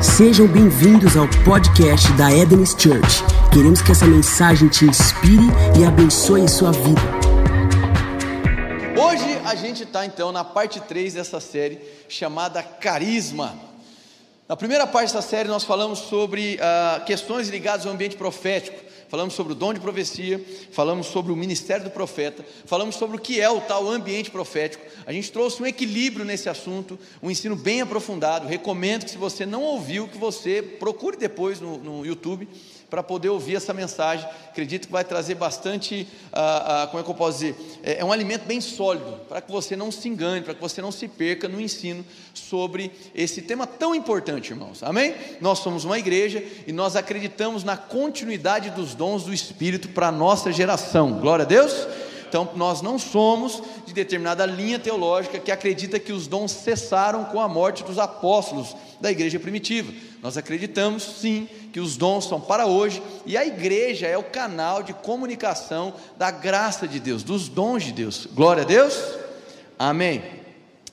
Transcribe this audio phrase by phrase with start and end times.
[0.00, 3.20] Sejam bem-vindos ao podcast da Eden's Church.
[3.52, 5.42] Queremos que essa mensagem te inspire
[5.76, 7.00] e abençoe sua vida.
[8.96, 13.58] Hoje a gente está então na parte 3 dessa série chamada Carisma.
[14.48, 19.34] Na primeira parte dessa série nós falamos sobre ah, questões ligadas ao ambiente profético falamos
[19.34, 23.40] sobre o dom de profecia, falamos sobre o ministério do profeta, falamos sobre o que
[23.40, 24.84] é o tal ambiente profético.
[25.06, 28.46] A gente trouxe um equilíbrio nesse assunto, um ensino bem aprofundado.
[28.46, 32.48] Recomendo que, se você não ouviu, que você procure depois no, no YouTube
[32.90, 34.26] para poder ouvir essa mensagem.
[34.48, 37.56] Acredito que vai trazer bastante, ah, ah, como é que eu posso dizer?
[37.82, 40.80] É, é um alimento bem sólido, para que você não se engane, para que você
[40.80, 44.82] não se perca no ensino sobre esse tema tão importante, irmãos.
[44.82, 45.14] Amém?
[45.40, 50.12] Nós somos uma igreja e nós acreditamos na continuidade dos dons do Espírito para a
[50.12, 51.18] nossa geração.
[51.20, 51.86] Glória a Deus.
[52.28, 57.40] Então, nós não somos de determinada linha teológica que acredita que os dons cessaram com
[57.40, 59.90] a morte dos apóstolos da igreja primitiva.
[60.22, 64.82] Nós acreditamos sim que os dons são para hoje e a igreja é o canal
[64.82, 68.26] de comunicação da graça de Deus, dos dons de Deus.
[68.26, 69.00] Glória a Deus.
[69.78, 70.38] Amém.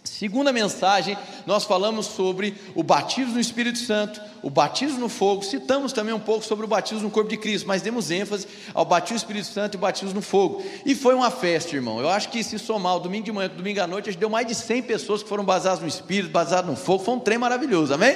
[0.04, 5.92] Segunda mensagem, nós falamos sobre o batismo no Espírito Santo, o batismo no fogo, citamos
[5.92, 9.16] também um pouco sobre o batismo no corpo de Cristo, mas demos ênfase ao batismo
[9.16, 10.64] no Espírito Santo e o batismo no fogo.
[10.86, 12.00] E foi uma festa, irmão.
[12.00, 14.30] Eu acho que se somar o domingo de manhã, domingo à noite, a gente deu
[14.30, 17.04] mais de 100 pessoas que foram baseadas no Espírito, baseadas no fogo.
[17.04, 18.16] Foi um trem maravilhoso, amém?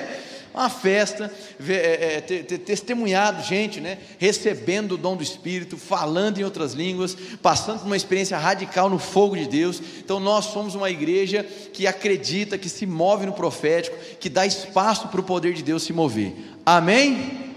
[0.53, 1.31] Uma festa,
[1.67, 7.80] é, é, testemunhado gente, né, recebendo o dom do Espírito, falando em outras línguas, passando
[7.80, 9.81] por uma experiência radical no fogo de Deus.
[10.00, 15.08] Então nós somos uma igreja que acredita, que se move no profético, que dá espaço
[15.08, 16.33] para o poder de Deus se mover.
[16.66, 17.53] Amém?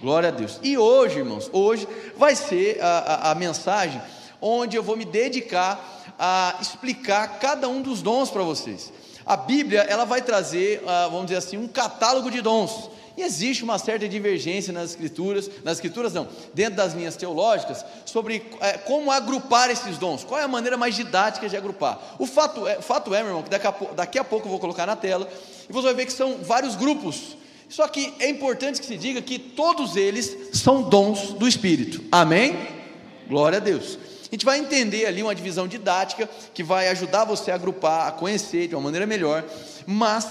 [0.00, 0.60] Glória a Deus.
[0.62, 4.00] E hoje, irmãos, hoje vai ser a, a, a mensagem
[4.40, 8.92] onde eu vou me dedicar a explicar cada um dos dons para vocês.
[9.26, 12.90] A Bíblia ela vai trazer, ah, vamos dizer assim, um catálogo de dons.
[13.16, 18.42] E existe uma certa divergência nas escrituras, nas escrituras não, dentro das linhas teológicas, sobre
[18.60, 22.16] é, como agrupar esses dons, qual é a maneira mais didática de agrupar.
[22.18, 24.58] O fato é, fato é meu irmão, que daqui a, daqui a pouco eu vou
[24.58, 25.28] colocar na tela,
[25.68, 27.36] e você vai ver que são vários grupos.
[27.68, 32.02] Só que é importante que se diga que todos eles são dons do Espírito.
[32.10, 32.56] Amém?
[33.28, 33.96] Glória a Deus.
[34.30, 38.12] A gente vai entender ali uma divisão didática que vai ajudar você a agrupar, a
[38.12, 39.44] conhecer de uma maneira melhor,
[39.86, 40.26] mas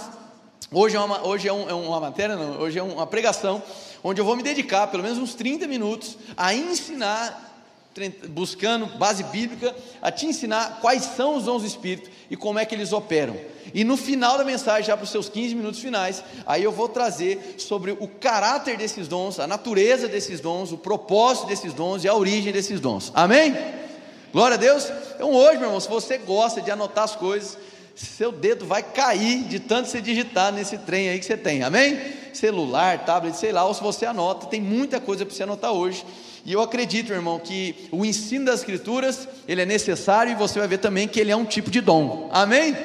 [0.72, 3.62] hoje é uma, hoje é, um, é uma matéria, não, hoje é uma pregação,
[4.04, 7.53] onde eu vou me dedicar pelo menos uns 30 minutos a ensinar
[8.30, 12.66] buscando base bíblica, a te ensinar quais são os dons do Espírito e como é
[12.66, 13.36] que eles operam.
[13.74, 16.90] E no final da mensagem, já para os seus 15 minutos finais, aí eu vou
[16.90, 22.08] trazer sobre o caráter desses dons, a natureza desses dons, o propósito desses dons e
[22.08, 23.12] a origem desses dons.
[23.16, 23.56] Amém?
[24.32, 24.92] Glória a Deus.
[25.16, 27.58] Então hoje, meu irmão, se você gosta de anotar as coisas,
[27.96, 32.00] seu dedo vai cair de tanto você digitar nesse trem aí que você tem, amém?
[32.34, 36.04] Celular, tablet, sei lá, ou se você anota, tem muita coisa para você anotar hoje.
[36.46, 40.68] E eu acredito, irmão, que o ensino das Escrituras, ele é necessário e você vai
[40.68, 42.76] ver também que ele é um tipo de dom, amém?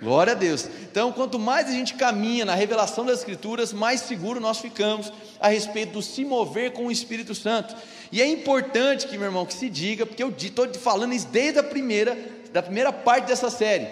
[0.00, 0.68] Glória a Deus.
[0.90, 5.48] Então, quanto mais a gente caminha na revelação das Escrituras, mais seguro nós ficamos a
[5.48, 7.74] respeito do se mover com o Espírito Santo.
[8.10, 11.58] E é importante que, meu irmão, que se diga, porque eu estou falando isso desde
[11.58, 12.16] a primeira,
[12.52, 13.88] da primeira parte dessa série.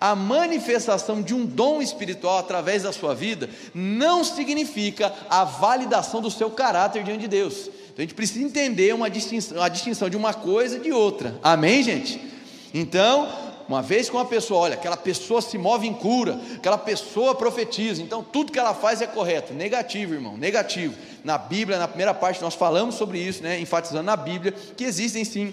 [0.00, 6.30] A manifestação de um dom espiritual através da sua vida não significa a validação do
[6.30, 7.68] seu caráter diante de Deus.
[7.98, 11.36] Então a gente precisa entender uma distinção, a distinção de uma coisa de outra.
[11.42, 12.20] Amém, gente?
[12.72, 13.28] Então,
[13.68, 18.00] uma vez que uma pessoa, olha, aquela pessoa se move em cura, aquela pessoa profetiza,
[18.00, 19.52] então tudo que ela faz é correto.
[19.52, 20.94] Negativo, irmão, negativo.
[21.24, 25.24] Na Bíblia, na primeira parte, nós falamos sobre isso, né, enfatizando na Bíblia, que existem
[25.24, 25.52] sim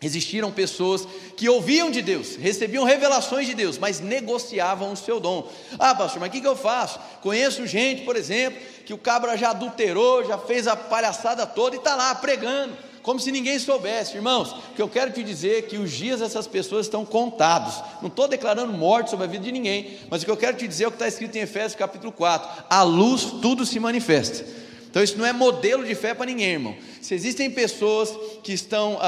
[0.00, 5.50] Existiram pessoas que ouviam de Deus, recebiam revelações de Deus, mas negociavam o seu dom.
[5.78, 7.00] Ah, pastor, mas o que, que eu faço?
[7.20, 11.78] Conheço gente, por exemplo, que o cabra já adulterou, já fez a palhaçada toda e
[11.78, 14.52] está lá pregando como se ninguém soubesse, irmãos.
[14.52, 17.82] O que eu quero te dizer é que os dias dessas pessoas estão contados.
[18.02, 20.68] Não estou declarando morte sobre a vida de ninguém, mas o que eu quero te
[20.68, 24.44] dizer é o que está escrito em Efésios capítulo 4: a luz tudo se manifesta.
[24.90, 26.76] Então isso não é modelo de fé para ninguém, irmão.
[27.00, 28.12] Se existem pessoas
[28.42, 28.98] que estão,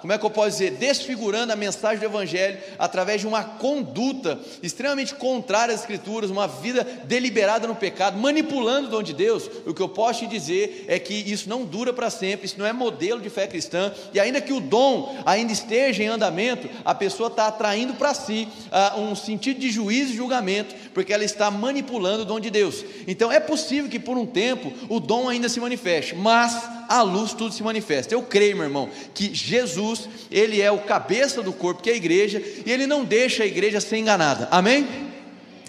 [0.00, 4.38] como é que eu posso dizer, desfigurando a mensagem do Evangelho através de uma conduta
[4.62, 9.74] extremamente contrária às Escrituras, uma vida deliberada no pecado, manipulando o dom de Deus, o
[9.74, 12.72] que eu posso te dizer é que isso não dura para sempre, isso não é
[12.72, 17.28] modelo de fé cristã, e ainda que o dom ainda esteja em andamento, a pessoa
[17.28, 18.48] está atraindo para si
[18.96, 22.84] um sentido de juízo e julgamento, porque ela está manipulando o dom de Deus.
[23.06, 27.34] Então é possível que por um tempo o dom ainda se manifeste, mas a luz
[27.34, 28.14] tudo se manifesta.
[28.14, 31.96] Eu creio, meu irmão, que Jesus, ele é o cabeça do corpo, que é a
[31.96, 34.48] igreja, e ele não deixa a igreja ser enganada.
[34.50, 35.08] Amém?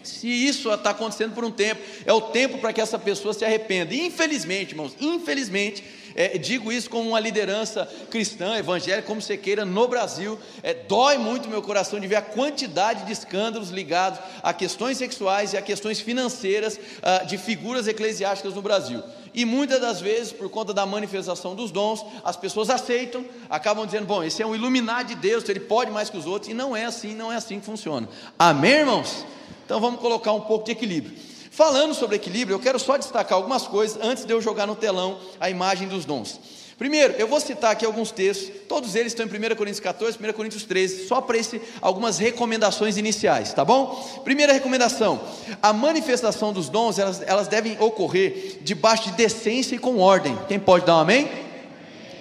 [0.01, 3.43] Se isso está acontecendo por um tempo, é o tempo para que essa pessoa se
[3.43, 3.93] arrependa.
[3.93, 5.83] Infelizmente, irmãos, infelizmente,
[6.15, 10.39] é, digo isso como uma liderança cristã, evangélica, como você queira, no Brasil.
[10.63, 15.53] É, dói muito meu coração de ver a quantidade de escândalos ligados a questões sexuais
[15.53, 19.03] e a questões financeiras ah, de figuras eclesiásticas no Brasil.
[19.33, 24.05] E muitas das vezes, por conta da manifestação dos dons, as pessoas aceitam, acabam dizendo:
[24.05, 26.75] bom, esse é um iluminado de Deus, ele pode mais que os outros, e não
[26.75, 28.07] é assim, não é assim que funciona.
[28.37, 29.25] Amém, irmãos?
[29.65, 31.15] Então vamos colocar um pouco de equilíbrio.
[31.51, 35.19] Falando sobre equilíbrio, eu quero só destacar algumas coisas antes de eu jogar no telão
[35.39, 36.39] a imagem dos dons.
[36.79, 40.31] Primeiro, eu vou citar aqui alguns textos, todos eles estão em 1 Coríntios 14, 1
[40.31, 44.21] Coríntios 13, só para esse, algumas recomendações iniciais, tá bom?
[44.23, 45.19] Primeira recomendação:
[45.61, 50.39] a manifestação dos dons, elas, elas devem ocorrer debaixo de decência e com ordem.
[50.47, 51.29] Quem pode dar um amém?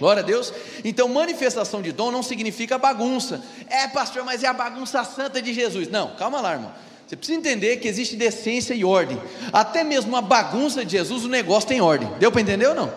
[0.00, 0.52] Glória a Deus.
[0.84, 3.40] Então, manifestação de dom não significa bagunça.
[3.68, 5.88] É, pastor, mas é a bagunça santa de Jesus.
[5.88, 6.72] Não, calma lá, irmão.
[7.06, 9.20] Você precisa entender que existe decência e ordem.
[9.52, 12.08] Até mesmo uma bagunça de Jesus, o negócio tem ordem.
[12.18, 12.92] Deu para entender ou não?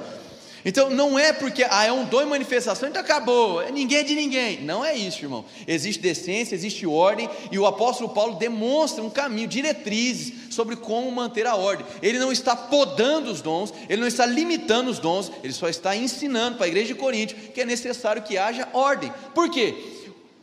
[0.64, 4.16] Então não é porque ah, é um dom e manifestação, então acabou, ninguém é de
[4.16, 4.62] ninguém.
[4.62, 5.46] Não é isso, irmão.
[5.68, 11.48] Existe decência, existe ordem, e o apóstolo Paulo demonstra um caminho, diretrizes sobre como manter
[11.48, 11.86] a ordem.
[12.02, 15.96] Ele não está podando os dons, ele não está limitando os dons, ele só está
[15.96, 19.12] ensinando para a igreja de Corinto que é necessário que haja ordem.
[19.34, 20.01] Por quê?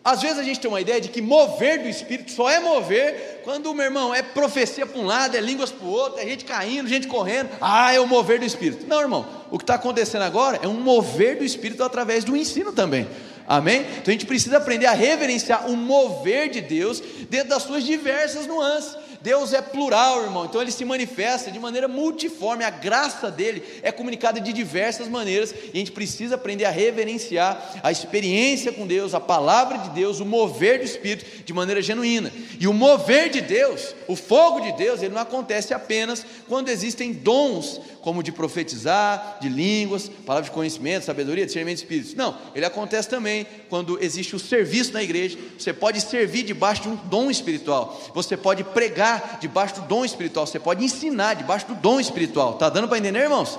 [0.08, 3.42] Às vezes a gente tem uma ideia de que mover do Espírito só é mover
[3.44, 6.46] quando, meu irmão, é profecia para um lado, é línguas para o outro, é gente
[6.46, 7.50] caindo, gente correndo.
[7.60, 8.86] Ah, é o mover do Espírito.
[8.86, 12.72] Não, irmão, o que está acontecendo agora é um mover do Espírito através do ensino
[12.72, 13.06] também.
[13.46, 13.80] Amém?
[13.80, 18.46] Então a gente precisa aprender a reverenciar o mover de Deus dentro das suas diversas
[18.46, 18.96] nuances.
[19.20, 23.90] Deus é plural, irmão, então ele se manifesta de maneira multiforme, a graça dele é
[23.90, 29.14] comunicada de diversas maneiras, e a gente precisa aprender a reverenciar a experiência com Deus,
[29.14, 32.32] a palavra de Deus, o mover do Espírito de maneira genuína.
[32.60, 37.12] E o mover de Deus, o fogo de Deus, ele não acontece apenas quando existem
[37.12, 42.14] dons, como de profetizar, de línguas, palavra de conhecimento, sabedoria, discernimento de espíritos.
[42.14, 45.38] Não, ele acontece também quando existe o serviço na igreja.
[45.58, 50.46] Você pode servir debaixo de um dom espiritual, você pode pregar debaixo do dom espiritual,
[50.46, 52.54] você pode ensinar debaixo do dom espiritual.
[52.54, 53.58] Está dando para entender, irmãos?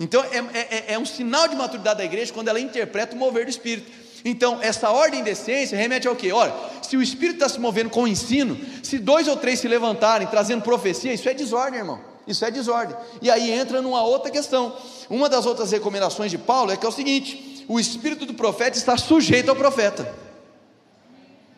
[0.00, 3.16] Então é, é, é, é um sinal de maturidade da igreja quando ela interpreta o
[3.16, 3.92] mover do Espírito.
[4.24, 6.32] Então, essa ordem de essência remete ao quê?
[6.32, 6.52] Olha,
[6.82, 10.26] se o Espírito está se movendo com o ensino, se dois ou três se levantarem
[10.26, 12.13] trazendo profecia, isso é desordem, irmão.
[12.26, 12.96] Isso é desordem.
[13.20, 14.76] E aí entra numa outra questão.
[15.10, 18.78] Uma das outras recomendações de Paulo é que é o seguinte: o espírito do profeta
[18.78, 20.14] está sujeito ao profeta.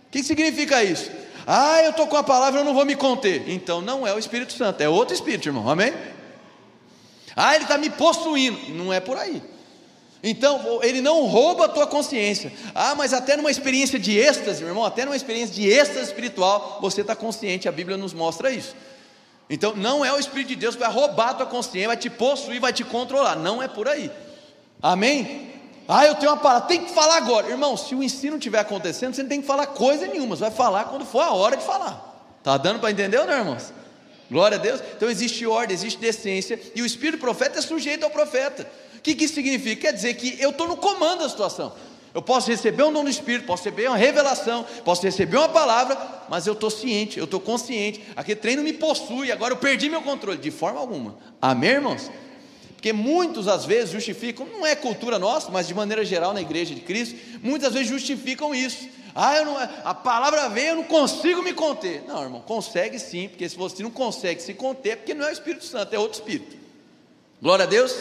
[0.09, 1.11] O que significa isso?
[1.47, 3.49] Ah, eu estou com a palavra, eu não vou me conter.
[3.49, 5.69] Então não é o Espírito Santo, é outro Espírito, irmão.
[5.69, 5.93] Amém?
[7.37, 8.59] Ah, ele está me possuindo.
[8.71, 9.43] Não é por aí.
[10.23, 12.53] Então, ele não rouba a tua consciência.
[12.75, 16.79] Ah, mas até numa experiência de êxtase, meu irmão, até numa experiência de êxtase espiritual,
[16.81, 18.75] você está consciente, a Bíblia nos mostra isso.
[19.49, 22.11] Então, não é o Espírito de Deus que vai roubar a tua consciência, vai te
[22.11, 23.37] possuir, vai te controlar.
[23.37, 24.11] Não é por aí.
[24.83, 25.53] Amém?
[25.89, 27.49] Ah, eu tenho uma palavra, tem que falar agora.
[27.49, 30.51] Irmão, se o ensino estiver acontecendo, você não tem que falar coisa nenhuma, você vai
[30.51, 32.37] falar quando for a hora de falar.
[32.39, 33.73] Está dando para entender ou não, irmãos?
[34.29, 34.81] Glória a Deus.
[34.97, 38.69] Então existe ordem, existe decência, e o espírito profeta é sujeito ao profeta.
[38.97, 39.83] O que, que isso significa?
[39.83, 41.73] Quer dizer que eu estou no comando da situação.
[42.17, 46.25] Eu posso receber um dom do Espírito, posso receber uma revelação, posso receber uma palavra,
[46.31, 48.03] mas eu estou ciente, eu estou consciente.
[48.17, 51.19] Aquele treino me possui, agora eu perdi meu controle, de forma alguma.
[51.43, 52.11] Amém, irmãos?
[52.73, 56.75] Porque muitos às vezes justificam, não é cultura nossa, mas de maneira geral na igreja
[56.75, 58.89] de Cristo, muitas vezes justificam isso.
[59.15, 62.03] Ah, não, a palavra vem, eu não consigo me conter.
[62.09, 65.29] Não, irmão, consegue sim, porque se você não consegue se conter, é porque não é
[65.29, 66.57] o Espírito Santo, é outro Espírito.
[67.43, 67.95] Glória a Deus.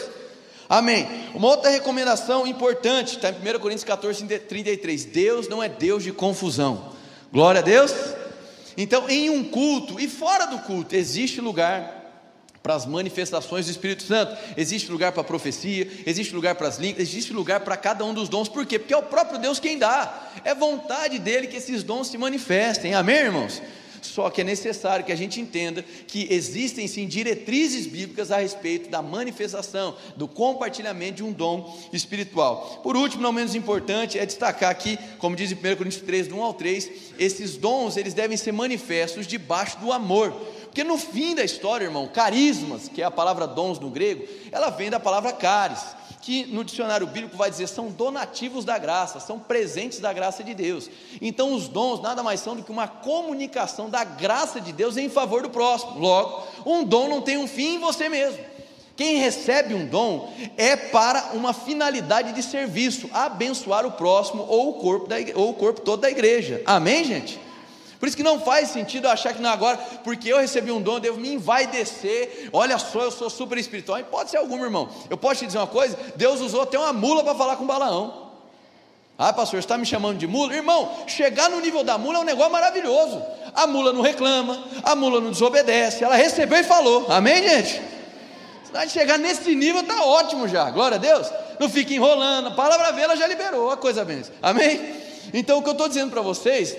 [0.68, 1.06] Amém.
[1.34, 5.04] Uma outra recomendação importante, está em 1 Coríntios 14, 33.
[5.04, 6.92] Deus não é Deus de confusão.
[7.32, 7.92] Glória a Deus.
[8.76, 11.96] Então, em um culto e fora do culto, existe lugar
[12.62, 14.36] para as manifestações do Espírito Santo.
[14.56, 18.12] Existe lugar para a profecia, existe lugar para as línguas, existe lugar para cada um
[18.12, 18.48] dos dons.
[18.48, 18.76] Por quê?
[18.76, 20.30] Porque é o próprio Deus quem dá.
[20.44, 22.92] É vontade dele que esses dons se manifestem.
[22.92, 23.62] Amém, irmãos?
[24.02, 28.88] Só que é necessário que a gente entenda que existem sim diretrizes bíblicas a respeito
[28.88, 32.80] da manifestação, do compartilhamento de um dom espiritual.
[32.82, 36.36] Por último, não menos importante, é destacar aqui, como diz em 1 Coríntios 3, do
[36.36, 40.32] 1 ao 3, esses dons eles devem ser manifestos debaixo do amor.
[40.64, 44.68] Porque no fim da história, irmão, carismas, que é a palavra dons no grego, ela
[44.68, 45.82] vem da palavra caris,
[46.26, 50.54] que no dicionário bíblico vai dizer são donativos da graça, são presentes da graça de
[50.54, 50.90] Deus.
[51.22, 55.08] Então os dons nada mais são do que uma comunicação da graça de Deus em
[55.08, 56.00] favor do próximo.
[56.00, 58.40] Logo, um dom não tem um fim em você mesmo.
[58.96, 64.74] Quem recebe um dom é para uma finalidade de serviço, abençoar o próximo ou o
[64.80, 66.60] corpo, da, ou o corpo todo da igreja.
[66.66, 67.38] Amém, gente?
[67.98, 71.00] Por isso que não faz sentido achar que não agora, porque eu recebi um dom,
[71.00, 72.50] devo me envaidecer.
[72.52, 74.02] Olha só, eu sou super espiritual.
[74.04, 74.88] Pode ser algum, irmão.
[75.08, 78.26] Eu posso te dizer uma coisa: Deus usou até uma mula para falar com Balaão.
[79.18, 80.54] Ah, pastor, está me chamando de mula?
[80.54, 83.22] Irmão, chegar no nível da mula é um negócio maravilhoso.
[83.54, 87.06] A mula não reclama, a mula não desobedece, ela recebeu e falou.
[87.08, 87.80] Amém, gente?
[88.62, 90.70] Se chegar nesse nível, está ótimo já.
[90.70, 91.26] Glória a Deus.
[91.58, 92.48] Não fica enrolando.
[92.48, 94.22] A palavra vê, ela já liberou a coisa bem.
[94.42, 94.94] Amém?
[95.32, 96.76] Então, o que eu estou dizendo para vocês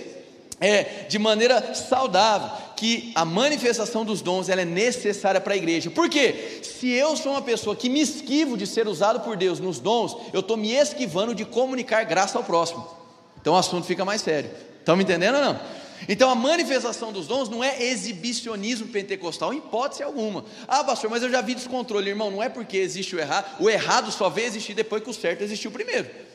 [0.60, 5.90] é, de maneira saudável, que a manifestação dos dons ela é necessária para a igreja.
[5.90, 6.60] Por quê?
[6.64, 10.16] Se eu sou uma pessoa que me esquivo de ser usado por Deus nos dons,
[10.34, 12.88] eu estou me esquivando de comunicar graça ao próximo.
[13.42, 14.52] Então o assunto fica mais sério.
[14.80, 15.60] Estão me entendendo ou não?
[16.08, 20.46] Então a manifestação dos dons não é exibicionismo pentecostal, em hipótese alguma.
[20.68, 22.30] Ah, pastor, mas eu já vi descontrole, irmão.
[22.30, 25.42] Não é porque existe o errado, o errado só veio existir depois que o certo
[25.42, 26.26] existiu primeiro.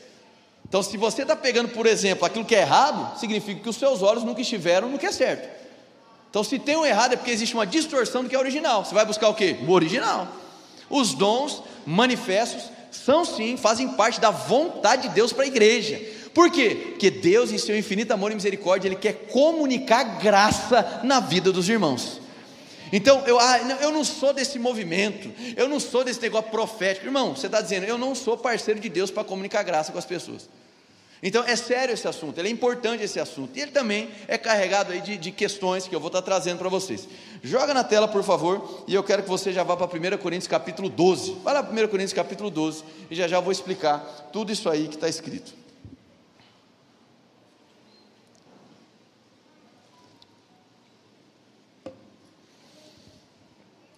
[0.73, 4.01] Então, se você está pegando, por exemplo, aquilo que é errado, significa que os seus
[4.01, 5.47] olhos nunca estiveram no que é certo.
[6.31, 8.83] Então, se tem um errado, é porque existe uma distorção do que é original.
[8.83, 9.55] Você vai buscar o que?
[9.67, 10.27] O original.
[10.89, 16.01] Os dons manifestos são sim, fazem parte da vontade de Deus para a igreja.
[16.33, 16.87] Por quê?
[16.89, 21.69] Porque Deus, em seu infinito amor e misericórdia, Ele quer comunicar graça na vida dos
[21.69, 22.19] irmãos.
[22.91, 27.05] Então, eu, ah, eu não sou desse movimento, eu não sou desse negócio profético.
[27.05, 30.05] Irmão, você está dizendo, eu não sou parceiro de Deus para comunicar graça com as
[30.05, 30.49] pessoas.
[31.25, 33.57] Então é sério esse assunto, ele é importante esse assunto.
[33.57, 36.67] E ele também é carregado aí de, de questões que eu vou estar trazendo para
[36.67, 37.07] vocês.
[37.41, 40.49] Joga na tela, por favor, e eu quero que você já vá para 1 Coríntios
[40.49, 41.37] capítulo 12.
[41.41, 43.99] Vai lá para 1 Coríntios capítulo 12 e já já vou explicar
[44.33, 45.53] tudo isso aí que está escrito.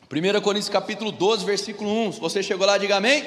[0.07, 2.11] Primeira Coríntios capítulo 12, versículo 1.
[2.13, 3.25] Se você chegou lá, diga amém.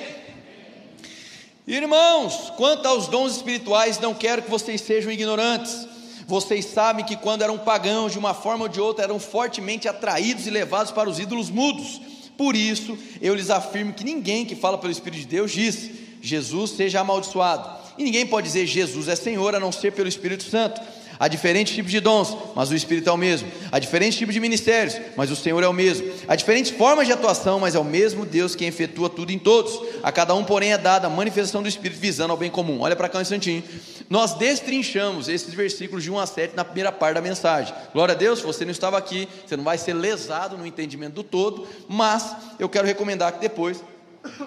[1.69, 5.87] Irmãos, quanto aos dons espirituais, não quero que vocês sejam ignorantes.
[6.27, 10.47] Vocês sabem que quando eram pagãos, de uma forma ou de outra, eram fortemente atraídos
[10.47, 12.01] e levados para os ídolos mudos.
[12.39, 15.91] Por isso, eu lhes afirmo que ninguém que fala pelo Espírito de Deus diz:
[16.23, 17.69] Jesus seja amaldiçoado.
[17.99, 20.81] E ninguém pode dizer Jesus é Senhor a não ser pelo Espírito Santo.
[21.21, 23.51] Há diferentes tipos de dons, mas o Espírito é o mesmo.
[23.73, 26.11] Há diferentes tipos de ministérios, mas o Senhor é o mesmo.
[26.29, 29.81] Há diferentes formas de atuação, mas é o mesmo Deus quem efetua tudo em todos.
[30.03, 32.81] A cada um, porém, é dada a manifestação do Espírito visando ao bem comum.
[32.81, 33.65] Olha para cá um instantinho.
[34.09, 37.75] Nós destrinchamos esses versículos de 1 a 7 na primeira parte da mensagem.
[37.93, 41.25] Glória a Deus, você não estava aqui, você não vai ser lesado no entendimento do
[41.25, 43.83] todo, mas eu quero recomendar que depois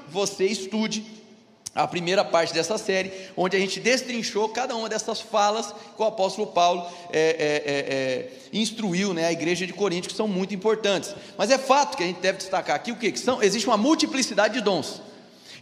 [0.09, 1.05] você estude
[1.73, 6.03] a primeira parte dessa série, onde a gente destrinchou cada uma dessas falas que o
[6.03, 10.53] apóstolo Paulo é, é, é, é, instruiu né, a igreja de Corinto, que são muito
[10.53, 11.15] importantes.
[11.37, 13.11] Mas é fato que a gente deve destacar aqui o que?
[13.11, 15.01] que são, existe uma multiplicidade de dons.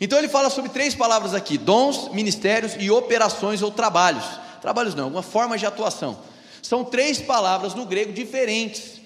[0.02, 4.26] Então ele fala sobre três palavras aqui: dons, ministérios e operações ou trabalhos.
[4.62, 6.18] Trabalhos não, alguma forma de atuação.
[6.62, 9.00] São três palavras no grego diferentes.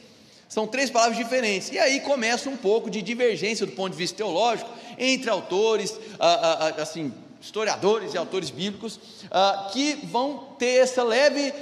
[0.48, 1.72] São três palavras diferentes.
[1.72, 6.72] E aí começa um pouco de divergência do ponto de vista teológico entre autores, ah,
[6.78, 11.54] ah, assim, historiadores e autores bíblicos, ah, que vão ter essa leve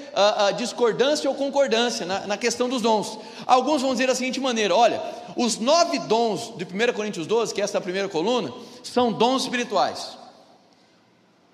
[0.57, 3.17] discordância ou concordância na, na, questão dos dons.
[3.45, 5.01] Alguns vão dizer da seguinte maneira: olha,
[5.35, 10.17] os nove dons de 1 Coríntios 12, que é essa primeira coluna, são dons espirituais.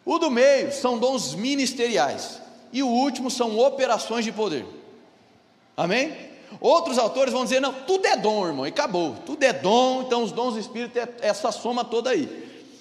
[0.06, 2.42] O do meio são dons ministeriais.
[2.72, 4.66] E o último são operações de poder.
[5.76, 6.16] Amém?
[6.60, 9.16] Outros autores vão dizer: não, tudo é dom, irmão, e acabou.
[9.26, 12.28] Tudo é dom, então os dons do Espírito é essa soma toda aí.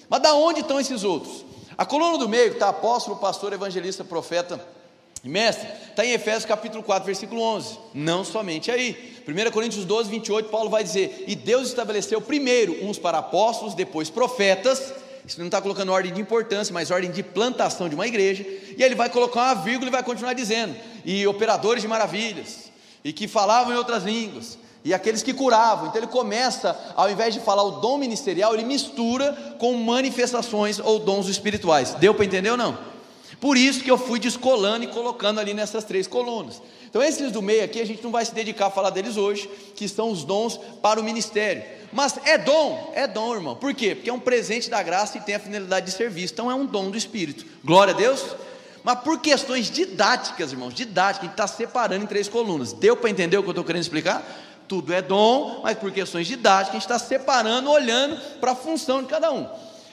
[0.09, 1.45] Mas da onde estão esses outros?
[1.77, 4.59] A coluna do meio, está apóstolo, pastor, evangelista, profeta
[5.23, 7.77] e mestre, está em Efésios capítulo 4, versículo 11.
[7.93, 9.15] Não somente aí.
[9.27, 14.09] 1 Coríntios 12, 28, Paulo vai dizer: E Deus estabeleceu primeiro uns para apóstolos, depois
[14.09, 14.93] profetas.
[15.25, 18.43] Isso não está colocando ordem de importância, mas ordem de plantação de uma igreja.
[18.77, 22.67] E ele vai colocar uma vírgula e vai continuar dizendo: E operadores de maravilhas
[23.07, 25.87] e que falavam em outras línguas, e aqueles que curavam.
[25.87, 30.99] Então ele começa, ao invés de falar o dom ministerial, ele mistura com manifestações ou
[30.99, 31.93] dons espirituais.
[31.93, 32.77] Deu para entender ou não?
[33.39, 36.61] Por isso que eu fui descolando e colocando ali nessas três colunas.
[36.89, 39.49] Então, esses do meio aqui, a gente não vai se dedicar a falar deles hoje,
[39.73, 41.63] que são os dons para o ministério.
[41.93, 43.55] Mas é dom, é dom, irmão.
[43.55, 43.95] Por quê?
[43.95, 46.33] Porque é um presente da graça e tem a finalidade de serviço.
[46.33, 47.45] Então, é um dom do Espírito.
[47.63, 48.25] Glória a Deus.
[48.83, 52.73] Mas por questões didáticas, irmãos, didáticas, a gente está separando em três colunas.
[52.73, 54.23] Deu para entender o que eu estou querendo explicar?
[54.67, 59.01] Tudo é dom, mas por questões didáticas, a gente está separando, olhando para a função
[59.01, 59.47] de cada um.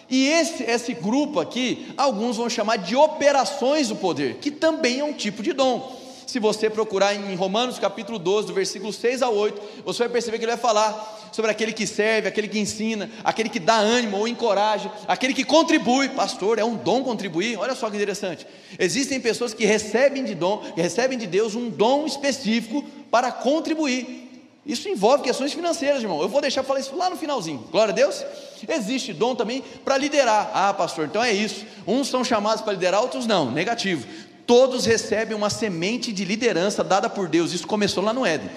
[0.09, 5.05] E esse, esse grupo aqui, alguns vão chamar de operações do poder, que também é
[5.05, 6.03] um tipo de dom.
[6.27, 10.39] Se você procurar em Romanos capítulo 12, do versículo 6 a 8, você vai perceber
[10.39, 14.19] que ele vai falar sobre aquele que serve, aquele que ensina, aquele que dá ânimo
[14.19, 16.09] ou encoraja, aquele que contribui.
[16.11, 17.59] Pastor, é um dom contribuir.
[17.59, 18.47] Olha só que interessante.
[18.79, 24.31] Existem pessoas que recebem de dom, que recebem de Deus um dom específico para contribuir.
[24.65, 26.23] Isso envolve questões financeiras, irmão.
[26.23, 27.67] Eu vou deixar falar isso lá no finalzinho.
[27.69, 28.25] Glória a Deus.
[28.69, 30.53] Existe dom também para liderar.
[30.55, 31.67] Ah, pastor, então é isso.
[31.85, 33.51] Uns são chamados para liderar, outros não.
[33.51, 34.07] Negativo.
[34.47, 37.53] Todos recebem uma semente de liderança dada por Deus.
[37.53, 38.49] Isso começou lá no Éden.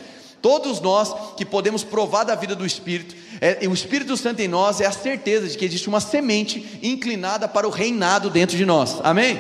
[0.42, 4.80] Todos nós que podemos provar da vida do Espírito, é, o Espírito Santo em nós
[4.82, 8.98] é a certeza de que existe uma semente inclinada para o reinado dentro de nós.
[9.04, 9.40] Amém?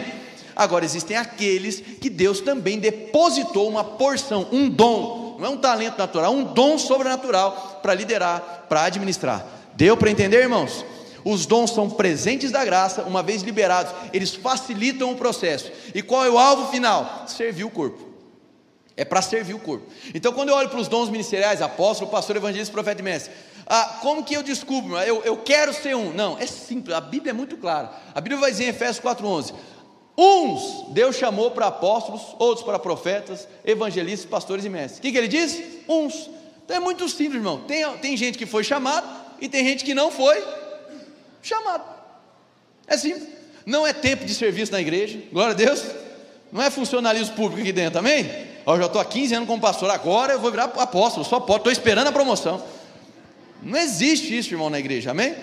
[0.56, 6.00] Agora existem aqueles que Deus também depositou uma porção, um dom, não é um talento
[6.00, 9.46] natural, um dom sobrenatural para liderar, para administrar.
[9.76, 10.84] Deu para entender, irmãos?
[11.24, 15.72] Os dons são presentes da graça, uma vez liberados, eles facilitam o processo.
[15.94, 17.26] E qual é o alvo final?
[17.28, 18.07] Servir o corpo.
[18.98, 19.86] É para servir o corpo.
[20.14, 23.32] Então, quando eu olho para os dons ministeriais, apóstolo, pastor, evangelista, profeta e mestre,
[23.68, 24.98] ah, como que eu descubro?
[24.98, 26.12] Eu, eu quero ser um.
[26.14, 27.92] Não, é simples, a Bíblia é muito clara.
[28.16, 29.54] A Bíblia vai dizer em Efésios 4,11:
[30.18, 35.00] Uns Deus chamou para apóstolos, outros para profetas, evangelistas, pastores e mestres.
[35.00, 35.62] O que, que ele diz?
[35.88, 36.30] Uns.
[36.66, 37.62] Então é muito simples, irmão.
[37.68, 39.08] Tem, tem gente que foi chamado
[39.40, 40.44] e tem gente que não foi
[41.42, 41.84] chamado.
[42.88, 43.28] É simples.
[43.66, 45.84] Não é tempo de serviço na igreja, glória a Deus.
[46.52, 48.47] Não é funcionalismo público aqui dentro, amém?
[48.68, 51.60] Eu já estou há 15 anos como pastor, agora eu vou virar apóstolo, só pode,
[51.60, 52.62] estou esperando a promoção.
[53.64, 55.36] Não existe isso, irmão, na igreja, amém?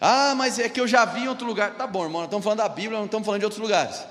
[0.00, 1.74] Ah, mas é que eu já vi em outro lugar.
[1.74, 4.02] Tá bom, irmão, nós estamos falando da Bíblia, não estamos falando de outros lugares.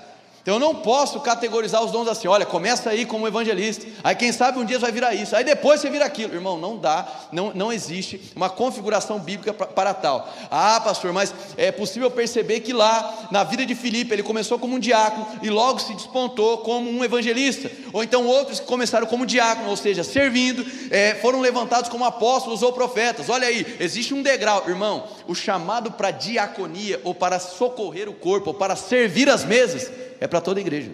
[0.44, 4.30] Então eu não posso categorizar os dons assim, olha, começa aí como evangelista, aí quem
[4.30, 6.34] sabe um dia vai virar isso, aí depois você vira aquilo.
[6.34, 10.30] Irmão, não dá, não, não existe uma configuração bíblica para, para tal.
[10.50, 14.76] Ah, pastor, mas é possível perceber que lá, na vida de Filipe, ele começou como
[14.76, 17.70] um diácono e logo se despontou como um evangelista.
[17.90, 22.62] Ou então outros que começaram como diácono, ou seja, servindo, é, foram levantados como apóstolos
[22.62, 23.30] ou profetas.
[23.30, 28.50] Olha aí, existe um degrau, irmão, o chamado para diaconia, ou para socorrer o corpo,
[28.50, 29.90] ou para servir as mesas
[30.24, 30.90] é para toda a igreja.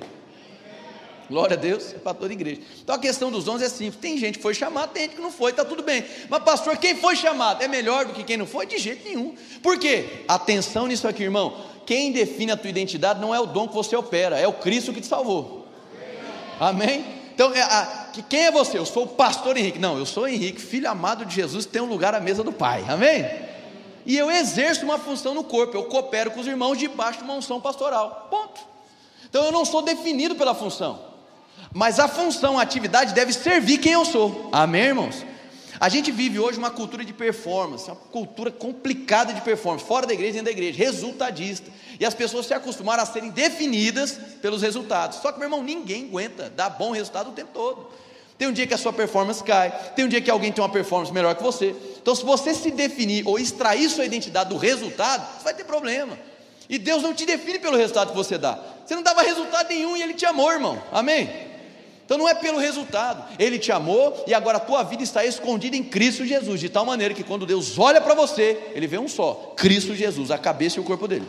[1.29, 2.61] Glória a Deus, é para toda a igreja.
[2.83, 5.23] Então a questão dos dons é simples: tem gente que foi chamada, tem gente que
[5.23, 6.05] não foi, está tudo bem.
[6.29, 8.67] Mas, pastor, quem foi chamado é melhor do que quem não foi?
[8.67, 9.37] De jeito nenhum.
[9.63, 10.25] Por quê?
[10.27, 11.65] Atenção nisso aqui, irmão.
[11.87, 14.93] Quem define a tua identidade não é o dom que você opera, é o Cristo
[14.93, 15.69] que te salvou.
[16.59, 17.05] Amém?
[17.33, 18.79] Então, é a, quem é você?
[18.79, 19.79] Eu sou o pastor Henrique.
[19.79, 22.85] Não, eu sou Henrique, filho amado de Jesus, tem um lugar à mesa do Pai.
[22.89, 23.25] Amém?
[24.05, 27.35] E eu exerço uma função no corpo, eu coopero com os irmãos debaixo de uma
[27.35, 28.27] unção pastoral.
[28.29, 28.70] Ponto.
[29.31, 31.01] Então eu não sou definido pela função,
[31.73, 34.49] mas a função, a atividade deve servir quem eu sou.
[34.51, 35.25] Amém, irmãos?
[35.79, 40.13] A gente vive hoje uma cultura de performance, uma cultura complicada de performance, fora da
[40.13, 41.71] igreja e dentro da igreja, resultadista.
[41.99, 45.21] E as pessoas se acostumaram a serem definidas pelos resultados.
[45.21, 47.89] Só que, meu irmão, ninguém aguenta dar bom resultado o tempo todo.
[48.37, 50.69] Tem um dia que a sua performance cai, tem um dia que alguém tem uma
[50.71, 51.75] performance melhor que você.
[52.01, 56.19] Então, se você se definir ou extrair sua identidade do resultado, você vai ter problema.
[56.71, 58.57] E Deus não te define pelo resultado que você dá.
[58.87, 60.81] Você não dava resultado nenhum e Ele te amou, irmão.
[60.93, 61.29] Amém?
[62.07, 63.25] Então não é pelo resultado.
[63.41, 66.87] Ele te amou e agora a tua vida está escondida em Cristo Jesus, de tal
[66.87, 70.79] maneira que quando Deus olha para você, Ele vê um só: Cristo Jesus, a cabeça
[70.79, 71.27] e o corpo dele.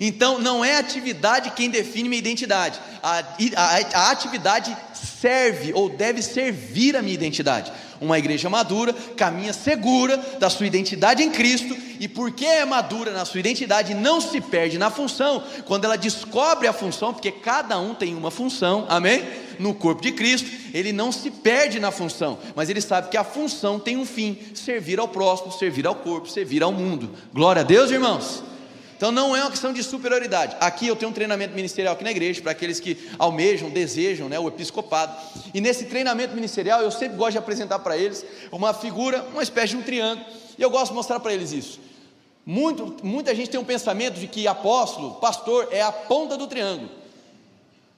[0.00, 2.80] Então não é a atividade quem define minha identidade.
[3.02, 3.18] A,
[3.56, 7.70] a, a atividade serve ou deve servir a minha identidade.
[8.00, 13.24] Uma igreja madura caminha segura da sua identidade em Cristo, e porque é madura na
[13.24, 17.94] sua identidade, não se perde na função, quando ela descobre a função, porque cada um
[17.94, 19.24] tem uma função, amém?
[19.58, 23.24] No corpo de Cristo, ele não se perde na função, mas ele sabe que a
[23.24, 27.10] função tem um fim: servir ao próximo, servir ao corpo, servir ao mundo.
[27.34, 28.42] Glória a Deus, irmãos.
[28.98, 30.56] Então não é uma questão de superioridade.
[30.58, 34.40] Aqui eu tenho um treinamento ministerial aqui na igreja, para aqueles que almejam, desejam né,
[34.40, 35.16] o episcopado.
[35.54, 39.68] E nesse treinamento ministerial eu sempre gosto de apresentar para eles uma figura, uma espécie
[39.68, 40.26] de um triângulo.
[40.58, 41.78] E eu gosto de mostrar para eles isso.
[42.44, 46.90] Muito, muita gente tem um pensamento de que apóstolo, pastor, é a ponta do triângulo.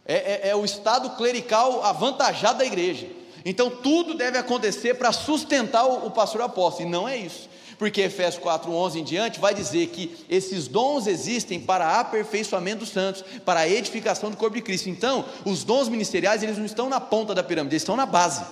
[0.05, 3.07] É, é, é o estado clerical avantajado da igreja.
[3.43, 6.87] Então tudo deve acontecer para sustentar o, o pastor apóstolo.
[6.87, 7.49] E não é isso
[7.81, 12.91] porque Efésios 4, 11 em diante vai dizer que esses dons existem para aperfeiçoamento dos
[12.91, 14.91] santos, para a edificação do corpo de Cristo.
[14.91, 18.45] Então, os dons ministeriais, eles não estão na ponta da pirâmide, eles estão na base.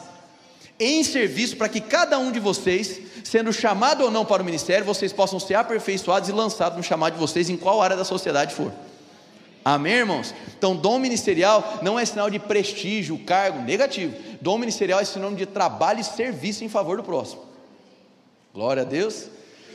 [0.80, 4.86] Em serviço para que cada um de vocês, sendo chamado ou não para o ministério,
[4.86, 8.54] vocês possam ser aperfeiçoados e lançados no chamado de vocês em qual área da sociedade
[8.54, 8.72] for.
[9.62, 10.34] Amém, irmãos?
[10.56, 14.16] Então, dom ministerial não é sinal de prestígio, cargo, negativo.
[14.40, 17.47] Dom ministerial é sinônimo de trabalho e serviço em favor do próximo.
[18.58, 19.26] Glória a Deus.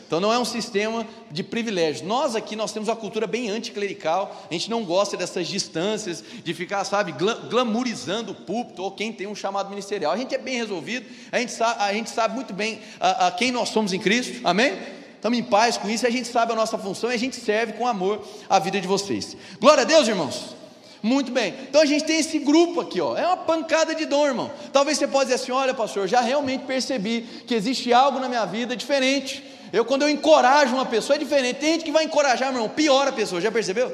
[0.05, 2.05] Então não é um sistema de privilégios.
[2.05, 4.45] Nós aqui nós temos uma cultura bem anticlerical.
[4.51, 7.13] A gente não gosta dessas distâncias de ficar, sabe,
[7.49, 10.11] glamorizando o púlpito ou quem tem um chamado ministerial.
[10.11, 11.05] A gente é bem resolvido.
[11.31, 14.41] A gente sabe, a gente sabe muito bem a, a quem nós somos em Cristo.
[14.43, 14.77] Amém?
[15.15, 16.05] Estamos em paz com isso.
[16.05, 18.85] A gente sabe a nossa função e a gente serve com amor a vida de
[18.85, 19.37] vocês.
[19.61, 20.57] Glória a Deus, irmãos.
[21.03, 21.53] Muito bem.
[21.69, 23.17] Então a gente tem esse grupo aqui, ó.
[23.17, 24.49] É uma pancada de dom, irmão.
[24.71, 28.45] Talvez você possa dizer assim: olha, pastor, já realmente percebi que existe algo na minha
[28.45, 29.43] vida diferente.
[29.73, 31.57] Eu, quando eu encorajo uma pessoa, é diferente.
[31.57, 33.89] Tem gente que vai encorajar, meu irmão, piora a pessoa, já percebeu?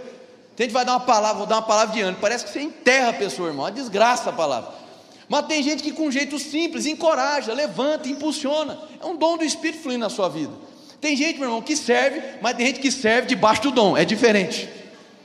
[0.56, 2.20] Tem gente que vai dar uma palavra, vou dar uma palavra de ânimo.
[2.22, 3.68] Parece que você enterra a pessoa, irmão.
[3.68, 4.72] É desgraça a palavra.
[5.28, 8.78] Mas tem gente que, com jeito simples, encoraja, levanta, impulsiona.
[9.02, 10.54] É um dom do Espírito fluindo na sua vida.
[11.02, 13.98] Tem gente, meu irmão, que serve, mas tem gente que serve debaixo do dom.
[13.98, 14.79] É diferente.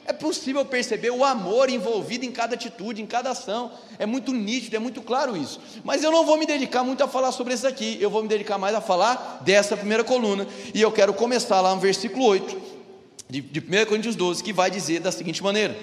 [0.07, 3.73] É possível perceber o amor envolvido em cada atitude, em cada ação.
[3.99, 5.59] É muito nítido, é muito claro isso.
[5.83, 7.97] Mas eu não vou me dedicar muito a falar sobre isso aqui.
[8.01, 10.47] Eu vou me dedicar mais a falar dessa primeira coluna.
[10.75, 12.61] E eu quero começar lá no versículo 8
[13.31, 15.75] de, de 1 Coríntios 12, que vai dizer da seguinte maneira: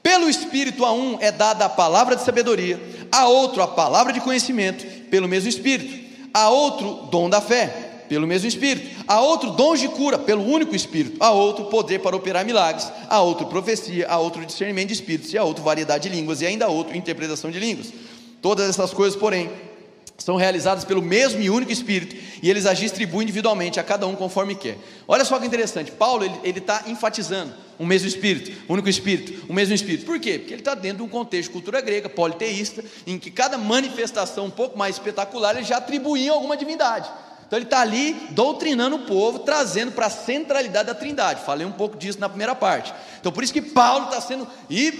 [0.00, 4.20] Pelo Espírito a um é dada a palavra de sabedoria, a outro a palavra de
[4.20, 9.78] conhecimento, pelo mesmo Espírito, a outro dom da fé pelo mesmo Espírito, a outro dons
[9.78, 14.18] de cura, pelo único Espírito, a outro poder para operar milagres, a outro profecia, a
[14.18, 17.52] outro discernimento de espíritos, e a outro variedade de línguas, e ainda a outro interpretação
[17.52, 17.92] de línguas.
[18.42, 19.48] Todas essas coisas, porém,
[20.18, 24.16] são realizadas pelo mesmo e único Espírito, e eles as distribuem individualmente a cada um
[24.16, 24.76] conforme quer.
[25.06, 29.54] Olha só que interessante, Paulo ele está enfatizando um mesmo Espírito, um único Espírito, o
[29.54, 30.04] mesmo Espírito.
[30.04, 30.36] Por quê?
[30.36, 34.46] Porque ele está dentro de um contexto de cultura grega, politeísta, em que cada manifestação
[34.46, 37.08] um pouco mais espetacular ele já atribuía alguma divindade.
[37.50, 41.44] Então ele está ali doutrinando o povo, trazendo para a centralidade da trindade.
[41.44, 42.94] Falei um pouco disso na primeira parte.
[43.18, 44.46] Então por isso que Paulo está sendo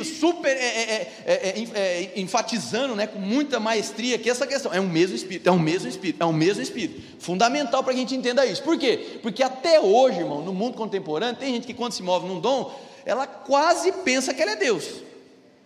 [0.04, 4.80] super é é, é, é, é, enfatizando né, com muita maestria que essa questão é
[4.80, 7.00] o mesmo Espírito, é o mesmo Espírito, é o mesmo Espírito.
[7.20, 8.64] Fundamental para que a gente entenda isso.
[8.64, 9.20] Por quê?
[9.22, 12.74] Porque até hoje, irmão, no mundo contemporâneo, tem gente que quando se move num dom,
[13.06, 14.88] ela quase pensa que ela é Deus.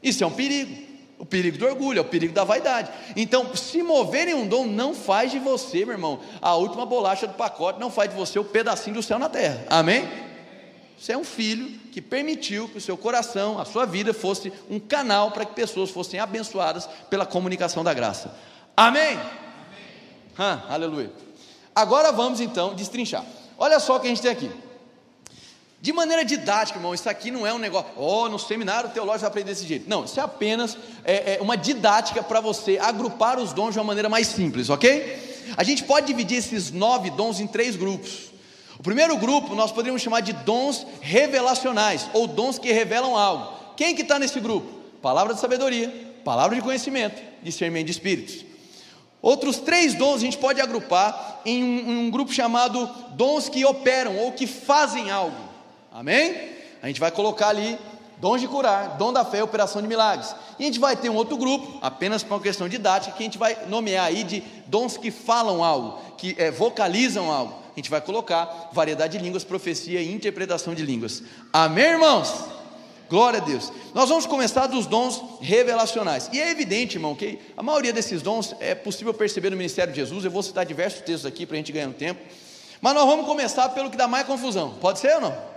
[0.03, 0.94] Isso é um perigo.
[1.25, 2.91] O perigo do orgulho, é o perigo da vaidade.
[3.17, 7.27] Então, se mover em um dom, não faz de você, meu irmão, a última bolacha
[7.27, 9.65] do pacote, não faz de você o pedacinho do céu na terra.
[9.71, 10.07] Amém?
[10.99, 14.79] Você é um filho que permitiu que o seu coração, a sua vida, fosse um
[14.79, 18.37] canal para que pessoas fossem abençoadas pela comunicação da graça.
[18.77, 19.19] Amém?
[20.37, 20.63] Amém.
[20.69, 21.11] aleluia.
[21.75, 23.25] Agora vamos então destrinchar.
[23.57, 24.51] Olha só o que a gente tem aqui.
[25.85, 29.45] De maneira didática, irmão, isso aqui não é um negócio, oh, no seminário teológico vai
[29.45, 29.87] desse jeito.
[29.87, 33.85] Não, isso é apenas é, é uma didática para você agrupar os dons de uma
[33.85, 35.45] maneira mais simples, ok?
[35.55, 38.33] A gente pode dividir esses nove dons em três grupos.
[38.79, 43.53] O primeiro grupo nós poderíamos chamar de dons revelacionais, ou dons que revelam algo.
[43.77, 44.67] Quem que está nesse grupo?
[45.03, 45.93] Palavra de sabedoria,
[46.25, 48.43] palavra de conhecimento, discernimento de espíritos.
[49.21, 53.67] Outros três dons a gente pode agrupar em um, em um grupo chamado dons que
[53.67, 55.53] operam ou que fazem algo.
[55.95, 56.35] Amém?
[56.83, 57.79] A gente vai colocar ali
[58.19, 60.35] dons de curar, dom da fé, operação de milagres.
[60.59, 63.27] E a gente vai ter um outro grupo, apenas para uma questão didática, que a
[63.27, 67.55] gente vai nomear aí de dons que falam algo, que é, vocalizam algo.
[67.77, 71.23] A gente vai colocar variedade de línguas, profecia e interpretação de línguas.
[71.53, 72.45] Amém, irmãos?
[73.09, 73.73] Glória a Deus.
[73.95, 76.29] Nós vamos começar dos dons revelacionais.
[76.33, 80.01] E é evidente, irmão, que a maioria desses dons é possível perceber no ministério de
[80.01, 80.25] Jesus.
[80.25, 82.21] Eu vou citar diversos textos aqui para a gente ganhar um tempo.
[82.81, 84.75] Mas nós vamos começar pelo que dá mais confusão.
[84.81, 85.54] Pode ser ou não?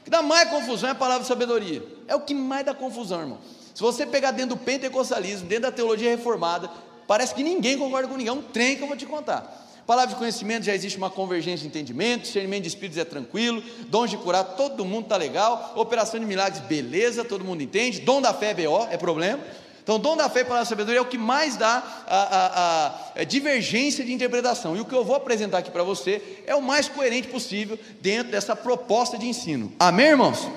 [0.00, 1.82] O que dá mais confusão é a palavra sabedoria.
[2.08, 3.38] É o que mais dá confusão, irmão.
[3.74, 6.70] Se você pegar dentro do pentecostalismo, dentro da teologia reformada,
[7.06, 8.28] parece que ninguém concorda com ninguém.
[8.28, 9.68] É um trem que eu vou te contar.
[9.86, 14.08] Palavra de conhecimento já existe uma convergência de entendimento, discernimento de espíritos é tranquilo, dons
[14.08, 18.32] de curar, todo mundo está legal, operação de milagres, beleza, todo mundo entende, dom da
[18.32, 19.42] fé, BO, é problema.
[19.90, 22.46] Então, o dom da fé para a sabedoria é o que mais dá a, a,
[22.46, 24.76] a, a, divergência de interpretação.
[24.76, 28.30] E o que eu vou apresentar aqui para você é o mais coerente possível dentro
[28.30, 29.72] dessa proposta de ensino.
[29.80, 30.48] Amém, irmãos?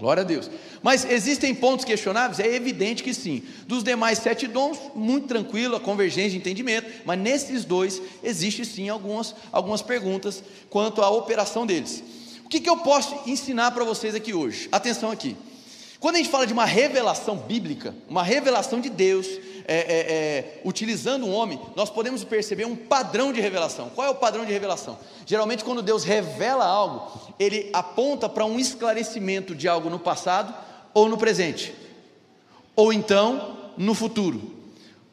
[0.00, 0.50] Glória a Deus.
[0.82, 2.40] Mas existem pontos questionáveis?
[2.40, 3.44] É evidente que sim.
[3.68, 8.88] Dos demais sete dons, muito tranquilo, a convergência de entendimento, mas nesses dois existe sim
[8.88, 12.02] algumas, algumas perguntas quanto à operação deles.
[12.44, 14.68] O que, que eu posso ensinar para vocês aqui hoje?
[14.72, 15.36] Atenção aqui.
[15.98, 19.26] Quando a gente fala de uma revelação bíblica, uma revelação de Deus,
[19.68, 23.90] é, é, é, utilizando um homem, nós podemos perceber um padrão de revelação.
[23.94, 24.98] Qual é o padrão de revelação?
[25.24, 30.54] Geralmente, quando Deus revela algo, ele aponta para um esclarecimento de algo no passado
[30.94, 31.74] ou no presente,
[32.76, 34.54] ou então no futuro.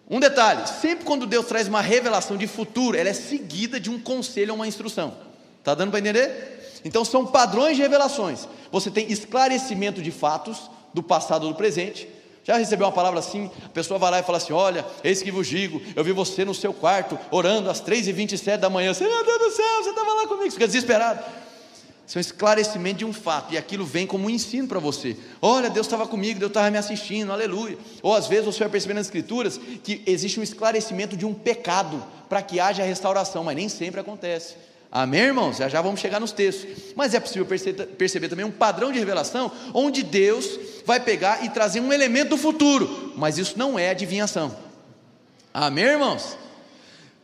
[0.09, 3.99] Um detalhe: sempre quando Deus traz uma revelação de futuro, ela é seguida de um
[3.99, 5.15] conselho ou uma instrução.
[5.59, 6.53] Está dando para entender?
[6.83, 8.47] Então são padrões de revelações.
[8.71, 12.07] Você tem esclarecimento de fatos do passado do presente,
[12.45, 13.49] Já recebeu uma palavra assim?
[13.65, 16.43] A pessoa vai lá e fala assim: Olha, eis que vos digo, eu vi você
[16.43, 18.93] no seu quarto, orando às 3h27 da manhã.
[18.93, 21.23] Você, meu Deus do céu, você estava lá comigo, fica desesperado.
[22.05, 25.15] Isso é um esclarecimento de um fato, e aquilo vem como um ensino para você.
[25.41, 27.77] Olha, Deus estava comigo, Deus estava me assistindo, aleluia.
[28.01, 32.03] Ou às vezes você vai perceber nas Escrituras que existe um esclarecimento de um pecado
[32.27, 34.55] para que haja restauração, mas nem sempre acontece.
[34.95, 35.57] Amém, irmãos?
[35.57, 36.93] Já já vamos chegar nos textos.
[36.95, 37.47] Mas é possível
[37.97, 42.37] perceber também um padrão de revelação onde Deus vai pegar e trazer um elemento do
[42.37, 44.55] futuro, mas isso não é adivinhação.
[45.51, 46.37] Amém, irmãos?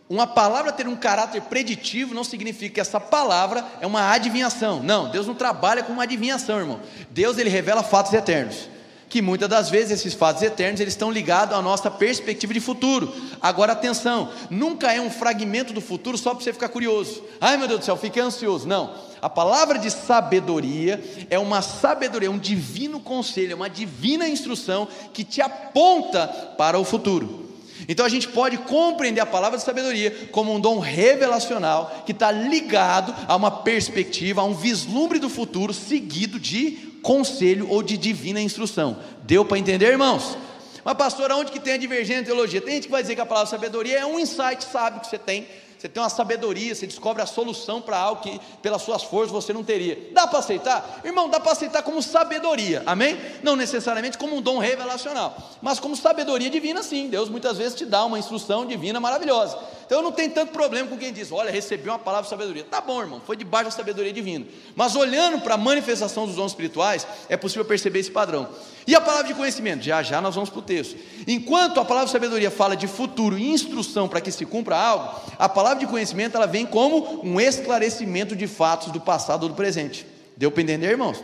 [0.09, 4.81] Uma palavra ter um caráter preditivo não significa que essa palavra é uma adivinhação.
[4.81, 6.79] Não, Deus não trabalha com uma adivinhação, irmão.
[7.11, 8.67] Deus ele revela fatos eternos
[9.09, 13.11] que muitas das vezes esses fatos eternos eles estão ligados à nossa perspectiva de futuro.
[13.41, 17.23] Agora atenção, nunca é um fragmento do futuro só para você ficar curioso.
[17.41, 18.67] Ai meu Deus do céu, fiquei ansioso.
[18.67, 18.93] Não.
[19.21, 25.23] A palavra de sabedoria é uma sabedoria, um divino conselho, é uma divina instrução que
[25.23, 27.49] te aponta para o futuro.
[27.87, 32.31] Então a gente pode compreender a palavra de sabedoria como um dom revelacional que está
[32.31, 38.41] ligado a uma perspectiva, a um vislumbre do futuro seguido de conselho ou de divina
[38.41, 38.97] instrução.
[39.23, 40.37] Deu para entender, irmãos?
[40.83, 42.61] Mas, pastor, aonde que tem a divergência teologia?
[42.61, 45.17] Tem gente que vai dizer que a palavra sabedoria é um insight sábio que você
[45.17, 45.47] tem
[45.79, 49.53] você tem uma sabedoria, você descobre a solução para algo que pelas suas forças você
[49.53, 50.09] não teria.
[50.11, 50.99] Dá para aceitar?
[51.05, 53.17] Irmão, dá para aceitar como sabedoria, amém?
[53.41, 57.07] Não necessariamente como um dom revelacional, mas como sabedoria divina, sim.
[57.07, 59.57] Deus muitas vezes te dá uma instrução divina maravilhosa.
[59.89, 62.63] Então eu não tenho tanto problema com quem diz, olha, recebi uma palavra de sabedoria.
[62.63, 64.45] Tá bom, irmão, foi debaixo da sabedoria divina.
[64.75, 68.47] Mas olhando para a manifestação dos dons espirituais, é possível perceber esse padrão.
[68.85, 69.81] E a palavra de conhecimento?
[69.81, 70.95] Já já nós vamos para o texto.
[71.27, 75.21] Enquanto a palavra de sabedoria fala de futuro e instrução para que se cumpra algo,
[75.39, 79.55] a palavra de conhecimento ela vem como um esclarecimento de fatos do passado ou do
[79.55, 80.05] presente.
[80.37, 81.23] Deu para entender, irmãos?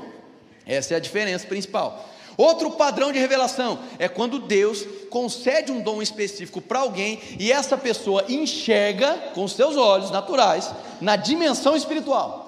[0.65, 2.03] Essa é a diferença principal.
[2.37, 7.77] Outro padrão de revelação é quando Deus concede um dom específico para alguém e essa
[7.77, 12.45] pessoa enxerga com seus olhos naturais na dimensão espiritual.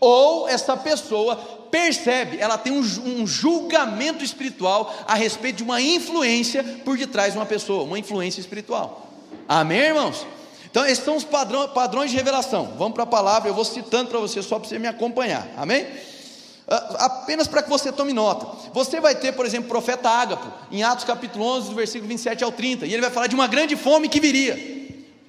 [0.00, 1.36] Ou essa pessoa
[1.70, 7.46] percebe, ela tem um, julgamento espiritual a respeito de uma influência por detrás de uma
[7.46, 9.06] pessoa, uma influência espiritual.
[9.48, 10.26] Amém, irmãos?
[10.70, 12.74] Então, esses são os padrões de revelação.
[12.76, 15.48] Vamos para a palavra, eu vou citando para você só para você me acompanhar.
[15.56, 15.86] Amém?
[16.68, 18.46] Ah, apenas para que você tome nota.
[18.74, 22.44] Você vai ter, por exemplo, o profeta Ágapo, em Atos capítulo 11, do versículo 27
[22.44, 24.76] ao 30, e ele vai falar de uma grande fome que viria.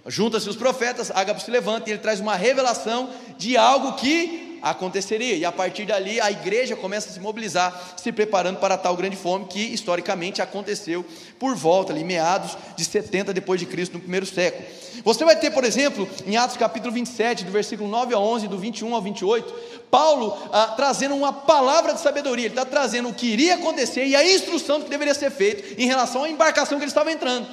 [0.05, 5.35] Junta-se os profetas, Ágapo se levanta e ele traz uma revelação de algo que aconteceria.
[5.35, 9.15] E a partir dali a igreja começa a se mobilizar, se preparando para tal grande
[9.15, 11.05] fome que historicamente aconteceu
[11.37, 14.63] por volta ali meados de 70 depois de Cristo no primeiro século.
[15.03, 18.57] Você vai ter, por exemplo, em Atos capítulo 27, do versículo 9 a 11, do
[18.57, 19.53] 21 ao 28,
[19.89, 24.15] Paulo ah, trazendo uma palavra de sabedoria, ele está trazendo o que iria acontecer e
[24.15, 27.47] a instrução que deveria ser feito em relação à embarcação que ele estava entrando.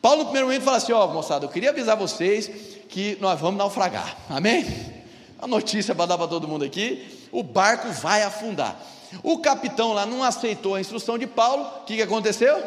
[0.00, 2.50] Paulo, no primeiro momento, fala assim: Ó, oh, moçada, eu queria avisar vocês
[2.88, 4.97] que nós vamos naufragar, amém?
[5.38, 8.80] A notícia para dar para todo mundo aqui: o barco vai afundar.
[9.22, 12.62] O capitão lá não aceitou a instrução de Paulo, o que, que aconteceu?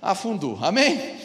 [0.00, 1.16] Afundou, amém?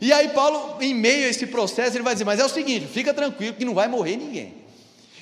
[0.00, 2.86] E aí, Paulo, em meio a esse processo, ele vai dizer: Mas é o seguinte,
[2.86, 4.64] fica tranquilo que não vai morrer ninguém.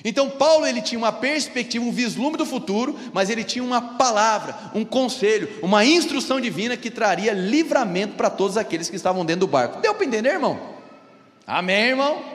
[0.05, 4.53] Então, Paulo ele tinha uma perspectiva, um vislumbre do futuro, mas ele tinha uma palavra,
[4.75, 9.47] um conselho, uma instrução divina que traria livramento para todos aqueles que estavam dentro do
[9.47, 9.79] barco.
[9.79, 10.59] Deu para entender, irmão?
[11.47, 12.32] Amém, irmão?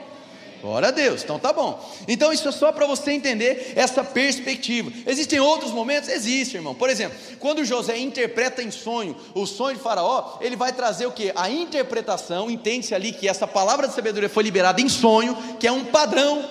[0.61, 1.79] Glória a Deus, então tá bom.
[2.07, 4.91] Então isso é só para você entender essa perspectiva.
[5.07, 6.09] Existem outros momentos?
[6.09, 6.75] Existe, irmão.
[6.75, 11.11] Por exemplo, quando José interpreta em sonho o sonho de Faraó, ele vai trazer o
[11.11, 11.31] que?
[11.35, 15.71] A interpretação, entende-se ali que essa palavra de sabedoria foi liberada em sonho, que é
[15.71, 16.43] um padrão,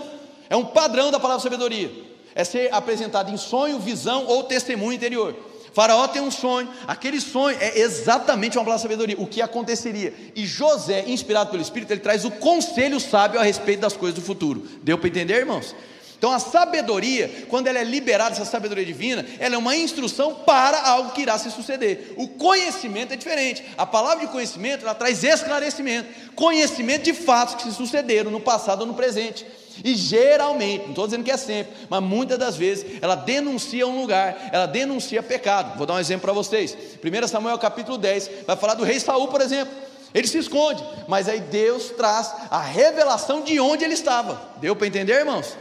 [0.49, 1.91] é um padrão da palavra de sabedoria.
[2.35, 5.35] É ser apresentado em sonho, visão ou testemunho interior.
[5.79, 10.13] Faraó tem um sonho, aquele sonho é exatamente uma palavra de sabedoria, o que aconteceria.
[10.35, 14.21] E José, inspirado pelo Espírito, ele traz o conselho sábio a respeito das coisas do
[14.21, 14.67] futuro.
[14.83, 15.77] Deu para entender, irmãos?
[16.19, 20.83] Então a sabedoria, quando ela é liberada, essa sabedoria divina, ela é uma instrução para
[20.83, 22.13] algo que irá se suceder.
[22.17, 23.65] O conhecimento é diferente.
[23.79, 28.81] A palavra de conhecimento, ela traz esclarecimento, conhecimento de fatos que se sucederam no passado
[28.81, 29.47] ou no presente.
[29.85, 34.01] E geralmente, não estou dizendo que é sempre, mas muitas das vezes ela denuncia um
[34.01, 35.77] lugar, ela denuncia pecado.
[35.77, 36.77] Vou dar um exemplo para vocês.
[37.03, 39.75] 1 Samuel capítulo 10 vai falar do rei Saul, por exemplo.
[40.15, 44.41] Ele se esconde, mas aí Deus traz a revelação de onde ele estava.
[44.57, 45.57] Deu para entender, irmãos?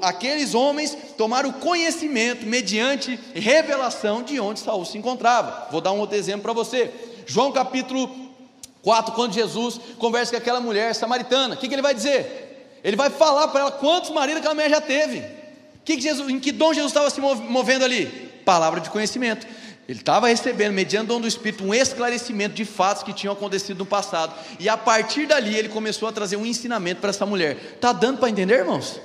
[0.00, 5.68] Aqueles homens tomaram conhecimento mediante revelação de onde Saul se encontrava.
[5.70, 6.90] Vou dar um outro exemplo para você.
[7.26, 8.08] João capítulo
[8.82, 12.53] 4, quando Jesus conversa com aquela mulher samaritana, o que, que ele vai dizer?
[12.84, 15.24] Ele vai falar para ela quantos maridos aquela mulher já teve.
[15.84, 18.06] Que que Jesus, em que dom Jesus estava se movendo ali?
[18.44, 19.46] Palavra de conhecimento.
[19.88, 23.78] Ele estava recebendo, mediante o dom do Espírito, um esclarecimento de fatos que tinham acontecido
[23.78, 24.34] no passado.
[24.58, 27.56] E a partir dali ele começou a trazer um ensinamento para essa mulher.
[27.74, 29.00] Está dando para entender, irmãos?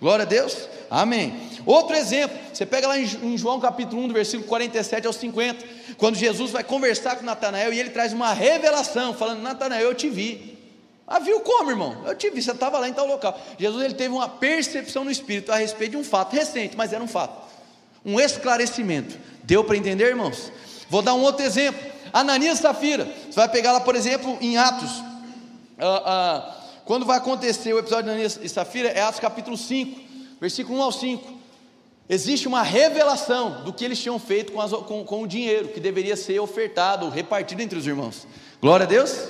[0.00, 0.56] Glória a Deus.
[0.90, 1.34] Amém.
[1.66, 5.64] Outro exemplo, você pega lá em João capítulo 1, do versículo 47 ao 50,
[5.98, 10.08] quando Jesus vai conversar com Natanael e ele traz uma revelação, falando: Natanael, eu te
[10.08, 10.55] vi.
[11.06, 12.02] Ah, viu como, irmão?
[12.04, 13.40] Eu te vi, você estava lá em tal local.
[13.58, 17.02] Jesus ele teve uma percepção no espírito a respeito de um fato recente, mas era
[17.02, 17.46] um fato,
[18.04, 19.16] um esclarecimento.
[19.44, 20.50] Deu para entender, irmãos?
[20.90, 21.80] Vou dar um outro exemplo.
[22.12, 23.04] Ananias e Safira.
[23.04, 24.90] Você vai pegar lá, por exemplo, em Atos.
[25.78, 30.00] Ah, ah, quando vai acontecer o episódio de Ananias e Safira, é Atos capítulo 5,
[30.40, 31.36] versículo 1 ao 5.
[32.08, 35.80] Existe uma revelação do que eles tinham feito com, as, com, com o dinheiro que
[35.80, 38.26] deveria ser ofertado, repartido entre os irmãos.
[38.60, 39.28] Glória a Deus.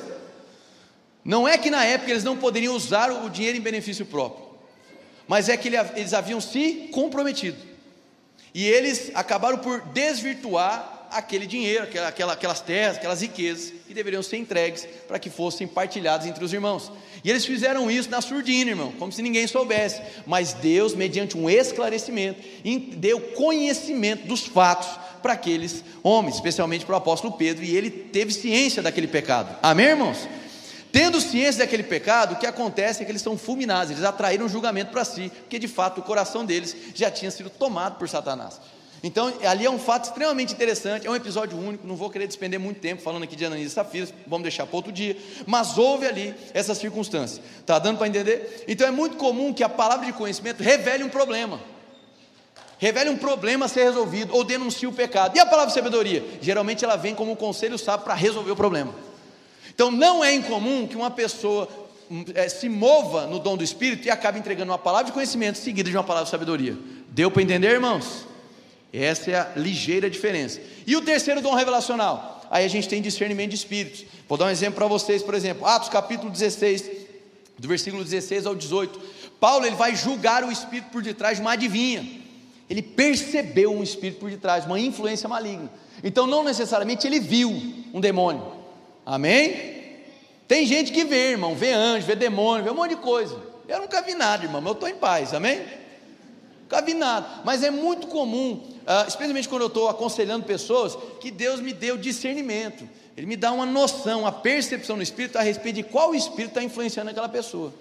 [1.27, 4.47] Não é que na época eles não poderiam usar o dinheiro em benefício próprio,
[5.27, 7.59] mas é que eles haviam se comprometido.
[8.55, 14.37] E eles acabaram por desvirtuar aquele dinheiro, aquela, aquelas terras, aquelas riquezas que deveriam ser
[14.37, 16.93] entregues para que fossem partilhadas entre os irmãos.
[17.25, 20.01] E eles fizeram isso na surdina, irmão, como se ninguém soubesse.
[20.27, 22.41] Mas Deus, mediante um esclarecimento,
[22.97, 24.89] deu conhecimento dos fatos
[25.21, 29.57] para aqueles homens, especialmente para o apóstolo Pedro, e ele teve ciência daquele pecado.
[29.61, 30.29] Amém, irmãos?
[30.93, 34.91] Tendo ciência daquele pecado, o que acontece é que eles são fulminados, eles atraíram julgamento
[34.91, 38.61] para si, porque de fato o coração deles já tinha sido tomado por Satanás.
[39.03, 42.59] Então, ali é um fato extremamente interessante, é um episódio único, não vou querer despender
[42.59, 46.07] muito tempo falando aqui de Ananias e Safira, vamos deixar para outro dia, mas houve
[46.07, 48.65] ali essa circunstância, está dando para entender?
[48.67, 51.61] Então é muito comum que a palavra de conhecimento revele um problema,
[52.79, 56.25] revele um problema a ser resolvido, ou denuncie o pecado, e a palavra de sabedoria?
[56.41, 58.95] Geralmente ela vem como um conselho sábio para resolver o problema.
[59.77, 61.69] Então não é incomum que uma pessoa
[62.35, 65.91] é, se mova no dom do Espírito e acabe entregando uma palavra de conhecimento seguida
[65.91, 66.75] de uma palavra de sabedoria.
[67.11, 68.27] Deu para entender, irmãos?
[68.91, 70.63] Essa é a ligeira diferença.
[70.87, 72.43] E o terceiro dom revelacional?
[72.51, 74.07] Aí a gente tem discernimento de espíritos.
[74.27, 76.91] Vou dar um exemplo para vocês, por exemplo, Atos capítulo 16,
[77.59, 78.99] do versículo 16 ao 18.
[79.39, 82.25] Paulo ele vai julgar o espírito por detrás de uma adivinha.
[82.71, 85.71] Ele percebeu um espírito por detrás, uma influência maligna.
[86.03, 87.51] Então não necessariamente ele viu
[87.93, 88.56] um demônio,
[89.07, 89.77] Amém?
[90.49, 93.41] Tem gente que vê, irmão, vê anjo, vê demônio, vê um monte de coisa.
[93.69, 95.65] Eu nunca vi nada, irmão, eu estou em paz, amém?
[96.63, 101.31] Nunca vi nada, mas é muito comum, uh, especialmente quando eu estou aconselhando pessoas, que
[101.31, 105.77] Deus me deu discernimento, Ele me dá uma noção, uma percepção no Espírito a respeito
[105.77, 107.73] de qual Espírito está influenciando aquela pessoa.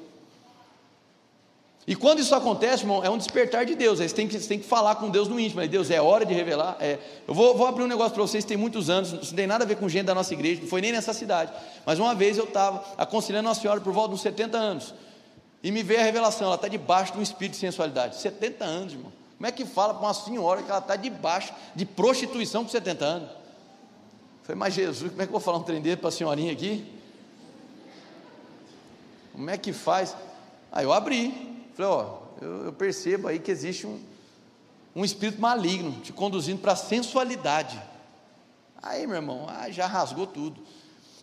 [1.88, 4.00] E quando isso acontece, irmão, é um despertar de Deus.
[4.00, 5.62] Aí você tem que, você tem que falar com Deus no íntimo.
[5.62, 6.78] Aí, Deus, é hora de revelar.
[6.80, 6.98] É.
[7.28, 9.68] Eu vou, vou abrir um negócio para vocês, tem muitos anos, não tem nada a
[9.68, 11.54] ver com gente da nossa igreja, não foi nem nessa cidade.
[11.86, 14.96] Mas uma vez eu estava aconselhando uma senhora por volta uns 70 anos.
[15.62, 18.16] E me veio a revelação, ela está debaixo de um espírito de sensualidade.
[18.18, 19.12] 70 anos, irmão.
[19.38, 23.06] Como é que fala para uma senhora que ela está debaixo de prostituição com 70
[23.06, 23.30] anos?
[23.30, 26.12] Eu falei, mas Jesus, como é que eu vou falar um trem dele para a
[26.12, 26.84] senhorinha aqui?
[29.34, 30.16] Como é que faz?
[30.72, 31.55] Aí eu abri.
[31.76, 34.00] Falei, ó, eu, eu percebo aí que existe um,
[34.96, 37.82] um espírito maligno te conduzindo para a sensualidade.
[38.82, 40.62] Aí, meu irmão, ah, já rasgou tudo.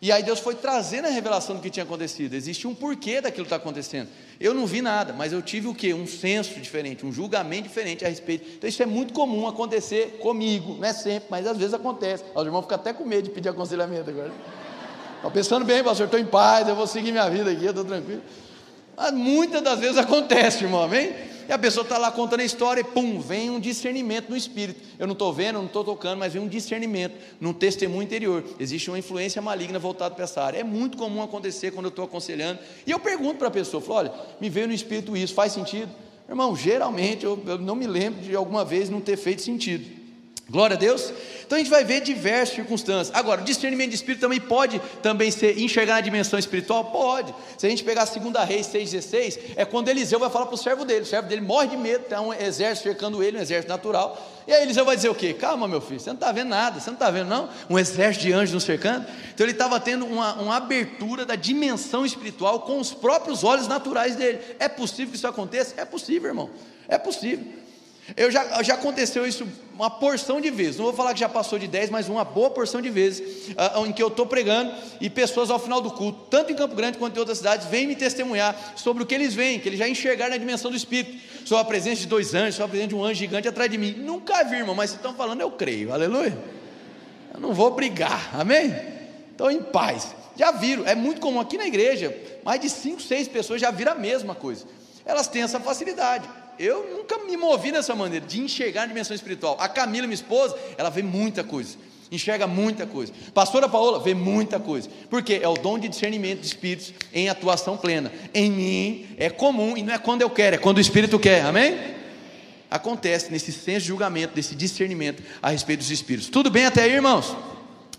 [0.01, 2.35] E aí Deus foi trazendo a revelação do que tinha acontecido.
[2.35, 4.09] Existe um porquê daquilo que está acontecendo.
[4.41, 5.95] Eu não vi nada, mas eu tive o quê?
[5.95, 8.57] Um senso diferente, um julgamento diferente a respeito.
[8.57, 12.25] Então isso é muito comum acontecer comigo, não é sempre, mas às vezes acontece.
[12.35, 14.33] Os irmãos ficam até com medo de pedir aconselhamento agora.
[15.15, 17.85] Estão pensando bem, pastor, estou em paz, eu vou seguir minha vida aqui, eu estou
[17.85, 18.23] tranquilo.
[18.97, 21.13] Mas muitas das vezes acontece, irmão, amém?
[21.49, 24.81] E a pessoa está lá contando a história e pum, vem um discernimento no espírito.
[24.99, 28.45] Eu não estou vendo, não estou tocando, mas vem um discernimento num testemunho interior.
[28.61, 30.59] Existe uma influência maligna voltada para essa área.
[30.59, 32.61] É muito comum acontecer quando eu estou aconselhando.
[32.87, 35.91] E eu pergunto para a pessoa, falo, olha, me veio no espírito isso, faz sentido?
[36.29, 40.02] Irmão, geralmente eu, eu não me lembro de alguma vez não ter feito sentido.
[40.53, 41.11] Glória a Deus.
[41.47, 43.11] Então a gente vai ver diversas circunstâncias.
[43.17, 46.85] Agora, o discernimento de espírito também pode também ser enxergar na dimensão espiritual?
[46.85, 47.35] Pode.
[47.57, 50.59] Se a gente pegar a segunda Reis 6,16, é quando Eliseu vai falar para o
[50.59, 51.01] servo dele.
[51.01, 54.31] O servo dele morre de medo, tem um exército cercando ele, um exército natural.
[54.47, 55.33] E aí Eliseu vai dizer o quê?
[55.33, 57.49] Calma, meu filho, você não está vendo nada, você não está vendo, não?
[57.71, 59.07] Um exército de anjos nos cercando.
[59.33, 64.17] Então ele estava tendo uma, uma abertura da dimensão espiritual com os próprios olhos naturais
[64.17, 64.39] dele.
[64.59, 65.81] É possível que isso aconteça?
[65.81, 66.51] É possível, irmão.
[66.89, 67.62] É possível.
[68.17, 71.59] Eu já, já aconteceu isso uma porção de vezes, não vou falar que já passou
[71.59, 75.09] de 10, mas uma boa porção de vezes, uh, em que eu estou pregando e
[75.09, 77.97] pessoas ao final do culto, tanto em Campo Grande quanto em outras cidades, vêm me
[77.97, 81.63] testemunhar sobre o que eles veem, que eles já enxergaram na dimensão do Espírito, sobre
[81.63, 83.93] a presença de dois anjos, sobre a presença de um anjo gigante atrás de mim.
[83.93, 86.37] Nunca vi, irmão, mas se estão falando, eu creio, aleluia.
[87.35, 88.75] Eu não vou brigar, amém?
[89.31, 90.15] Estou em paz.
[90.37, 92.15] Já viram, é muito comum aqui na igreja,
[92.45, 94.67] mais de 5, 6 pessoas já viram a mesma coisa.
[95.05, 96.29] Elas têm essa facilidade.
[96.59, 99.57] Eu nunca me movi dessa maneira, de enxergar a dimensão espiritual.
[99.59, 101.77] A Camila, minha esposa, ela vê muita coisa,
[102.11, 103.13] enxerga muita coisa.
[103.35, 107.77] Pastora Paola vê muita coisa, porque é o dom de discernimento de espíritos em atuação
[107.77, 108.13] plena.
[108.35, 111.43] Em mim é comum e não é quando eu quero, é quando o Espírito quer,
[111.43, 111.79] amém?
[112.71, 116.31] Acontece nesse senso de julgamento, desse discernimento a respeito dos espíritos.
[116.31, 117.37] Tudo bem até aí, irmãos?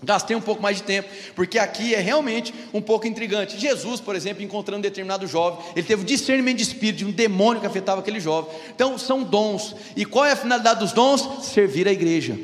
[0.03, 3.57] Gastei um pouco mais de tempo, porque aqui é realmente um pouco intrigante.
[3.57, 7.61] Jesus, por exemplo, encontrando um determinado jovem, ele teve discernimento de espírito de um demônio
[7.61, 8.53] que afetava aquele jovem.
[8.75, 9.75] Então, são dons.
[9.95, 11.45] E qual é a finalidade dos dons?
[11.45, 12.37] Servir a igreja.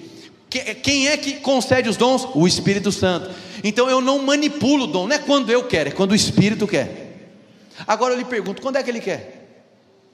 [0.50, 2.28] Quem é que concede os dons?
[2.34, 3.30] O Espírito Santo.
[3.64, 6.66] Então, eu não manipulo o dom, não é quando eu quero, é quando o Espírito
[6.66, 7.28] quer.
[7.86, 9.40] Agora eu lhe pergunto: quando é que ele quer?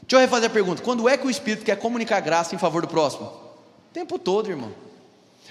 [0.02, 2.82] Deixa eu refazer a pergunta: quando é que o Espírito quer comunicar graça em favor
[2.82, 3.28] do próximo?
[3.28, 4.72] O tempo todo, irmão.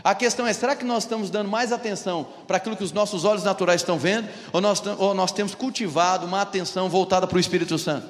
[0.03, 3.25] A questão é: será que nós estamos dando mais atenção para aquilo que os nossos
[3.25, 7.41] olhos naturais estão vendo, ou nós, ou nós temos cultivado uma atenção voltada para o
[7.41, 8.07] Espírito Santo?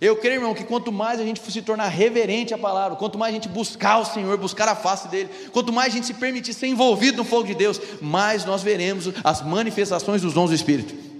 [0.00, 3.32] Eu creio, irmão, que quanto mais a gente se tornar reverente à palavra, quanto mais
[3.32, 6.54] a gente buscar o Senhor, buscar a face dele, quanto mais a gente se permitir
[6.54, 11.11] ser envolvido no fogo de Deus, mais nós veremos as manifestações dos dons do Espírito.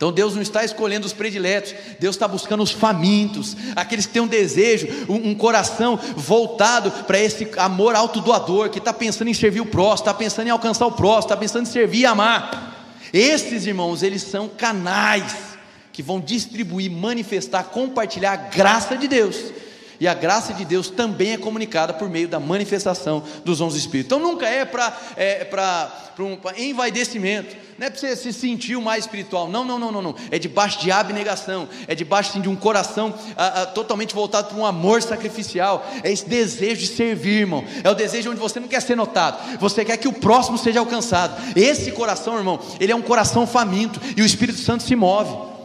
[0.00, 4.22] Então Deus não está escolhendo os prediletos, Deus está buscando os famintos, aqueles que têm
[4.22, 9.60] um desejo, um, um coração voltado para esse amor autodoador, que está pensando em servir
[9.60, 12.98] o próximo, está pensando em alcançar o próximo, está pensando em servir e amar.
[13.12, 15.36] Esses irmãos, eles são canais
[15.92, 19.52] que vão distribuir, manifestar, compartilhar a graça de Deus.
[20.00, 23.78] E a graça de Deus também é comunicada por meio da manifestação dos dons do
[23.78, 24.06] Espírito.
[24.06, 25.46] Então nunca é para é,
[26.18, 30.02] um envaidecimento não é para você se sentir o mais espiritual, não, não, não, não,
[30.02, 30.14] não.
[30.30, 34.58] É debaixo de abnegação, é debaixo assim, de um coração ah, ah, totalmente voltado para
[34.58, 37.64] um amor sacrificial, é esse desejo de servir, irmão.
[37.82, 40.78] É o desejo onde você não quer ser notado, você quer que o próximo seja
[40.78, 41.40] alcançado.
[41.56, 45.59] Esse coração, irmão, ele é um coração faminto e o Espírito Santo se move.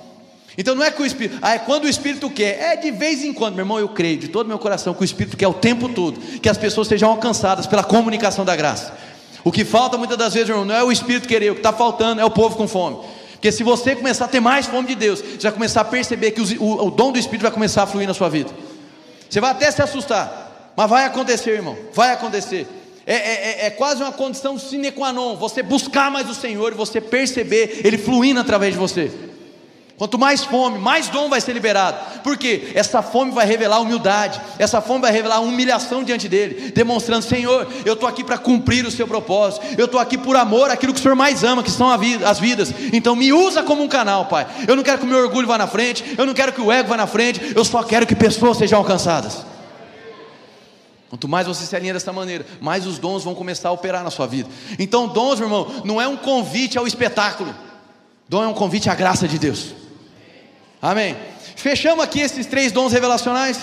[0.57, 3.23] Então não é que o Espírito, ah, é quando o Espírito quer, é de vez
[3.23, 5.53] em quando, meu irmão, eu creio de todo meu coração que o Espírito quer o
[5.53, 8.93] tempo todo, que as pessoas sejam alcançadas pela comunicação da graça.
[9.43, 11.73] O que falta muitas das vezes, irmão, não é o Espírito querer, o que está
[11.73, 12.97] faltando é o povo com fome.
[13.33, 16.31] Porque se você começar a ter mais fome de Deus, você vai começar a perceber
[16.31, 18.49] que o, o, o dom do Espírito vai começar a fluir na sua vida.
[19.29, 22.65] Você vai até se assustar, mas vai acontecer, irmão, vai acontecer.
[23.05, 26.71] É, é, é, é, quase uma condição sine qua non, você buscar mais o Senhor
[26.71, 29.11] e você perceber Ele fluindo através de você.
[29.97, 31.97] Quanto mais fome, mais dom vai ser liberado.
[32.21, 37.65] Porque essa fome vai revelar humildade, essa fome vai revelar humilhação diante dele, demonstrando: Senhor,
[37.85, 40.99] eu estou aqui para cumprir o seu propósito, eu estou aqui por amor àquilo que
[40.99, 42.73] o Senhor mais ama, que são vida, as vidas.
[42.91, 44.45] Então me usa como um canal, Pai.
[44.67, 46.69] Eu não quero que o meu orgulho vá na frente, eu não quero que o
[46.69, 49.45] ego vá na frente, eu só quero que pessoas sejam alcançadas.
[51.09, 54.11] Quanto mais você se alinha dessa maneira, mais os dons vão começar a operar na
[54.11, 54.49] sua vida.
[54.77, 57.55] Então, dons, meu irmão, não é um convite ao espetáculo,
[58.27, 59.84] dom é um convite à graça de Deus.
[60.85, 61.17] Amém.
[61.55, 63.57] Fechamos aqui esses três dons revelacionais.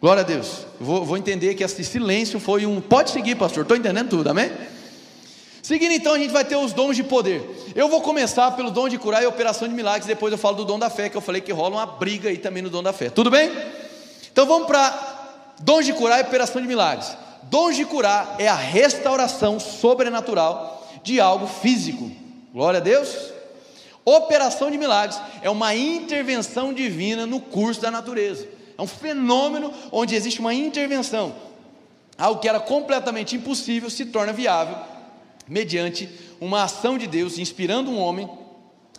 [0.00, 0.66] Glória a Deus.
[0.80, 2.80] Vou, vou entender que esse silêncio foi um.
[2.80, 3.62] Pode seguir, pastor.
[3.62, 4.28] Estou entendendo tudo.
[4.28, 4.50] Amém.
[5.62, 7.48] Seguindo então, a gente vai ter os dons de poder.
[7.76, 10.64] Eu vou começar pelo dom de curar e operação de milagres, depois eu falo do
[10.64, 12.92] dom da fé, que eu falei que rola uma briga aí também no dom da
[12.92, 13.08] fé.
[13.08, 13.52] Tudo bem?
[14.32, 17.16] Então vamos para dons de curar e operação de milagres.
[17.44, 22.10] Dons de curar é a restauração sobrenatural de algo físico.
[22.52, 23.31] Glória a Deus.
[24.04, 28.48] Operação de milagres é uma intervenção divina no curso da natureza.
[28.76, 31.34] É um fenômeno onde existe uma intervenção.
[32.18, 34.76] Algo que era completamente impossível se torna viável
[35.48, 36.08] mediante
[36.40, 38.28] uma ação de Deus inspirando um homem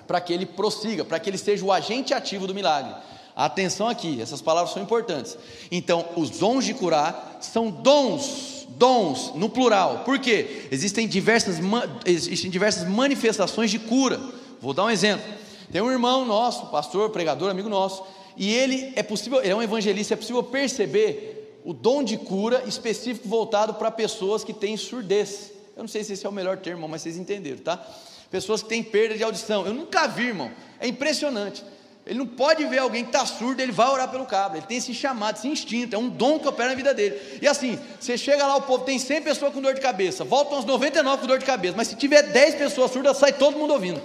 [0.08, 2.94] para que ele prossiga, para que ele seja o agente ativo do milagre.
[3.36, 5.38] Atenção aqui, essas palavras são importantes.
[5.72, 10.04] Então, os dons de curar são dons, dons no plural.
[10.06, 10.68] Por quê?
[10.72, 11.58] Existem diversas,
[12.06, 14.20] existem diversas manifestações de cura.
[14.64, 15.26] Vou dar um exemplo.
[15.74, 18.02] Tem um irmão nosso, pastor, pregador, amigo nosso,
[18.38, 22.64] e ele é possível, ele é um evangelista, é possível perceber o dom de cura
[22.66, 25.52] específico voltado para pessoas que têm surdez.
[25.76, 27.86] Eu não sei se esse é o melhor termo, mas vocês entenderam, tá?
[28.32, 29.66] Pessoas que têm perda de audição.
[29.66, 30.50] Eu nunca vi, irmão.
[30.80, 31.62] É impressionante.
[32.06, 34.56] Ele não pode ver alguém que está surdo, ele vai orar pelo cabo.
[34.56, 37.20] Ele tem esse chamado, esse instinto, é um dom que opera na vida dele.
[37.42, 40.58] E assim, você chega lá, o povo tem 100 pessoas com dor de cabeça, voltam
[40.58, 43.74] uns 99 com dor de cabeça, mas se tiver 10 pessoas surdas, sai todo mundo
[43.74, 44.02] ouvindo.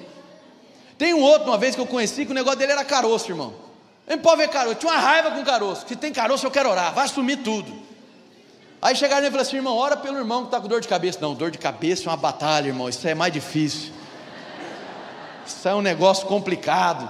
[0.99, 3.55] Tem um outro, uma vez que eu conheci, que o negócio dele era caroço, irmão.
[4.07, 5.87] Ele pode ver caroço, tinha uma raiva com caroço.
[5.87, 7.73] Se tem caroço, eu quero orar, vai assumir tudo.
[8.83, 11.19] Aí chegaram e falaram assim: irmão, ora pelo irmão que está com dor de cabeça.
[11.21, 13.93] Não, dor de cabeça é uma batalha, irmão, isso é mais difícil.
[15.47, 17.09] Isso é um negócio complicado.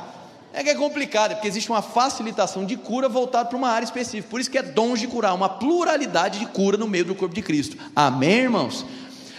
[0.53, 3.85] É que é complicado, é porque existe uma facilitação de cura voltada para uma área
[3.85, 4.29] específica.
[4.29, 7.35] Por isso que é dons de curar, uma pluralidade de cura no meio do corpo
[7.35, 7.77] de Cristo.
[7.95, 8.85] Amém, irmãos?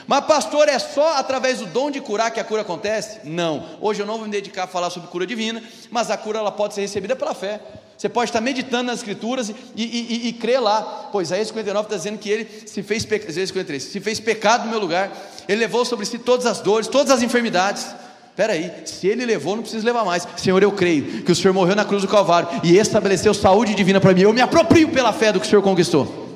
[0.10, 3.20] Mas, pastor, é só através do dom de curar que a cura acontece?
[3.24, 3.64] Não.
[3.80, 6.52] Hoje eu não vou me dedicar a falar sobre cura divina, mas a cura ela
[6.52, 7.62] pode ser recebida pela fé.
[7.96, 11.10] Você pode estar meditando nas escrituras e, e, e, e crer lá.
[11.12, 14.80] Pois Isaías 59 está dizendo que ele se fez, 53, se fez pecado no meu
[14.80, 15.16] lugar,
[15.48, 17.86] ele levou sobre si todas as dores, todas as enfermidades.
[18.32, 20.28] Espera aí, se ele levou, não precisa levar mais.
[20.38, 24.02] Senhor, eu creio que o Senhor morreu na cruz do Calvário e estabeleceu saúde divina
[24.02, 24.22] para mim.
[24.22, 26.28] Eu me aproprio pela fé do que o Senhor conquistou.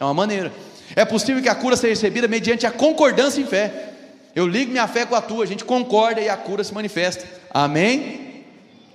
[0.00, 0.50] É uma maneira.
[0.94, 3.92] É possível que a cura seja recebida mediante a concordância em fé.
[4.34, 7.24] Eu ligo minha fé com a tua, a gente concorda e a cura se manifesta.
[7.50, 8.26] Amém?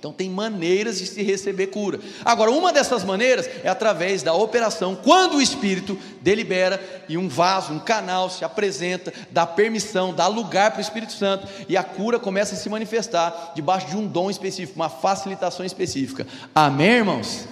[0.02, 2.00] Então tem maneiras de se receber cura.
[2.24, 7.72] Agora, uma dessas maneiras é através da operação, quando o Espírito delibera e um vaso,
[7.72, 12.18] um canal se apresenta, dá permissão, dá lugar para o Espírito Santo e a cura
[12.18, 16.26] começa a se manifestar debaixo de um dom específico, uma facilitação específica.
[16.52, 17.46] Amém, irmãos?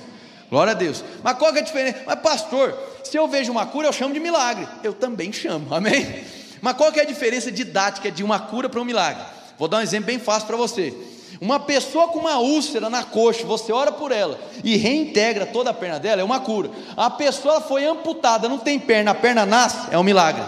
[0.51, 1.05] Glória a Deus.
[1.23, 2.01] Mas qual é a diferença?
[2.05, 4.69] Mas pastor, se eu vejo uma cura, eu chamo de milagre.
[4.83, 5.73] Eu também chamo.
[5.73, 6.25] Amém?
[6.61, 9.23] Mas qual é a diferença didática de uma cura para um milagre?
[9.57, 10.93] Vou dar um exemplo bem fácil para você.
[11.41, 15.75] Uma pessoa com uma úlcera na coxa, você ora por ela e reintegra toda a
[15.75, 16.71] perna dela, é uma cura.
[16.97, 20.43] A pessoa foi amputada, não tem perna, a perna nasce, é um milagre.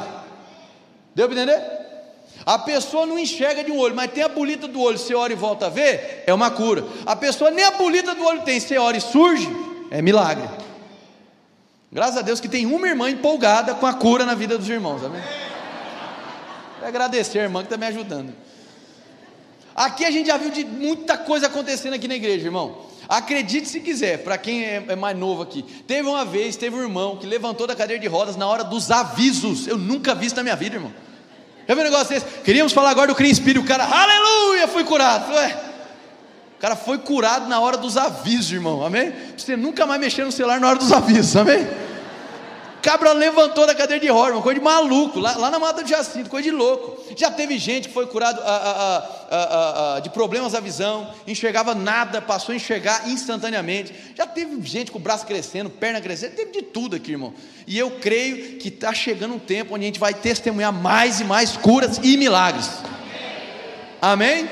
[1.14, 1.62] Deu para entender?
[2.44, 5.32] A pessoa não enxerga de um olho, mas tem a bolita do olho, você ora
[5.32, 6.84] e volta a ver, é uma cura.
[7.06, 9.48] A pessoa nem a bolita do olho tem, você ora e surge,
[9.92, 10.48] é milagre.
[11.92, 15.04] Graças a Deus que tem uma irmã empolgada com a cura na vida dos irmãos,
[15.04, 15.20] amém?
[16.78, 18.32] Vou agradecer a irmã que está me ajudando.
[19.74, 22.86] Aqui a gente já viu de muita coisa acontecendo aqui na igreja, irmão.
[23.06, 25.62] Acredite se quiser, para quem é, é, mais novo aqui.
[25.86, 28.90] Teve uma vez, teve um irmão que levantou da cadeira de rodas na hora dos
[28.90, 29.66] avisos.
[29.66, 30.92] Eu nunca vi isso na minha vida, irmão.
[31.68, 32.24] Já viu um negócio desse?
[32.42, 33.62] Queríamos falar agora do Cria Espírito.
[33.62, 35.30] O cara, aleluia, foi curado.
[35.34, 35.71] Ué,
[36.62, 38.86] cara foi curado na hora dos avisos, irmão.
[38.86, 39.12] Amém?
[39.36, 41.34] Você nunca mais mexer no celular na hora dos avisos.
[41.34, 41.66] Amém?
[42.80, 45.90] cabra levantou da cadeira de rodas, uma coisa de maluco, lá, lá, na mata de
[45.90, 47.00] Jacinto, coisa de louco.
[47.16, 52.20] Já teve gente que foi curado a, a, a, de problemas da visão, enxergava nada,
[52.20, 53.94] passou a enxergar instantaneamente.
[54.16, 57.32] Já teve gente com o braço crescendo, perna crescendo, teve de tudo aqui, irmão.
[57.68, 61.24] E eu creio que está chegando um tempo onde a gente vai testemunhar mais e
[61.24, 62.68] mais curas e milagres.
[64.00, 64.48] Amém?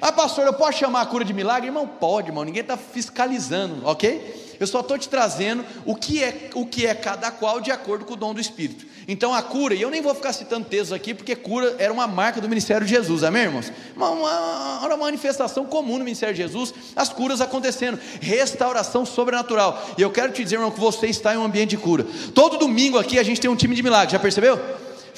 [0.00, 1.68] Ah, pastor, eu posso chamar a cura de milagre?
[1.68, 2.44] Irmão, pode, irmão.
[2.44, 4.48] Ninguém está fiscalizando, ok?
[4.60, 8.04] Eu só estou te trazendo o que é o que é cada qual de acordo
[8.04, 8.86] com o dom do Espírito.
[9.06, 12.06] Então a cura, e eu nem vou ficar citando textos aqui, porque cura era uma
[12.06, 13.72] marca do ministério de Jesus, amém, irmãos?
[13.96, 19.82] Uma, uma, uma manifestação comum no ministério de Jesus, as curas acontecendo, restauração sobrenatural.
[19.96, 22.04] E eu quero te dizer, irmão, que você está em um ambiente de cura.
[22.34, 24.58] Todo domingo aqui a gente tem um time de milagres, já percebeu?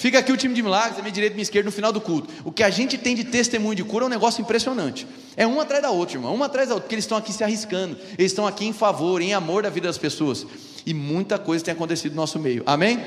[0.00, 2.00] Fica aqui o time de milagres, a minha direita e minha esquerda no final do
[2.00, 2.32] culto.
[2.42, 5.06] O que a gente tem de testemunho de cura é um negócio impressionante.
[5.36, 7.44] É uma atrás da outra, irmão, uma atrás da outra, porque eles estão aqui se
[7.44, 10.46] arriscando, eles estão aqui em favor, em amor da vida das pessoas.
[10.86, 12.62] E muita coisa tem acontecido no nosso meio.
[12.64, 12.98] Amém?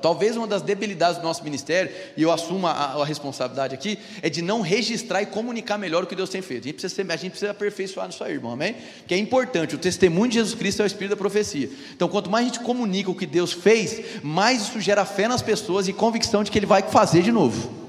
[0.00, 4.30] Talvez uma das debilidades do nosso ministério, e eu assumo a, a, responsabilidade aqui, é
[4.30, 6.62] de não registrar e comunicar melhor o que Deus tem feito.
[6.62, 8.76] A gente precisa, ser, a gente precisa aperfeiçoar isso aí, irmão, amém?
[9.06, 11.68] Que é importante, o testemunho de Jesus Cristo é o espírito da profecia.
[11.94, 15.42] Então, quanto mais a gente comunica o que Deus fez, mais isso gera fé nas
[15.42, 17.86] pessoas e convicção de que Ele vai fazer de novo.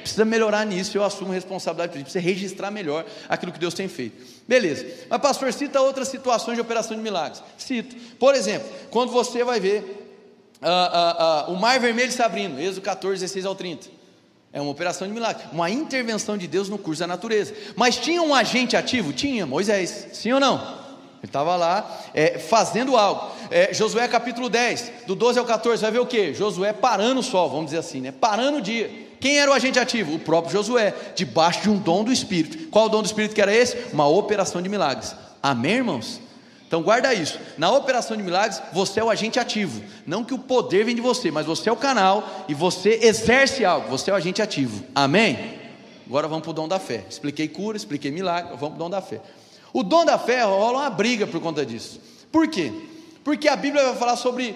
[0.00, 4.24] Precisa melhorar nisso, eu assumo a responsabilidade, precisa registrar melhor aquilo que Deus tem feito.
[4.46, 7.42] Beleza, mas pastor, cita outras situações de operação de milagres.
[7.58, 7.94] Cito.
[8.18, 10.07] Por exemplo, quando você vai ver
[10.60, 13.88] ah, ah, ah, o mar vermelho se abrindo, Êxodo 14, 16 ao 30.
[14.52, 17.54] É uma operação de milagre, uma intervenção de Deus no curso da natureza.
[17.76, 19.12] Mas tinha um agente ativo?
[19.12, 20.08] Tinha, Moisés.
[20.12, 20.56] Sim ou não?
[21.18, 23.30] Ele estava lá é, fazendo algo.
[23.50, 26.32] É, Josué capítulo 10, do 12 ao 14, vai ver o que?
[26.32, 28.12] Josué parando o sol, vamos dizer assim, né?
[28.12, 29.08] parando o dia.
[29.20, 30.14] Quem era o agente ativo?
[30.14, 32.68] O próprio Josué, debaixo de um dom do Espírito.
[32.68, 33.76] Qual o dom do Espírito que era esse?
[33.92, 35.14] Uma operação de milagres.
[35.42, 36.20] Amém, irmãos?
[36.68, 37.40] Então guarda isso.
[37.56, 39.82] Na operação de milagres, você é o agente ativo.
[40.06, 43.64] Não que o poder vem de você, mas você é o canal e você exerce
[43.64, 43.88] algo.
[43.88, 44.84] Você é o agente ativo.
[44.94, 45.58] Amém?
[46.06, 47.04] Agora vamos para o dom da fé.
[47.08, 49.20] Expliquei cura, expliquei milagre, vamos para o dom da fé.
[49.72, 52.00] O dom da fé rola uma briga por conta disso.
[52.30, 52.70] Por quê?
[53.24, 54.54] Porque a Bíblia vai falar sobre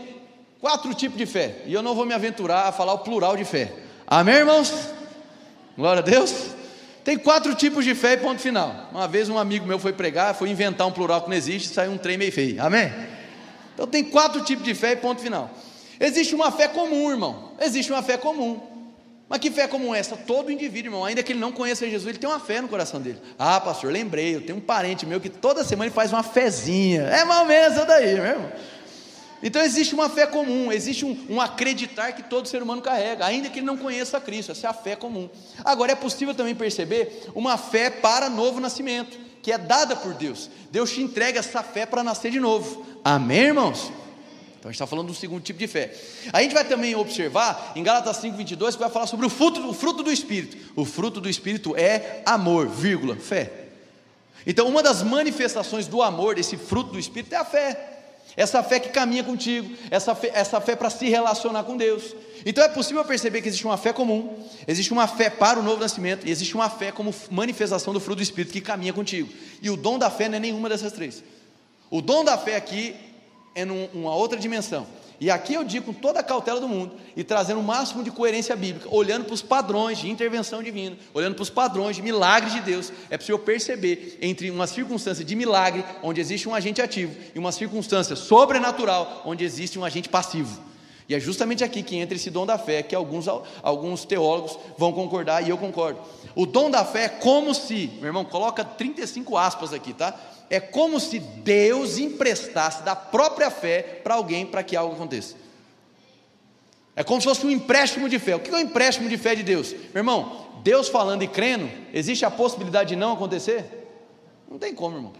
[0.60, 1.62] quatro tipos de fé.
[1.64, 3.72] E eu não vou me aventurar a falar o plural de fé.
[4.06, 4.70] Amém, irmãos?
[5.78, 6.61] Glória a Deus.
[7.04, 8.88] Tem quatro tipos de fé e ponto final.
[8.92, 11.92] Uma vez um amigo meu foi pregar, foi inventar um plural que não existe saiu
[11.92, 12.62] um trem meio feio.
[12.62, 12.92] Amém?
[13.74, 15.50] Então tem quatro tipos de fé e ponto final.
[15.98, 17.52] Existe uma fé comum, irmão.
[17.60, 18.60] Existe uma fé comum.
[19.28, 20.16] Mas que fé comum é essa?
[20.16, 23.00] Todo indivíduo, irmão, ainda que ele não conheça Jesus, ele tem uma fé no coração
[23.00, 23.18] dele.
[23.38, 27.02] Ah, pastor, lembrei, eu tenho um parente meu que toda semana ele faz uma fezinha.
[27.04, 28.52] É mal mesmo daí, meu irmão.
[29.42, 33.50] Então existe uma fé comum, existe um, um, acreditar que todo ser humano carrega, ainda
[33.50, 35.28] que ele não conheça Cristo, essa é a fé comum.
[35.64, 40.48] Agora é possível também perceber uma fé para novo nascimento, que é dada por Deus.
[40.70, 42.86] Deus te entrega essa fé para nascer de novo.
[43.04, 43.90] Amém, irmãos?
[44.58, 45.92] Então a gente está falando do segundo tipo de fé.
[46.32, 49.74] A gente vai também observar em Gálatas 5,22 que vai falar sobre o fruto, o
[49.74, 50.56] fruto do Espírito.
[50.76, 53.50] O fruto do Espírito é amor, vírgula, fé.
[54.46, 57.91] Então, uma das manifestações do amor, desse fruto do Espírito, é a fé.
[58.36, 62.14] Essa fé que caminha contigo, essa fé, essa fé para se relacionar com Deus.
[62.46, 65.80] Então é possível perceber que existe uma fé comum, existe uma fé para o novo
[65.80, 69.28] nascimento, e existe uma fé como manifestação do fruto do Espírito que caminha contigo.
[69.60, 71.22] E o dom da fé não é nenhuma dessas três.
[71.90, 72.96] O dom da fé aqui
[73.54, 74.86] é numa outra dimensão.
[75.22, 78.10] E aqui eu digo com toda a cautela do mundo e trazendo o máximo de
[78.10, 82.50] coerência bíblica, olhando para os padrões de intervenção divina, olhando para os padrões de milagre
[82.50, 87.14] de Deus, é possível perceber entre uma circunstância de milagre, onde existe um agente ativo,
[87.36, 90.60] e uma circunstância sobrenatural, onde existe um agente passivo.
[91.08, 93.26] E é justamente aqui que entra esse dom da fé, que alguns,
[93.62, 96.00] alguns teólogos vão concordar, e eu concordo.
[96.34, 100.18] O dom da fé é como se, meu irmão, coloca 35 aspas aqui, tá?
[100.52, 105.34] É como se Deus emprestasse da própria fé para alguém para que algo aconteça.
[106.94, 108.36] É como se fosse um empréstimo de fé.
[108.36, 109.72] O que é um empréstimo de fé de Deus?
[109.72, 113.64] Meu irmão, Deus falando e crendo, existe a possibilidade de não acontecer?
[114.46, 115.12] Não tem como, irmão.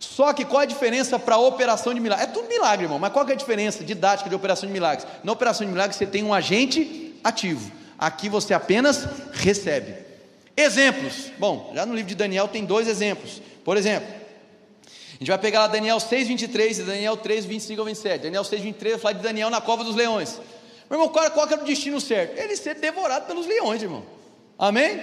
[0.00, 2.26] Só que qual a diferença para a operação de milagres?
[2.26, 5.06] É tudo milagre, irmão, mas qual é a diferença didática de operação de milagres?
[5.22, 9.94] Na operação de milagres você tem um agente ativo, aqui você apenas recebe.
[10.56, 11.30] Exemplos.
[11.38, 13.42] Bom, já no livro de Daniel tem dois exemplos.
[13.62, 14.21] Por exemplo,
[15.14, 18.22] a gente vai pegar lá Daniel 6, 23 e Daniel 3, 25 ao 27.
[18.22, 20.40] Daniel 6, 23 fala de Daniel na cova dos leões.
[20.88, 22.38] Meu irmão, qual, qual era o destino certo?
[22.38, 24.04] Ele ser devorado pelos leões, irmão.
[24.58, 25.02] Amém?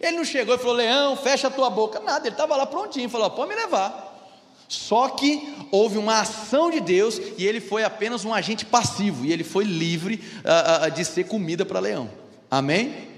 [0.00, 2.00] Ele não chegou e falou: Leão, fecha a tua boca.
[2.00, 4.04] Nada, ele estava lá prontinho, falou: pode me levar.
[4.68, 9.32] Só que houve uma ação de Deus e ele foi apenas um agente passivo e
[9.32, 12.10] ele foi livre uh, uh, de ser comida para leão.
[12.50, 13.15] Amém?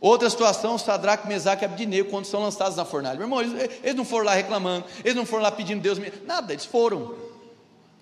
[0.00, 3.16] Outra situação, Sadraque, Mesaque e Abdinego, quando são lançados na fornalha.
[3.16, 6.52] Meu irmão, eles, eles, não foram lá reclamando, eles não foram lá pedindo Deus, nada,
[6.52, 7.14] eles foram,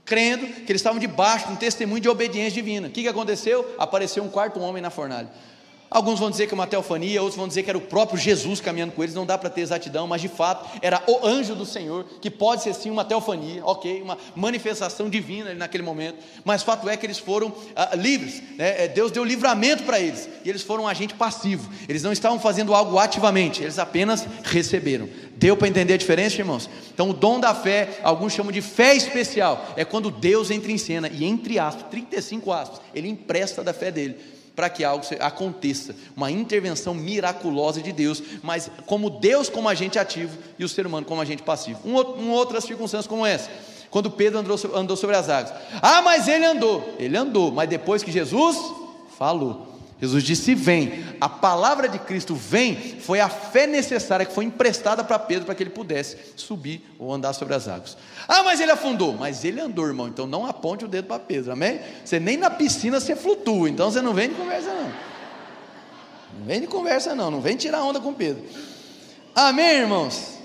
[0.05, 2.89] crendo que eles estavam debaixo de um testemunho de obediência divina.
[2.89, 3.75] O que, que aconteceu?
[3.79, 5.29] Apareceu um quarto homem na fornalha.
[5.89, 8.61] Alguns vão dizer que é uma teofania, outros vão dizer que era o próprio Jesus
[8.61, 11.65] caminhando com eles, não dá para ter exatidão, mas de fato era o anjo do
[11.65, 16.89] Senhor, que pode ser sim uma teofania, ok, uma manifestação divina naquele momento, mas fato
[16.89, 18.85] é que eles foram ah, livres, né?
[18.85, 22.41] É, Deus deu livramento para eles, e eles foram um agente passivo, eles não estavam
[22.41, 25.09] fazendo algo ativamente, eles apenas receberam.
[25.37, 26.69] Deu para entender a diferença, irmãos?
[26.93, 30.79] Então, o dom da fé, alguns chamam de fé especial, é quando Deus entra em
[30.79, 35.95] cena, e entre aspas, 35 aspas, ele empresta da fé dele para que algo aconteça,
[36.17, 41.07] uma intervenção miraculosa de Deus, mas como Deus como agente ativo e o ser humano
[41.07, 41.79] como agente passivo.
[41.85, 41.93] Um,
[42.23, 43.51] um outras circunstâncias como essa,
[43.91, 45.55] quando Pedro andou, andou sobre as águas.
[45.83, 48.57] Ah, mas ele andou, ele andou, mas depois que Jesus
[49.19, 49.76] falou.
[50.01, 51.05] Jesus disse: Vem.
[51.21, 55.55] A palavra de Cristo vem foi a fé necessária que foi emprestada para Pedro para
[55.55, 57.97] que ele pudesse subir ou andar sobre as águas.
[58.29, 59.15] Ah, mas ele afundou.
[59.15, 60.09] Mas ele andou, irmão.
[60.09, 61.81] Então não aponte o dedo para Pedro, amém?
[62.05, 63.71] Você nem na piscina você flutua.
[63.71, 64.93] Então você não vem de conversa, não.
[66.39, 67.31] Não vem de conversa, não.
[67.31, 68.45] Não vem tirar onda com Pedro.
[69.35, 70.37] Amém, irmãos?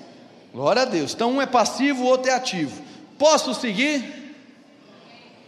[0.54, 1.14] Glória a Deus.
[1.14, 2.82] Então um é passivo, o outro é ativo.
[3.18, 4.36] Posso seguir?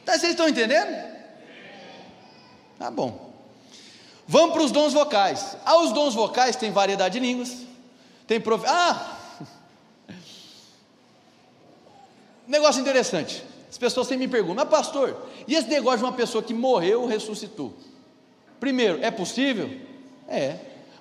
[0.03, 0.93] Tá, vocês estão entendendo?
[2.77, 3.32] Tá bom.
[4.33, 5.55] Vamos para os dons vocais.
[5.63, 7.55] Ah, os dons vocais tem variedade de línguas.
[8.25, 8.65] Tem prof...
[8.67, 9.15] Ah!
[12.47, 13.43] Negócio interessante.
[13.69, 17.05] As pessoas sempre me perguntam, mas pastor, e esse negócio de uma pessoa que morreu
[17.05, 17.75] ressuscitou?
[18.59, 19.69] Primeiro, é possível?
[20.27, 20.55] É.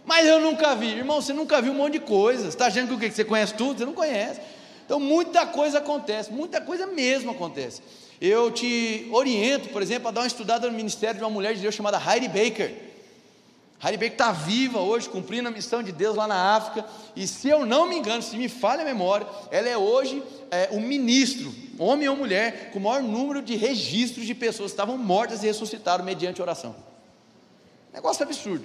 [0.05, 0.89] Mas eu nunca vi.
[0.89, 2.43] Irmão, você nunca viu um monte de coisa.
[2.43, 3.11] Você está achando que o que?
[3.11, 3.79] Você conhece tudo?
[3.79, 4.43] Você não conhece.
[4.85, 7.81] Então muita coisa acontece, muita coisa mesmo acontece.
[8.21, 11.63] Eu te oriento, por exemplo, a dar uma estudada no ministério de uma mulher de
[11.63, 12.92] Deus chamada Heidi Baker.
[13.91, 17.67] Baker está viva hoje, cumprindo a missão de Deus lá na África, e se eu
[17.67, 20.23] não me engano, se me falha a memória, ela é hoje
[20.53, 24.75] é, o ministro, homem ou mulher, com o maior número de registros de pessoas que
[24.75, 26.77] estavam mortas e ressuscitaram mediante oração.
[27.93, 28.65] Negócio absurdo.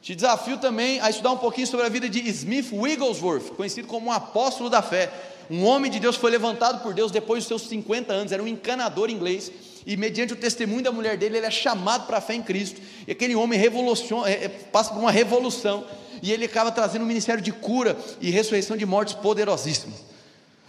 [0.00, 4.06] Te desafio também a estudar um pouquinho sobre a vida de Smith Wigglesworth, conhecido como
[4.06, 5.12] um apóstolo da fé.
[5.50, 8.48] Um homem de Deus foi levantado por Deus depois dos seus 50 anos, era um
[8.48, 9.52] encanador inglês
[9.86, 12.80] e mediante o testemunho da mulher dele, ele é chamado para a fé em Cristo,
[13.06, 15.86] e aquele homem revoluciona, é, é, passa por uma revolução,
[16.22, 19.94] e ele acaba trazendo um ministério de cura e ressurreição de mortes poderosíssimo.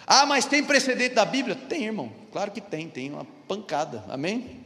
[0.05, 1.55] Ah, mas tem precedente da Bíblia?
[1.55, 4.63] Tem, irmão, claro que tem, tem uma pancada, amém?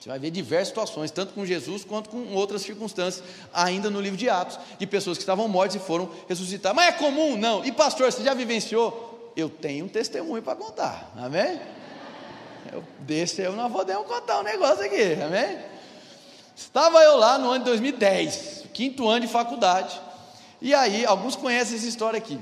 [0.00, 3.22] Você vai ver diversas situações, tanto com Jesus quanto com outras circunstâncias,
[3.52, 6.74] ainda no livro de Atos, de pessoas que estavam mortas e foram ressuscitadas.
[6.74, 7.36] Mas é comum?
[7.36, 7.64] Não.
[7.64, 9.32] E pastor, você já vivenciou?
[9.36, 11.60] Eu tenho um testemunho para contar, amém?
[12.70, 15.58] Eu, desse eu não podemos contar um negócio aqui, amém?
[16.54, 20.00] Estava eu lá no ano de 2010, quinto ano de faculdade.
[20.60, 22.38] E aí, alguns conhecem essa história aqui.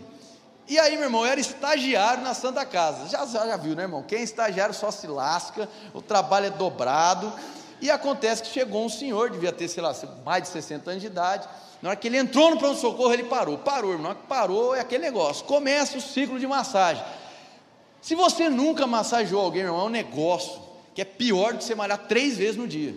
[0.68, 3.08] E aí, meu irmão, eu era estagiário na Santa Casa.
[3.08, 4.02] Já, já, já viu, né, irmão?
[4.02, 7.32] Quem é estagiário só se lasca, o trabalho é dobrado.
[7.80, 9.94] E acontece que chegou um senhor, devia ter, sei lá,
[10.24, 11.48] mais de 60 anos de idade.
[11.80, 13.56] Na hora que ele entrou no pronto-socorro, ele parou.
[13.56, 14.02] Parou, irmão.
[14.02, 15.44] Na hora que parou, é aquele negócio.
[15.46, 17.02] Começa o ciclo de massagem.
[18.00, 20.60] Se você nunca massageou alguém, irmão, é um negócio
[20.94, 22.94] que é pior do que você malhar três vezes no dia.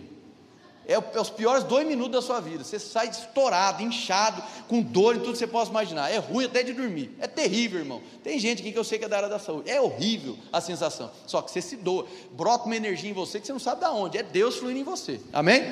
[0.85, 2.63] É, é os piores dois minutos da sua vida.
[2.63, 6.11] Você sai estourado, inchado, com dor em tudo que você possa imaginar.
[6.11, 7.15] É ruim até de dormir.
[7.19, 8.01] É terrível, irmão.
[8.23, 9.69] Tem gente aqui que eu sei que é da área da saúde.
[9.69, 11.09] É horrível a sensação.
[11.25, 12.05] Só que você se doa.
[12.31, 14.17] Brota uma energia em você que você não sabe de onde.
[14.17, 15.21] É Deus fluindo em você.
[15.31, 15.63] Amém?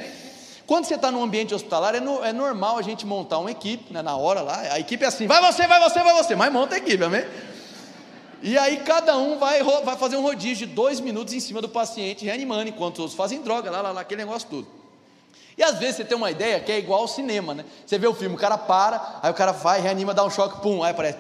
[0.65, 3.91] Quando você está num ambiente hospitalar, é, no, é, normal a gente montar uma equipe,
[3.91, 6.53] né, na hora lá, a equipe é assim, vai você, vai você, vai você, mas
[6.53, 7.25] monta a equipe, amém?
[8.41, 11.69] E aí cada um vai, vai fazer um rodízio de dois minutos em cima do
[11.69, 14.67] paciente, reanimando, enquanto os outros fazem droga, lá, lá, lá, aquele negócio todo.
[15.57, 17.65] E às vezes você tem uma ideia que é igual ao cinema, né?
[17.85, 20.61] Você vê o filme, o cara para, aí o cara vai, reanima, dá um choque,
[20.61, 21.19] pum, aí aparece,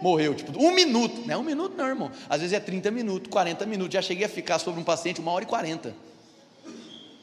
[0.00, 3.30] morreu, tipo, um minuto, não é um minuto não, irmão, às vezes é 30 minutos,
[3.30, 5.94] 40 minutos, já cheguei a ficar sobre um paciente uma hora e 40,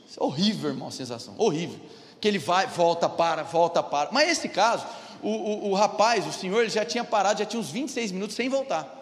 [0.08, 1.80] isso é horrível, irmão, a sensação, horrível,
[2.20, 4.86] que ele vai, volta, para, volta, para, mas esse caso,
[5.22, 8.36] o, o, o rapaz, o senhor, ele já tinha parado, já tinha uns 26 minutos
[8.36, 8.99] sem voltar,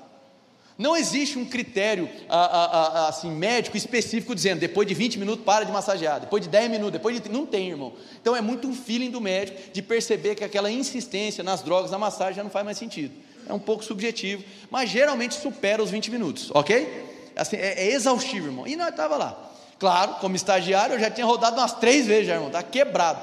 [0.77, 2.07] não existe um critério
[3.07, 6.93] assim, médico específico dizendo depois de 20 minutos para de massagear, depois de 10 minutos,
[6.93, 7.29] depois de.
[7.29, 7.93] Não tem, irmão.
[8.21, 11.97] Então é muito um feeling do médico de perceber que aquela insistência nas drogas, na
[11.97, 13.13] massagem já não faz mais sentido.
[13.49, 17.05] É um pouco subjetivo, mas geralmente supera os 20 minutos, ok?
[17.35, 18.67] Assim, é, é exaustivo, irmão.
[18.67, 19.51] E nós estava lá.
[19.79, 23.19] Claro, como estagiário, eu já tinha rodado umas três vezes, já, irmão, está quebrado.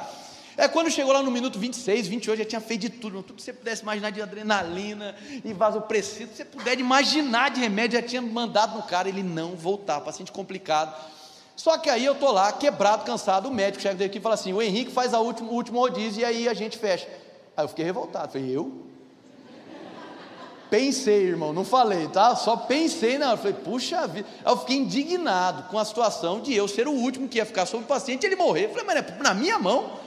[0.57, 3.42] É quando chegou lá no minuto 26, 28, já tinha feito de tudo, tudo que
[3.42, 8.76] você pudesse imaginar de adrenalina e vasopressito, você puder imaginar de remédio, já tinha mandado
[8.76, 10.94] no cara ele não voltar, paciente complicado.
[11.57, 14.52] Só que aí eu tô lá, quebrado, cansado, o médico chega aqui e fala assim:
[14.52, 17.09] o Henrique faz a última, o último rodízio e aí a gente fecha.
[17.57, 18.84] Aí eu fiquei revoltado, falei, eu?
[20.70, 22.34] Pensei, irmão, não falei, tá?
[22.34, 23.36] Só pensei na hora.
[23.36, 24.26] Falei, puxa vida.
[24.44, 27.66] Aí eu fiquei indignado com a situação de eu ser o último que ia ficar
[27.66, 28.68] sobre o paciente e ele morrer.
[28.70, 30.03] falei, mas é na minha mão.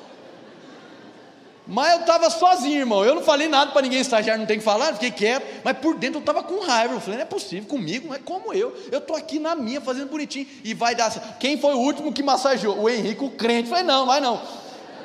[1.68, 3.04] Mas eu estava sozinho, irmão.
[3.04, 5.46] Eu não falei nada para ninguém, estagiário não tem que falar, fiquei quieto.
[5.64, 6.94] Mas por dentro eu estava com raiva.
[6.94, 8.74] Eu falei, não é possível, comigo, não é como eu.
[8.90, 10.48] Eu estou aqui na minha, fazendo bonitinho.
[10.64, 11.12] E vai dar.
[11.40, 12.80] Quem foi o último que massageou?
[12.80, 13.64] O Henrique, o crente.
[13.64, 14.42] Eu falei, não, vai não.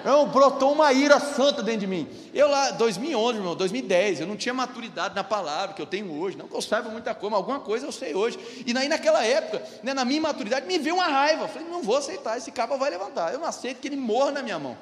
[0.05, 2.09] Não, brotou uma ira santa dentro de mim.
[2.35, 6.37] Eu lá, 2011, irmão, 2010, eu não tinha maturidade na palavra que eu tenho hoje.
[6.37, 8.39] Não que eu saiba muita coisa, mas alguma coisa eu sei hoje.
[8.67, 11.45] E aí, naquela época, né, na minha maturidade, me veio uma raiva.
[11.45, 13.33] Eu falei, não vou aceitar, esse capa vai levantar.
[13.33, 14.77] Eu não aceito que ele morra na minha mão.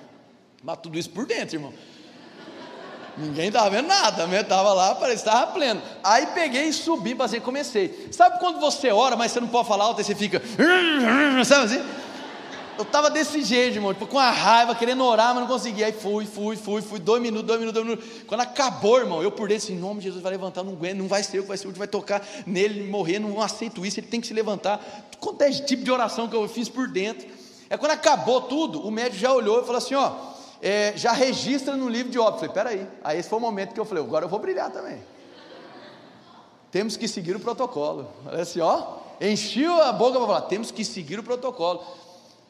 [0.62, 1.72] Mas tudo isso por dentro, irmão.
[3.16, 5.82] Ninguém estava vendo nada, eu estava lá, parecia estava pleno.
[6.02, 8.08] Aí peguei e subi, passei, comecei.
[8.12, 10.40] Sabe quando você ora, mas você não pode falar alto, aí você fica,
[11.44, 11.82] sabe assim?
[12.78, 15.84] Eu estava desse jeito, irmão, tipo, com a raiva, querendo orar, mas não conseguia.
[15.84, 18.22] Aí fui, fui, fui, fui, dois minutos, dois minutos, dois minutos.
[18.26, 20.96] Quando acabou, irmão, eu por dentro, assim, em nome de Jesus, vai levantar, não aguento,
[20.96, 23.84] não vai ser eu que vai ser o que vai tocar nele, morrer, não aceito
[23.84, 24.80] isso, ele tem que se levantar.
[25.18, 27.28] Quanto é tipo de oração que eu fiz por dentro.
[27.68, 30.30] É quando acabou tudo, o médico já olhou e falou assim: ó,
[30.62, 32.40] é, já registra no livro de óbito.
[32.40, 32.86] Falei, peraí.
[33.02, 35.02] Aí esse foi o momento que eu falei, agora eu vou brilhar também.
[36.70, 38.08] Temos que seguir o protocolo.
[38.26, 41.82] Olha assim, ó, encheu a boca para falar, temos que seguir o protocolo.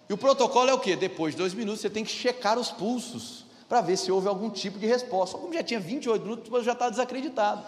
[0.09, 0.97] E o protocolo é o que?
[0.97, 4.51] Depois de dois minutos você tem que checar os pulsos para ver se houve algum
[4.51, 5.39] tipo de resposta.
[5.39, 7.65] Como já tinha 28 minutos, eu já estava desacreditado.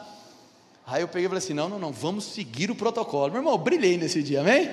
[0.84, 3.30] Aí eu peguei e falei assim: não, não, não, vamos seguir o protocolo.
[3.30, 4.68] Meu irmão, eu brilhei nesse dia, amém?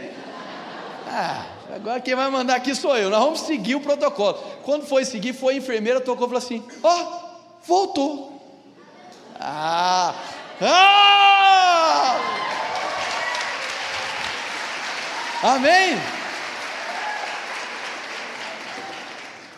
[1.12, 1.44] Ah,
[1.74, 3.10] agora quem vai mandar aqui sou eu.
[3.10, 4.36] Nós vamos seguir o protocolo.
[4.64, 8.40] Quando foi seguir, foi a enfermeira, tocou e falou assim: Ó, oh, voltou.
[9.40, 10.14] Ah!
[10.62, 12.20] Ah!
[15.42, 15.98] Amém?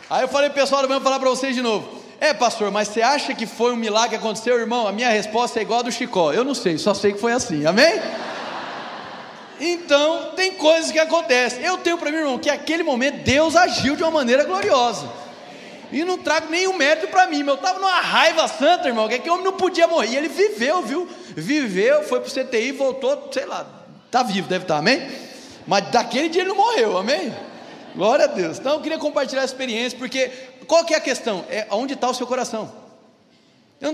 [0.09, 2.01] Aí eu falei, pessoal, eu vou falar para vocês de novo.
[2.19, 4.87] É, pastor, mas você acha que foi um milagre que aconteceu, irmão?
[4.87, 6.31] A minha resposta é igual a do Chicó.
[6.31, 7.65] Eu não sei, só sei que foi assim.
[7.65, 7.99] Amém?
[9.61, 11.63] Então, tem coisas que acontecem.
[11.63, 15.07] Eu tenho para mim, irmão, que aquele momento Deus agiu de uma maneira gloriosa.
[15.91, 19.29] E não trago nenhum mérito para mim, eu estava numa raiva santa, irmão, que aquele
[19.29, 20.15] homem não podia morrer.
[20.15, 21.07] Ele viveu, viu?
[21.35, 23.67] Viveu, foi para o CTI, voltou, sei lá,
[24.05, 25.07] está vivo, deve estar, tá, amém?
[25.67, 27.31] Mas daquele dia ele não morreu, amém?
[27.95, 28.57] Glória a Deus.
[28.57, 30.31] Então eu queria compartilhar a experiência, porque
[30.65, 31.45] qual que é a questão?
[31.49, 32.71] É onde está o seu coração?
[33.81, 33.93] Eu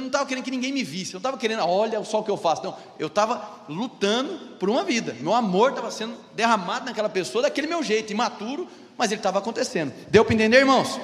[0.00, 2.30] não estava querendo que ninguém me visse, eu não estava querendo, olha só o que
[2.30, 2.62] eu faço.
[2.62, 5.16] Não, eu estava lutando por uma vida.
[5.20, 9.90] Meu amor estava sendo derramado naquela pessoa daquele meu jeito, imaturo, mas ele estava acontecendo.
[10.10, 11.00] Deu para entender, irmãos?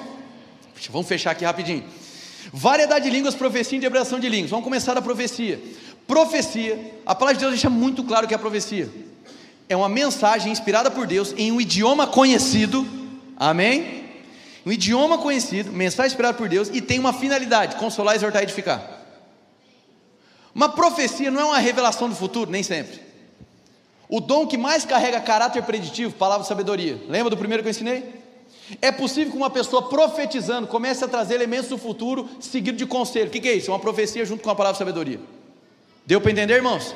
[0.91, 1.85] Vamos fechar aqui rapidinho.
[2.53, 4.51] Variedade de línguas, profecia e interpretação de línguas.
[4.51, 5.59] Vamos começar da profecia.
[6.07, 8.91] Profecia, a palavra de Deus deixa muito claro que é a profecia.
[9.71, 12.87] É uma mensagem inspirada por Deus em um idioma conhecido.
[13.39, 14.02] Amém?
[14.65, 19.01] Um idioma conhecido, mensagem inspirada por Deus, e tem uma finalidade: consolar, exortar e edificar.
[20.55, 23.01] Uma profecia não é uma revelação do futuro, nem sempre.
[24.09, 27.01] O dom que mais carrega caráter preditivo, palavra sabedoria.
[27.09, 28.23] Lembra do primeiro que eu ensinei?
[28.81, 33.29] É possível que uma pessoa profetizando comece a trazer elementos do futuro seguido de conselho.
[33.29, 33.71] O que, é isso?
[33.71, 35.19] É uma profecia junto com a palavra sabedoria.
[36.07, 36.95] Deu para entender, irmãos?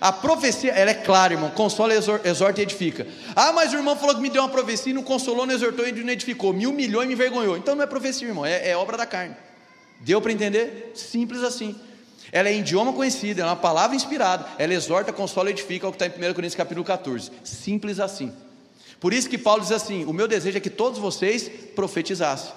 [0.00, 3.06] A profecia, ela é clara, irmão, consola, exorta e edifica.
[3.34, 5.86] Ah, mas o irmão falou que me deu uma profecia e não consolou, não exortou
[5.86, 6.52] e não edificou.
[6.52, 7.56] Me humilhou e me envergonhou.
[7.56, 9.34] Então não é profecia, irmão, é, é obra da carne.
[10.00, 10.92] Deu para entender?
[10.94, 11.74] Simples assim.
[12.30, 14.46] Ela é idioma conhecido, é uma palavra inspirada.
[14.58, 17.30] Ela exorta, consola e edifica, é o que está em 1 Coríntios capítulo 14.
[17.42, 18.32] Simples assim.
[19.00, 22.52] Por isso que Paulo diz assim: o meu desejo é que todos vocês profetizassem.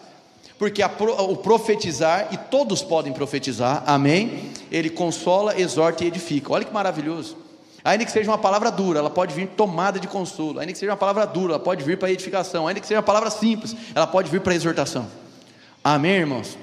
[0.61, 0.91] Porque a,
[1.27, 4.51] o profetizar, e todos podem profetizar, amém?
[4.71, 6.53] Ele consola, exorta e edifica.
[6.53, 7.35] Olha que maravilhoso.
[7.83, 10.59] Ainda que seja uma palavra dura, ela pode vir tomada de consolo.
[10.59, 12.67] Ainda que seja uma palavra dura, ela pode vir para edificação.
[12.67, 15.07] Ainda que seja uma palavra simples, ela pode vir para exortação.
[15.83, 16.55] Amém, irmãos?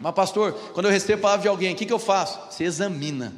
[0.00, 2.40] Mas, pastor, quando eu recebo a palavra de alguém, o que, que eu faço?
[2.50, 3.32] Você examina.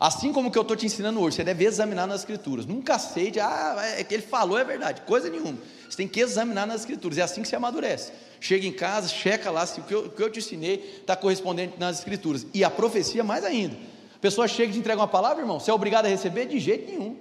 [0.00, 2.64] Assim como que eu estou te ensinando hoje, você deve examinar nas escrituras.
[2.64, 5.58] Nunca sei de, ah, é que ele falou é verdade, coisa nenhuma.
[5.86, 8.10] Você tem que examinar nas escrituras, é assim que você amadurece.
[8.40, 11.14] Chega em casa, checa lá se o que eu, o que eu te ensinei está
[11.14, 12.46] correspondente nas escrituras.
[12.54, 13.76] E a profecia mais ainda.
[14.16, 16.46] A pessoa chega e te entrega uma palavra, irmão, você é obrigado a receber?
[16.46, 17.18] De jeito nenhum.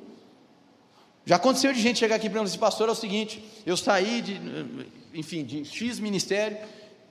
[1.25, 3.75] Já aconteceu de gente chegar aqui para mim e dizer, pastor, é o seguinte, eu
[3.75, 4.39] saí de,
[5.13, 6.57] enfim, de X ministério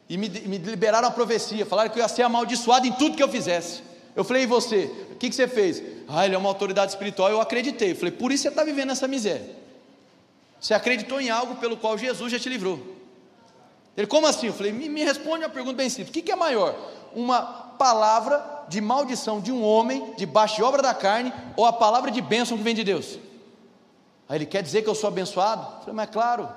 [0.09, 3.23] e me, me liberaram a profecia, falaram que eu ia ser amaldiçoado em tudo que
[3.23, 3.83] eu fizesse.
[4.19, 4.87] Eu falei, e você?
[5.13, 5.81] O que, que você fez?
[6.09, 7.31] Ah, ele é uma autoridade espiritual.
[7.31, 7.93] Eu acreditei.
[7.93, 9.49] Eu falei, por isso você está vivendo essa miséria.
[10.61, 12.85] Você acreditou em algo pelo qual Jesus já te livrou.
[13.97, 14.49] Ele, como assim?
[14.49, 16.75] Eu falei, me, me responde uma pergunta bem simples: o que, que é maior?
[17.15, 17.43] Uma
[17.79, 22.21] palavra de maldição de um homem, debaixo de obra da carne, ou a palavra de
[22.21, 23.21] bênção que vem de Deus?
[24.29, 25.63] Aí ele quer dizer que eu sou abençoado?
[25.63, 26.49] Eu falei, mas é claro.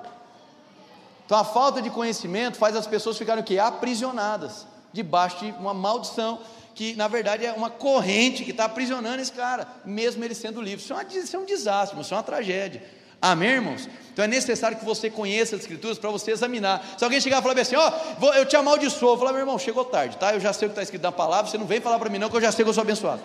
[1.27, 3.59] Então a falta de conhecimento faz as pessoas ficarem o quê?
[3.59, 6.39] Aprisionadas, debaixo de uma maldição
[6.81, 10.83] que na verdade é uma corrente que está aprisionando esse cara, mesmo ele sendo livre.
[10.83, 12.81] Isso é, uma, isso é um desastre, isso é uma tragédia.
[13.21, 13.87] Amém, irmãos?
[14.11, 16.83] Então é necessário que você conheça as escrituras para você examinar.
[16.97, 19.59] Se alguém chegar e falar assim, ó, oh, eu te amaldiçoo, eu falar, meu irmão,
[19.59, 20.33] chegou tarde, tá?
[20.33, 22.17] Eu já sei o que está escrito na palavra, você não vem falar para mim
[22.17, 23.21] não, que eu já sei que eu sou abençoado.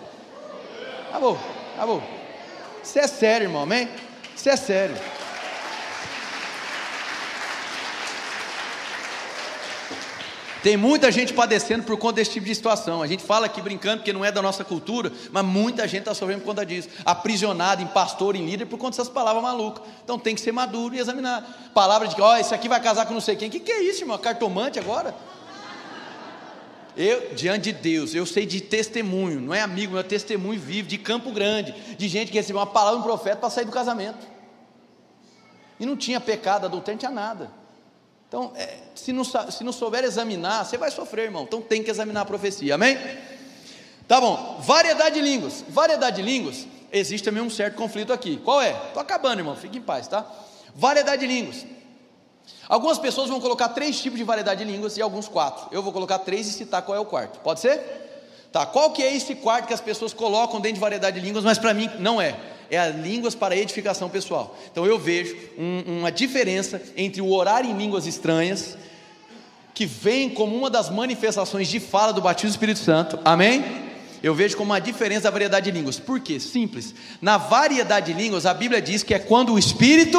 [1.09, 1.39] Acabou,
[1.75, 2.03] acabou.
[2.83, 3.89] Isso é sério, irmão, amém?
[4.35, 4.95] Isso é sério.
[10.67, 13.01] Tem muita gente padecendo por conta desse tipo de situação.
[13.01, 16.13] A gente fala aqui brincando porque não é da nossa cultura, mas muita gente está
[16.13, 16.89] sofrendo por conta disso.
[17.05, 19.87] Aprisionado em pastor, em líder, por conta dessas palavras malucas.
[20.03, 21.71] Então tem que ser maduro e examinar.
[21.73, 23.47] Palavra de que, ó, oh, esse aqui vai casar com não sei quem.
[23.47, 24.17] O que, que é isso, irmão?
[24.17, 25.15] Cartomante agora?
[26.97, 30.97] Eu, diante de Deus, eu sei de testemunho, não é amigo, é testemunho vivo, de
[30.97, 34.27] Campo Grande, de gente que recebeu uma palavra de um profeta para sair do casamento.
[35.79, 37.66] E não tinha pecado, adultério, não tinha nada.
[38.27, 41.43] Então, é, se, não, se não souber examinar, você vai sofrer, irmão.
[41.43, 42.97] Então tem que examinar a profecia, amém?
[44.07, 45.63] Tá bom, variedade de línguas.
[45.69, 48.37] Variedade de línguas, existe também um certo conflito aqui.
[48.37, 48.71] Qual é?
[48.71, 50.29] Estou acabando, irmão, fique em paz, tá?
[50.75, 51.65] Variedade de línguas.
[52.67, 55.67] Algumas pessoas vão colocar três tipos de variedade de línguas e alguns quatro.
[55.71, 57.39] Eu vou colocar três e citar qual é o quarto.
[57.39, 57.79] Pode ser?
[58.51, 61.45] Tá, qual que é esse quarto que as pessoas colocam dentro de variedade de línguas,
[61.45, 62.35] mas para mim não é
[62.69, 64.57] é as línguas para edificação pessoal.
[64.71, 68.77] Então eu vejo um, uma diferença entre o orar em línguas estranhas,
[69.73, 73.63] que vem como uma das manifestações de fala do batismo do Espírito Santo, amém?
[74.23, 75.99] Eu vejo como uma diferença da variedade de línguas.
[75.99, 76.39] Por quê?
[76.39, 76.95] Simples.
[77.21, 80.17] Na variedade de línguas, a Bíblia diz que é quando o Espírito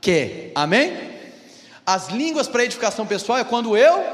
[0.00, 0.92] quer, amém?
[1.86, 4.04] As línguas para edificação pessoal é quando eu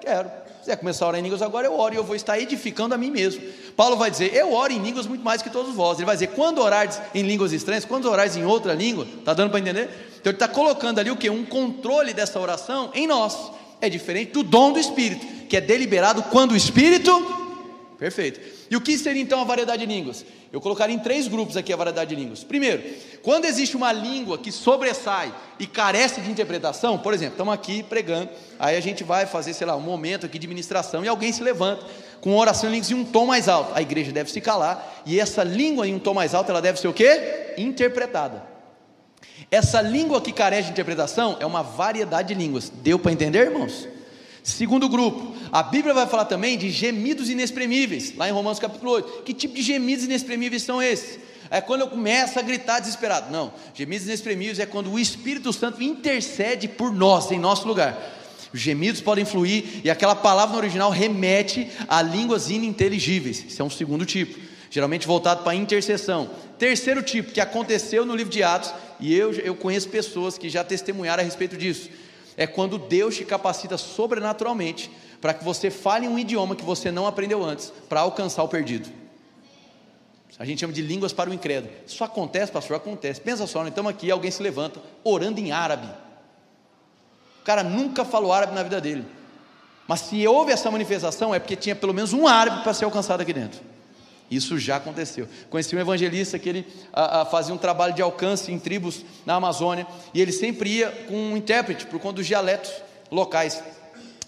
[0.00, 2.94] quero quiser começar a orar em línguas agora, eu oro e eu vou estar edificando
[2.94, 3.42] a mim mesmo.
[3.74, 5.98] Paulo vai dizer, eu oro em línguas muito mais que todos vós.
[5.98, 9.50] Ele vai dizer, quando orares em línguas estranhas, quando orares em outra língua, está dando
[9.50, 9.88] para entender?
[10.20, 11.30] Então ele está colocando ali o que?
[11.30, 13.50] Um controle dessa oração em nós.
[13.80, 17.47] É diferente do dom do Espírito, que é deliberado quando o Espírito.
[17.98, 18.40] Perfeito.
[18.70, 20.24] E o que seria então a variedade de línguas?
[20.52, 22.44] Eu colocaria em três grupos aqui a variedade de línguas.
[22.44, 22.80] Primeiro,
[23.22, 28.30] quando existe uma língua que sobressai e carece de interpretação, por exemplo, estamos aqui pregando,
[28.56, 31.42] aí a gente vai fazer, sei lá, um momento aqui de ministração e alguém se
[31.42, 31.84] levanta
[32.20, 33.72] com oração em línguas em um tom mais alto.
[33.74, 36.78] A igreja deve se calar e essa língua em um tom mais alto, ela deve
[36.78, 37.54] ser o quê?
[37.58, 38.44] Interpretada.
[39.50, 42.70] Essa língua que carece de interpretação é uma variedade de línguas.
[42.70, 43.88] Deu para entender, irmãos?
[44.42, 49.22] Segundo grupo, a Bíblia vai falar também de gemidos inexprimíveis, lá em Romanos capítulo 8.
[49.22, 51.18] Que tipo de gemidos inexprimíveis são esses?
[51.50, 53.30] É quando eu começo a gritar desesperado.
[53.30, 57.96] Não, gemidos inexprimíveis é quando o Espírito Santo intercede por nós, em nosso lugar.
[58.52, 63.44] Os gemidos podem fluir e aquela palavra no original remete a línguas ininteligíveis.
[63.46, 64.38] Isso é um segundo tipo,
[64.70, 66.30] geralmente voltado para a intercessão.
[66.58, 70.64] Terceiro tipo, que aconteceu no livro de Atos, e eu, eu conheço pessoas que já
[70.64, 71.88] testemunharam a respeito disso
[72.38, 74.88] é quando Deus te capacita sobrenaturalmente
[75.20, 78.88] para que você fale um idioma que você não aprendeu antes, para alcançar o perdido.
[80.38, 81.72] A gente chama de línguas para o incrédulo.
[81.84, 82.76] Isso acontece, pastor?
[82.76, 83.20] Acontece.
[83.20, 85.88] Pensa só, nós estamos aqui, alguém se levanta orando em árabe.
[87.40, 89.04] O cara nunca falou árabe na vida dele.
[89.88, 93.22] Mas se houve essa manifestação, é porque tinha pelo menos um árabe para ser alcançado
[93.22, 93.60] aqui dentro.
[94.30, 95.26] Isso já aconteceu.
[95.48, 99.34] Conheci um evangelista que ele a, a, fazia um trabalho de alcance em tribos na
[99.34, 102.70] Amazônia, e ele sempre ia com um intérprete por conta dos dialetos
[103.10, 103.62] locais.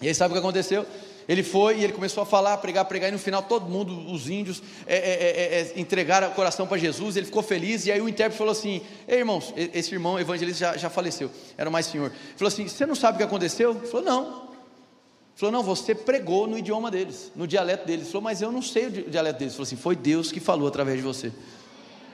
[0.01, 0.85] E aí sabe o que aconteceu?
[1.27, 3.69] Ele foi e ele começou a falar, a pregar, a pregar, e no final todo
[3.69, 7.85] mundo, os índios, é, é, é, é entregaram o coração para Jesus, ele ficou feliz,
[7.85, 11.69] e aí o intérprete falou assim: Ei irmãos, esse irmão evangelista já, já faleceu, era
[11.69, 12.07] mais senhor.
[12.07, 13.71] Ele falou assim: Você não sabe o que aconteceu?
[13.71, 14.21] Ele falou: Não.
[14.25, 18.05] Ele falou: Não, você pregou no idioma deles, no dialeto deles.
[18.05, 19.53] Ele falou: Mas eu não sei o dialeto deles.
[19.53, 21.31] Ele falou assim: Foi Deus que falou através de você.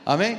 [0.06, 0.38] Amém?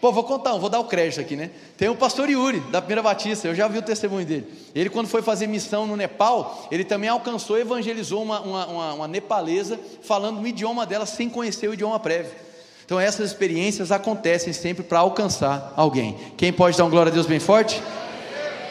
[0.00, 1.50] Pô, vou contar, vou dar o crédito aqui, né?
[1.76, 4.46] Tem o pastor Yuri, da Primeira Batista, eu já vi o testemunho dele.
[4.74, 9.08] Ele, quando foi fazer missão no Nepal, ele também alcançou evangelizou uma, uma, uma, uma
[9.08, 12.32] nepalesa, falando no idioma dela, sem conhecer o idioma prévio.
[12.84, 16.16] Então, essas experiências acontecem sempre para alcançar alguém.
[16.36, 17.82] Quem pode dar um glória a Deus bem forte?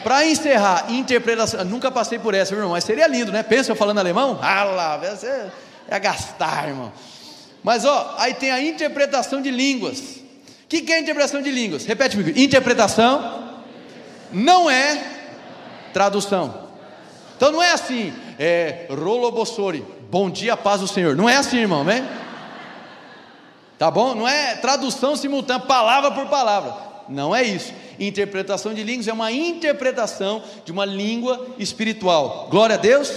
[0.02, 1.64] Para encerrar, interpretação.
[1.64, 3.42] nunca passei por essa, irmão, mas seria lindo, né?
[3.42, 4.38] Pensa eu falando alemão?
[4.40, 5.00] Ah lá,
[5.88, 6.92] é gastar, irmão.
[7.62, 10.15] Mas ó, aí tem a interpretação de línguas.
[10.66, 11.86] O que, que é interpretação de línguas?
[11.86, 12.36] Repete comigo.
[12.36, 13.54] Interpretação
[14.32, 15.00] não é
[15.92, 16.66] tradução.
[17.36, 21.14] Então não é assim, é Rolobossori, bom dia, paz do Senhor.
[21.14, 22.04] Não é assim, irmão, né?
[23.78, 24.12] Tá bom?
[24.16, 26.74] Não é tradução simultânea, palavra por palavra.
[27.08, 27.72] Não é isso.
[28.00, 32.48] Interpretação de línguas é uma interpretação de uma língua espiritual.
[32.50, 33.12] Glória a Deus.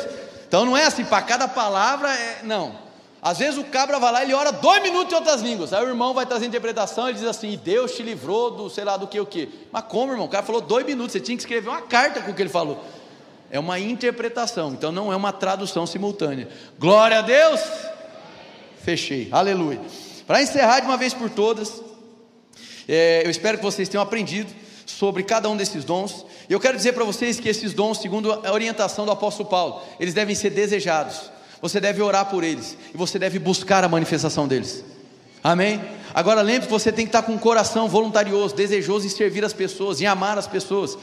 [0.47, 2.41] Então não é assim, para cada palavra é.
[2.43, 2.88] Não.
[3.21, 5.73] Às vezes o cabra vai lá, ele ora dois minutos em outras línguas.
[5.73, 8.95] Aí o irmão vai trazer interpretação, ele diz assim: Deus te livrou do sei lá
[8.95, 9.49] do que o que.
[9.71, 10.25] Mas como, irmão?
[10.25, 12.49] O cara falou dois minutos, você tinha que escrever uma carta com o que ele
[12.49, 12.83] falou.
[13.51, 16.47] É uma interpretação, então não é uma tradução simultânea.
[16.77, 17.59] Glória a Deus!
[18.81, 19.81] Fechei, aleluia.
[20.25, 21.81] Para encerrar de uma vez por todas,
[22.87, 24.51] é, eu espero que vocês tenham aprendido
[24.85, 26.25] sobre cada um desses dons.
[26.47, 29.81] E eu quero dizer para vocês que esses dons, segundo a orientação do apóstolo Paulo,
[29.99, 31.31] eles devem ser desejados.
[31.61, 34.83] Você deve orar por eles e você deve buscar a manifestação deles.
[35.43, 35.81] Amém?
[36.13, 39.53] Agora lembre que você tem que estar com um coração voluntarioso, desejoso em servir as
[39.53, 40.97] pessoas, em amar as pessoas.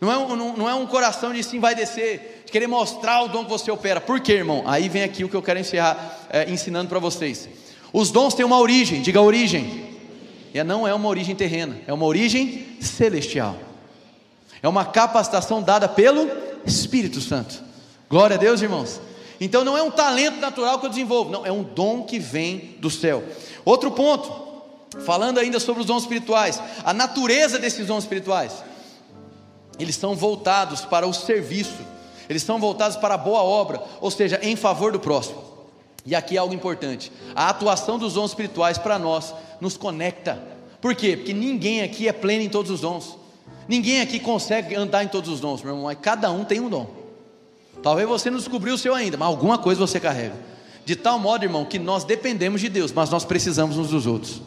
[0.00, 3.22] Não é, um, não, não é um coração de sim vai descer, de querer mostrar
[3.22, 4.00] o dom que você opera.
[4.00, 4.62] Por quê, irmão?
[4.66, 7.48] Aí vem aqui o que eu quero encerrar é, ensinando para vocês.
[7.92, 9.96] Os dons têm uma origem, diga origem.
[10.52, 13.58] E não é uma origem terrena, é uma origem celestial.
[14.62, 16.28] É uma capacitação dada pelo
[16.64, 17.62] Espírito Santo.
[18.08, 19.00] Glória a Deus, irmãos.
[19.40, 22.76] Então não é um talento natural que eu desenvolvo, não, é um dom que vem
[22.78, 23.22] do céu.
[23.64, 24.32] Outro ponto,
[25.04, 28.52] falando ainda sobre os dons espirituais, a natureza desses dons espirituais.
[29.78, 31.78] Eles são voltados para o serviço,
[32.28, 35.44] eles são voltados para a boa obra, ou seja, em favor do próximo.
[36.04, 40.42] E aqui é algo importante: a atuação dos dons espirituais para nós nos conecta.
[40.80, 41.16] Por quê?
[41.16, 43.18] Porque ninguém aqui é pleno em todos os dons.
[43.68, 47.05] Ninguém aqui consegue andar em todos os dons, meu irmão, cada um tem um dom.
[47.86, 50.34] Talvez você não descobriu o seu ainda, mas alguma coisa você carrega.
[50.84, 54.42] De tal modo, irmão, que nós dependemos de Deus, mas nós precisamos uns dos outros.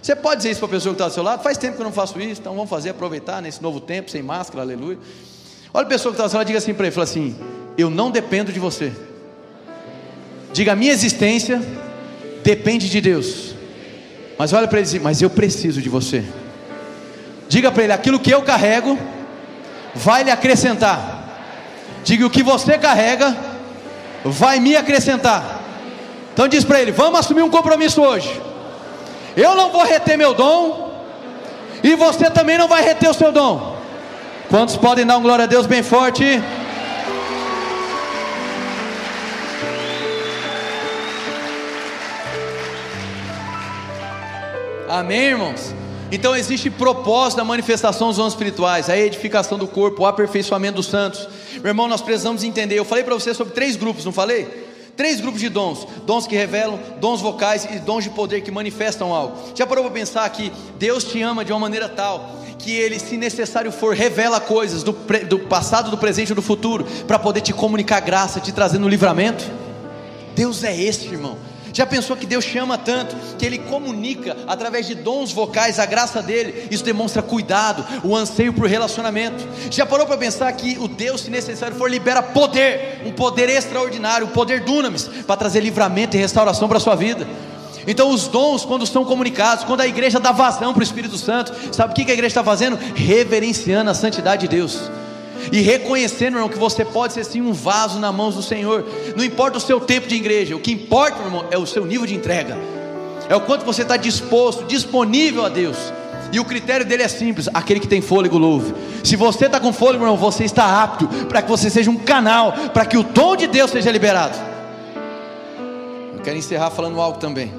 [0.00, 1.42] Você pode dizer isso para a pessoa que está do seu lado?
[1.42, 4.22] Faz tempo que eu não faço isso, então vamos fazer, aproveitar nesse novo tempo, sem
[4.22, 4.96] máscara, aleluia.
[5.74, 7.36] Olha a pessoa que está do seu lado, diga assim para ele: fala assim,
[7.76, 8.90] eu não dependo de você.
[10.54, 11.60] Diga, a minha existência
[12.42, 13.54] depende de Deus.
[14.38, 16.24] Mas olha para ele e mas eu preciso de você.
[17.50, 18.98] Diga para ele, aquilo que eu carrego
[19.94, 21.17] vai lhe acrescentar.
[22.04, 23.36] Diga o que você carrega
[24.24, 25.60] vai me acrescentar.
[26.32, 28.40] Então diz para ele: vamos assumir um compromisso hoje.
[29.36, 30.88] Eu não vou reter meu dom
[31.82, 33.76] e você também não vai reter o seu dom.
[34.48, 36.42] Quantos podem dar um glória a Deus bem forte?
[44.88, 45.77] Amém, irmãos?
[46.10, 50.86] Então existe propósito da manifestação dos dons espirituais, a edificação do corpo, o aperfeiçoamento dos
[50.86, 51.28] santos.
[51.54, 52.78] Meu irmão, nós precisamos entender.
[52.78, 54.66] Eu falei para você sobre três grupos, não falei?
[54.96, 59.14] Três grupos de dons: dons que revelam, dons vocais e dons de poder que manifestam
[59.14, 59.36] algo.
[59.54, 63.16] Já parou para pensar que Deus te ama de uma maneira tal que Ele, se
[63.16, 64.92] necessário for, revela coisas do,
[65.28, 69.44] do passado, do presente e do futuro para poder te comunicar graça, te trazendo livramento?
[70.34, 71.38] Deus é esse, irmão.
[71.72, 76.22] Já pensou que Deus chama tanto que Ele comunica através de dons vocais a graça
[76.22, 76.68] dele?
[76.70, 79.46] Isso demonstra cuidado, o anseio por relacionamento.
[79.70, 84.26] Já parou para pensar que o Deus, se necessário for, libera poder, um poder extraordinário,
[84.26, 87.26] o poder dunamis, para trazer livramento e restauração para a sua vida?
[87.86, 91.52] Então, os dons, quando são comunicados, quando a igreja dá vazão para o Espírito Santo,
[91.72, 92.78] sabe o que a igreja está fazendo?
[92.94, 94.90] Reverenciando a santidade de Deus
[95.52, 98.84] e reconhecendo, irmão, que você pode ser sim um vaso na mão do Senhor.
[99.16, 102.06] Não importa o seu tempo de igreja, o que importa, irmão, é o seu nível
[102.06, 102.56] de entrega.
[103.28, 105.76] é o quanto você está disposto, disponível a Deus.
[106.32, 108.74] E o critério dele é simples: aquele que tem fôlego louve.
[109.02, 112.52] Se você está com fôlego, irmão, você está apto para que você seja um canal,
[112.72, 114.36] para que o dom de Deus seja liberado.
[116.14, 117.52] Eu quero encerrar falando algo também.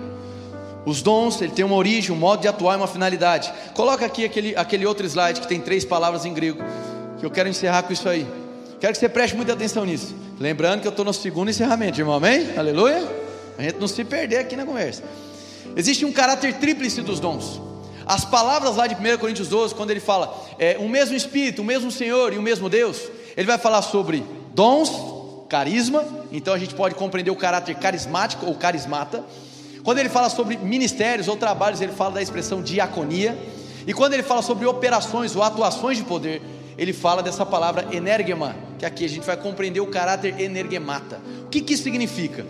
[0.85, 3.51] Os dons, ele tem uma origem, um modo de atuar e uma finalidade.
[3.73, 6.63] Coloca aqui aquele, aquele outro slide que tem três palavras em grego,
[7.19, 8.25] que eu quero encerrar com isso aí.
[8.79, 10.15] Quero que você preste muita atenção nisso.
[10.39, 12.57] Lembrando que eu estou no segundo encerramento, irmão, amém?
[12.57, 13.05] Aleluia?
[13.57, 15.03] A gente não se perder aqui na conversa.
[15.75, 17.61] Existe um caráter tríplice dos dons.
[18.05, 21.65] As palavras lá de 1 Coríntios 12, quando ele fala é, o mesmo Espírito, o
[21.65, 23.01] mesmo Senhor e o mesmo Deus,
[23.35, 24.89] ele vai falar sobre dons,
[25.49, 29.23] carisma, então a gente pode compreender o caráter carismático ou carismata.
[29.83, 33.37] Quando ele fala sobre ministérios ou trabalhos, ele fala da expressão diaconia.
[33.85, 36.41] E quando ele fala sobre operações ou atuações de poder,
[36.79, 41.19] ele fala dessa palavra energema, que aqui a gente vai compreender o caráter energemata.
[41.43, 42.45] O que, que isso significa?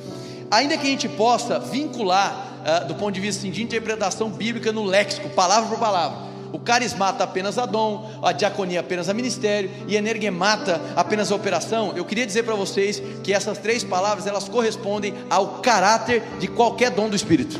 [0.51, 4.71] Ainda que a gente possa vincular, uh, do ponto de vista assim, de interpretação bíblica
[4.71, 9.71] no léxico, palavra por palavra, o carismata apenas a dom, a diaconia apenas a ministério
[9.87, 11.93] e energemata apenas a operação.
[11.95, 16.91] Eu queria dizer para vocês que essas três palavras elas correspondem ao caráter de qualquer
[16.91, 17.59] dom do Espírito.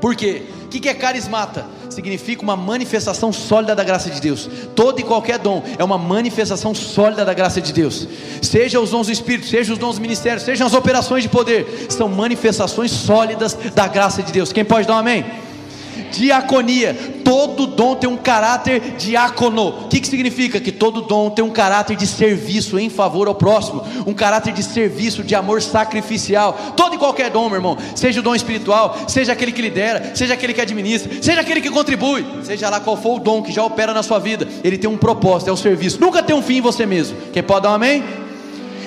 [0.00, 0.42] Por quê?
[0.64, 1.64] O que é carismata?
[1.96, 4.50] Significa uma manifestação sólida da graça de Deus.
[4.74, 8.06] Todo e qualquer dom é uma manifestação sólida da graça de Deus.
[8.42, 11.86] Seja os dons do Espírito, seja os dons do ministério, sejam as operações de poder,
[11.88, 14.52] são manifestações sólidas da graça de Deus.
[14.52, 15.24] Quem pode dar um amém?
[16.16, 19.68] Diaconia, todo dom tem um caráter diácono.
[19.68, 20.58] O que, que significa?
[20.58, 24.62] Que todo dom tem um caráter de serviço em favor ao próximo, um caráter de
[24.62, 26.54] serviço, de amor sacrificial.
[26.74, 30.32] Todo e qualquer dom, meu irmão, seja o dom espiritual, seja aquele que lidera, seja
[30.32, 33.62] aquele que administra, seja aquele que contribui, seja lá qual for o dom que já
[33.62, 36.00] opera na sua vida, ele tem um propósito, é o serviço.
[36.00, 37.16] Nunca tem um fim em você mesmo.
[37.30, 38.02] Quem pode dar um amém?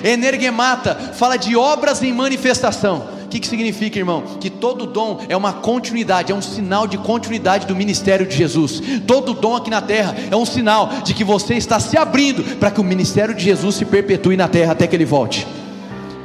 [0.02, 4.22] Energemata fala de obras em manifestação que, que significa, irmão?
[4.40, 8.82] Que todo dom é uma continuidade, é um sinal de continuidade do ministério de Jesus.
[9.06, 12.70] Todo dom aqui na terra é um sinal de que você está se abrindo para
[12.70, 15.46] que o ministério de Jesus se perpetue na terra até que ele volte.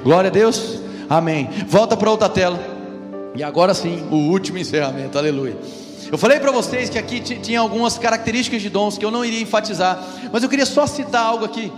[0.04, 0.80] Glória a Deus,
[1.10, 1.50] amém.
[1.68, 2.60] Volta para outra tela,
[3.36, 5.58] e agora sim, o último encerramento, aleluia.
[6.12, 9.42] Eu falei para vocês que aqui tinha algumas características de dons que eu não iria
[9.42, 10.02] enfatizar,
[10.32, 11.72] mas eu queria só citar algo aqui.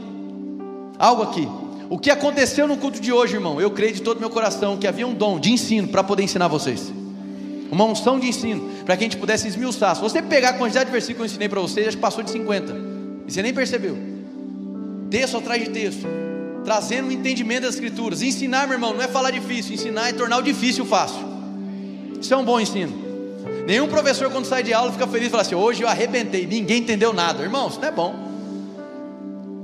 [1.00, 1.48] Algo aqui.
[1.90, 3.62] O que aconteceu no culto de hoje, irmão?
[3.62, 6.48] Eu creio de todo meu coração que havia um dom de ensino para poder ensinar
[6.48, 6.92] vocês.
[7.72, 9.96] Uma unção de ensino, para que a gente pudesse esmiuçar.
[9.96, 12.32] Se você pegar a quantidade de versículos que eu ensinei para vocês, que passou de
[12.32, 12.74] 50.
[13.26, 13.98] E você nem percebeu.
[15.10, 16.06] Texto atrás de texto.
[16.66, 18.22] Trazendo um entendimento das escrituras.
[18.22, 19.74] Ensinar, meu irmão, não é falar difícil.
[19.74, 21.26] Ensinar é tornar o difícil fácil.
[22.20, 23.08] Isso é um bom ensino.
[23.66, 26.80] Nenhum professor, quando sai de aula, fica feliz e fala assim: hoje eu arrebentei, ninguém
[26.80, 27.44] entendeu nada.
[27.44, 28.16] Irmão, isso não é bom.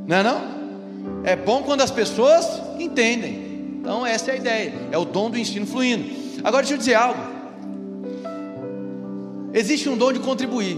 [0.07, 0.62] Não é não?
[1.23, 3.77] É bom quando as pessoas entendem.
[3.79, 4.73] Então, essa é a ideia.
[4.91, 6.09] É o dom do ensino fluindo.
[6.43, 7.19] Agora, deixa eu dizer algo.
[9.53, 10.77] Existe um dom de contribuir.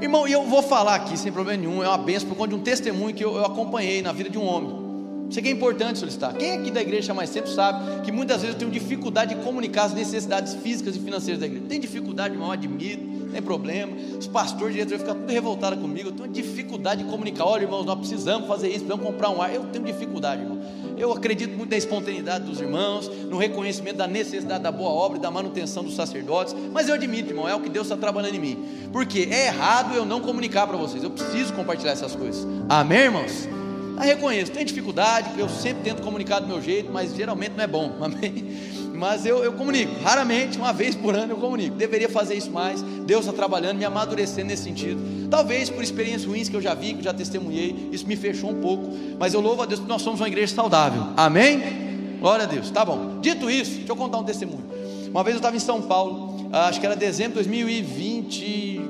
[0.00, 1.82] Irmão, e eu vou falar aqui sem problema nenhum.
[1.82, 4.36] É uma benção por conta de um testemunho que eu, eu acompanhei na vida de
[4.38, 4.84] um homem.
[5.30, 6.34] Isso aqui é importante solicitar.
[6.34, 9.84] Quem aqui da igreja mais tempo sabe que muitas vezes eu tenho dificuldade de comunicar
[9.84, 11.64] as necessidades físicas e financeiras da igreja.
[11.68, 13.92] Tem dificuldade, irmão, admito tem problema.
[14.18, 16.08] Os pastores, diretores ficam tudo revoltados comigo.
[16.08, 17.44] Eu tenho dificuldade de comunicar.
[17.44, 19.52] Olha, irmãos, nós precisamos fazer isso, precisamos comprar um ar.
[19.52, 20.58] Eu tenho dificuldade, irmão.
[20.96, 25.20] Eu acredito muito na espontaneidade dos irmãos, no reconhecimento da necessidade da boa obra e
[25.20, 26.54] da manutenção dos sacerdotes.
[26.72, 28.64] Mas eu admito, irmão, é o que Deus está trabalhando em mim.
[28.92, 31.02] Porque é errado eu não comunicar para vocês.
[31.02, 32.46] Eu preciso compartilhar essas coisas.
[32.68, 33.48] Amém, irmãos?
[33.96, 37.66] Eu reconheço, tem dificuldade, eu sempre tento comunicar do meu jeito, mas geralmente não é
[37.66, 37.92] bom.
[38.02, 38.73] Amém?
[38.94, 41.76] Mas eu, eu comunico, raramente, uma vez por ano eu comunico.
[41.76, 42.80] Deveria fazer isso mais.
[42.82, 45.28] Deus está trabalhando, me amadurecendo nesse sentido.
[45.28, 48.50] Talvez por experiências ruins que eu já vi, que eu já testemunhei, isso me fechou
[48.50, 48.90] um pouco.
[49.18, 51.08] Mas eu louvo a Deus porque nós somos uma igreja saudável.
[51.16, 52.18] Amém?
[52.20, 52.70] Glória a Deus.
[52.70, 53.20] Tá bom.
[53.20, 54.64] Dito isso, deixa eu contar um testemunho.
[55.10, 58.80] Uma vez eu estava em São Paulo, ah, acho que era dezembro de 2020.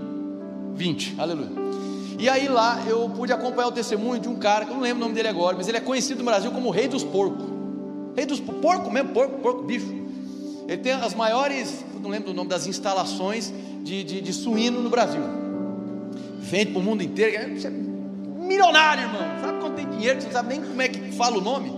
[0.75, 1.51] 20, aleluia.
[2.19, 4.99] E aí lá eu pude acompanhar o testemunho de um cara, que eu não lembro
[4.99, 7.54] o nome dele agora, mas ele é conhecido no Brasil como o Rei dos Porcos.
[8.17, 9.87] Rei dos porco mesmo, porco, porco, bicho.
[10.69, 13.53] Ele tem as maiores, não lembro o nome das instalações
[13.83, 15.23] de, de, de suíno no Brasil.
[16.39, 17.37] Vende para o mundo inteiro.
[17.37, 17.71] É,
[18.45, 19.23] milionário, irmão.
[19.41, 20.21] Sabe quanto tem dinheiro?
[20.21, 21.71] Você não sabe nem como é que fala o nome?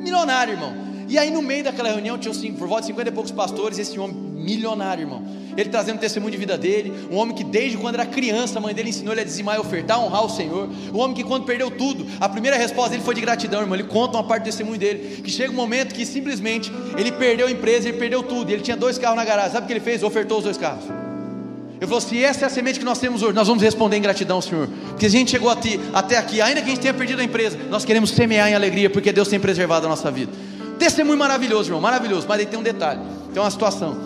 [0.00, 0.87] Milionário, irmão.
[1.08, 3.78] E aí no meio daquela reunião tinha assim, por volta de 50 e poucos pastores,
[3.78, 5.22] esse homem milionário, irmão.
[5.56, 8.72] Ele trazendo testemunho de vida dele, um homem que desde quando era criança, a mãe
[8.72, 10.68] dele ensinou ele a dizimar e ofertar, honrar o Senhor.
[10.94, 13.74] Um homem que quando perdeu tudo, a primeira resposta dele foi de gratidão, irmão.
[13.74, 17.48] Ele conta uma parte do testemunho dele, que chega um momento que simplesmente ele perdeu
[17.48, 18.50] a empresa, ele perdeu tudo.
[18.50, 19.52] ele tinha dois carros na garagem.
[19.52, 20.02] Sabe o que ele fez?
[20.02, 20.84] Ofertou os dois carros.
[20.84, 24.02] Ele falou: se essa é a semente que nós temos hoje, nós vamos responder em
[24.02, 24.68] gratidão, Senhor.
[24.90, 27.84] Porque a gente chegou até aqui, ainda que a gente tenha perdido a empresa, nós
[27.84, 30.30] queremos semear em alegria, porque Deus tem preservado a nossa vida.
[30.78, 32.26] Testemunho maravilhoso, irmão, maravilhoso.
[32.28, 33.00] Mas aí tem um detalhe,
[33.32, 33.96] tem uma situação.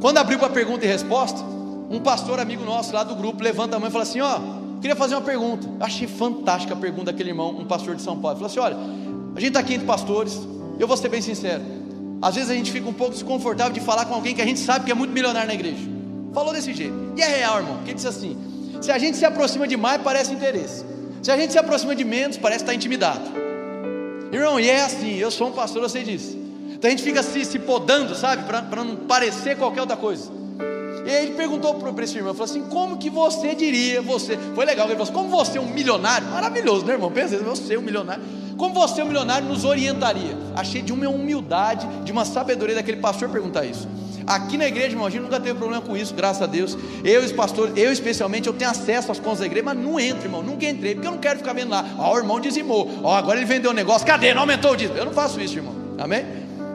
[0.00, 1.40] Quando abriu para pergunta e resposta,
[1.88, 4.40] um pastor amigo nosso lá do grupo levanta a mão e fala assim: Ó,
[4.80, 5.68] queria fazer uma pergunta.
[5.78, 8.38] Achei fantástica a pergunta daquele irmão, um pastor de São Paulo.
[8.38, 8.76] Ele falou assim: Olha,
[9.36, 10.40] a gente está aqui entre pastores,
[10.78, 11.62] eu vou ser bem sincero.
[12.20, 14.60] Às vezes a gente fica um pouco desconfortável de falar com alguém que a gente
[14.60, 15.82] sabe que é muito milionário na igreja.
[16.32, 16.94] Falou desse jeito.
[17.16, 17.76] E é real, irmão.
[17.76, 18.36] Porque disse assim:
[18.80, 20.84] se a gente se aproxima demais, parece interesse.
[21.22, 23.41] Se a gente se aproxima de menos, parece estar intimidado.
[24.32, 26.38] Irmão, e é assim, eu sou um pastor, eu sei disso.
[26.70, 30.32] Então a gente fica se, se podando, sabe, para não parecer qualquer outra coisa.
[31.04, 34.64] E aí ele perguntou para esse irmão, falou assim, como que você diria, você, foi
[34.64, 37.78] legal, ele falou assim, como você é um milionário, maravilhoso, né irmão, pensa, você é
[37.78, 38.22] um milionário,
[38.56, 40.36] como você é um milionário nos orientaria?
[40.54, 43.88] Achei de uma humildade, de uma sabedoria daquele pastor perguntar isso.
[44.26, 46.76] Aqui na igreja, irmão, a gente nunca teve problema com isso, graças a Deus.
[47.04, 50.26] Eu, os pastores, eu especialmente, eu tenho acesso às contas da igreja, mas não entro,
[50.26, 53.14] irmão, nunca entrei, porque eu não quero ficar vendo lá, ó, o irmão dizimou, ó,
[53.14, 54.32] agora ele vendeu um negócio, cadê?
[54.34, 54.96] Não aumentou o dízimo.
[54.96, 56.24] Eu não faço isso, irmão, amém?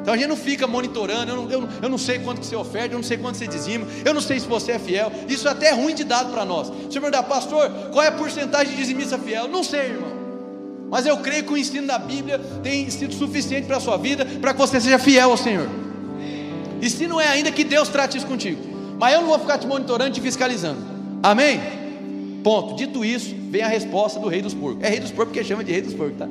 [0.02, 2.56] Então a gente não fica monitorando, eu não, eu, eu não sei quanto que você
[2.56, 5.48] oferta, eu não sei quanto você dizima, eu não sei se você é fiel, isso
[5.48, 6.68] é até ruim de dado para nós.
[6.68, 9.50] Se eu perguntar, pastor, qual é a porcentagem de dizimista fiel?
[9.50, 10.18] Não sei, irmão.
[10.90, 14.26] Mas eu creio que o ensino da Bíblia tem sido suficiente para a sua vida,
[14.40, 15.68] para que você seja fiel ao Senhor.
[16.82, 18.62] E se não é ainda, que Deus trate isso contigo.
[19.00, 20.80] Mas eu não vou ficar te monitorando, te fiscalizando.
[21.22, 21.60] Amém?
[22.44, 22.76] Ponto.
[22.76, 24.84] Dito isso, vem a resposta do rei dos porcos.
[24.84, 26.28] É rei dos porcos porque chama de rei dos porcos, tá?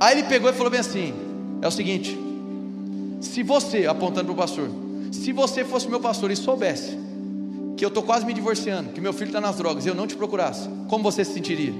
[0.00, 1.14] Aí ele pegou e falou bem assim:
[1.62, 2.18] é o seguinte,
[3.20, 4.68] se você, apontando para o pastor,
[5.10, 6.98] se você fosse meu pastor e soubesse
[7.76, 10.06] que eu estou quase me divorciando, que meu filho está nas drogas e eu não
[10.06, 11.72] te procurasse, como você se sentiria?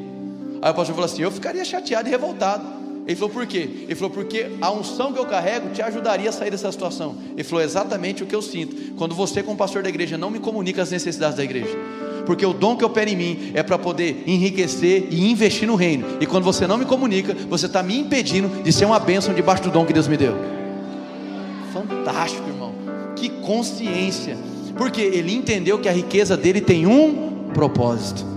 [0.62, 2.75] Aí o pastor falou assim: eu ficaria chateado e revoltado.
[3.06, 3.68] Ele falou, por quê?
[3.84, 7.16] Ele falou, porque a unção que eu carrego te ajudaria a sair dessa situação.
[7.34, 8.94] Ele falou, exatamente o que eu sinto.
[8.96, 11.76] Quando você, como pastor da igreja, não me comunica as necessidades da igreja.
[12.26, 16.04] Porque o dom que opera em mim é para poder enriquecer e investir no reino.
[16.20, 19.62] E quando você não me comunica, você está me impedindo de ser uma bênção debaixo
[19.62, 20.34] do dom que Deus me deu.
[21.72, 22.74] Fantástico, irmão.
[23.14, 24.36] Que consciência.
[24.76, 28.35] Porque ele entendeu que a riqueza dele tem um propósito.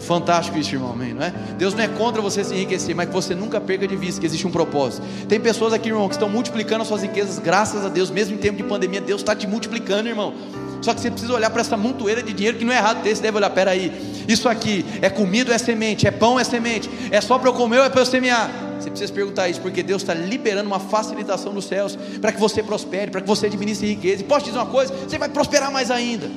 [0.00, 1.32] Fantástico isso, irmão, amém, não é?
[1.58, 4.26] Deus não é contra você se enriquecer, mas que você nunca perca de vista que
[4.26, 5.06] existe um propósito.
[5.28, 8.38] Tem pessoas aqui, irmão, que estão multiplicando as suas riquezas, graças a Deus, mesmo em
[8.38, 10.34] tempo de pandemia, Deus está te multiplicando, irmão.
[10.80, 13.14] Só que você precisa olhar para essa montoeira de dinheiro que não é errado ter,
[13.14, 13.92] você deve olhar, peraí,
[14.26, 17.50] isso aqui é comida ou é semente, é pão ou é semente, é só para
[17.50, 18.50] eu comer ou é para eu semear?
[18.80, 22.62] Você precisa perguntar isso, porque Deus está liberando uma facilitação dos céus para que você
[22.62, 24.22] prospere, para que você administre riqueza.
[24.22, 26.30] E posso te dizer uma coisa: você vai prosperar mais ainda.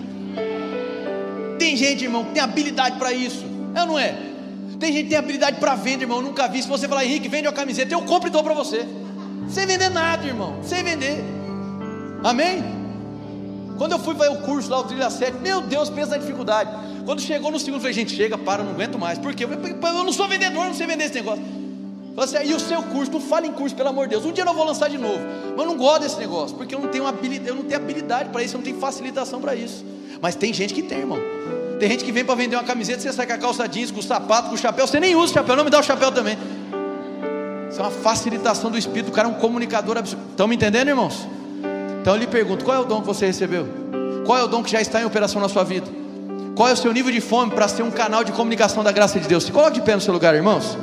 [1.57, 3.52] Tem gente, irmão, que tem habilidade para isso.
[3.75, 4.15] É ou não é?
[4.79, 6.17] Tem gente que tem habilidade para vender, irmão.
[6.17, 6.61] Eu nunca vi.
[6.61, 8.85] Se você falar, Henrique, vende uma camiseta, eu compro e dou para você.
[9.49, 10.59] Sem vender nada, irmão.
[10.63, 11.23] Sem vender.
[12.23, 12.63] Amém?
[13.77, 16.69] Quando eu fui fazer o curso lá, o Trilha 7, meu Deus, pensa na dificuldade.
[17.05, 19.17] Quando chegou no segundo, eu falei, gente, chega, para, não aguento mais.
[19.17, 19.45] Por quê?
[19.45, 21.43] Eu não sou vendedor, não sei vender esse negócio.
[22.15, 24.25] Você, assim, e o seu curso, não fale em curso, pelo amor de Deus.
[24.25, 25.19] Um dia eu vou lançar de novo.
[25.51, 28.29] Mas eu não gosto desse negócio, porque eu não tenho habilidade, eu não tenho habilidade
[28.29, 29.83] para isso, eu não tenho facilitação para isso.
[30.21, 31.19] Mas tem gente que tem, irmão.
[31.83, 33.99] Tem gente que vem para vender uma camiseta, você sai com a calça jeans, com
[33.99, 36.13] o sapato, com o chapéu, você nem usa o chapéu, não me dá o chapéu
[36.13, 36.37] também.
[37.69, 40.23] Isso é uma facilitação do Espírito, o cara é um comunicador absurdo.
[40.29, 41.27] Estão me entendendo, irmãos?
[41.99, 43.67] Então eu lhe pergunto: qual é o dom que você recebeu?
[44.25, 45.85] Qual é o dom que já está em operação na sua vida?
[46.55, 49.19] Qual é o seu nível de fome para ser um canal de comunicação da graça
[49.19, 49.43] de Deus?
[49.43, 50.77] Se coloque de pé no seu lugar, irmãos.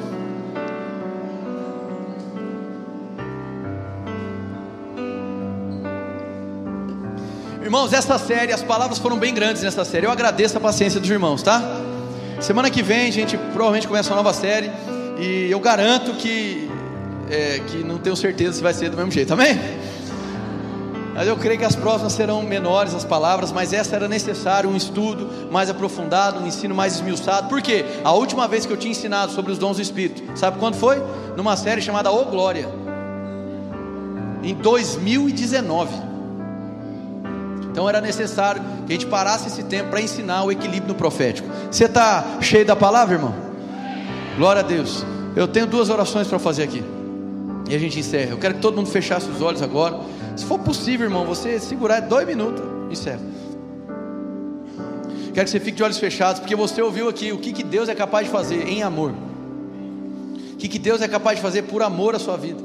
[7.70, 10.05] Irmãos, essa série, as palavras foram bem grandes nessa série.
[10.05, 11.62] Eu agradeço a paciência dos irmãos, tá?
[12.40, 14.72] Semana que vem a gente provavelmente começa uma nova série.
[15.20, 16.68] E eu garanto que,
[17.30, 19.56] é, que não tenho certeza se vai ser do mesmo jeito, amém?
[21.14, 24.74] Mas eu creio que as próximas serão menores as palavras, mas essa era necessário um
[24.74, 27.48] estudo mais aprofundado, um ensino mais esmiuçado.
[27.48, 27.84] Por quê?
[28.02, 31.01] A última vez que eu tinha ensinado sobre os dons do Espírito, sabe quando foi?
[31.36, 32.68] Numa série chamada O Glória,
[34.42, 36.10] em 2019.
[37.70, 41.48] Então era necessário que a gente parasse esse tempo para ensinar o equilíbrio no profético.
[41.70, 43.34] Você está cheio da palavra, irmão?
[44.36, 45.05] Glória a Deus.
[45.36, 46.82] Eu tenho duas orações para fazer aqui.
[47.68, 48.30] E a gente encerra.
[48.30, 50.01] Eu quero que todo mundo fechasse os olhos agora.
[50.36, 53.20] Se for possível, irmão, você segurar dois minutos, encerra.
[55.32, 57.88] Quero que você fique de olhos fechados, porque você ouviu aqui o que, que Deus
[57.88, 59.12] é capaz de fazer em amor.
[60.52, 62.60] O que, que Deus é capaz de fazer por amor à sua vida.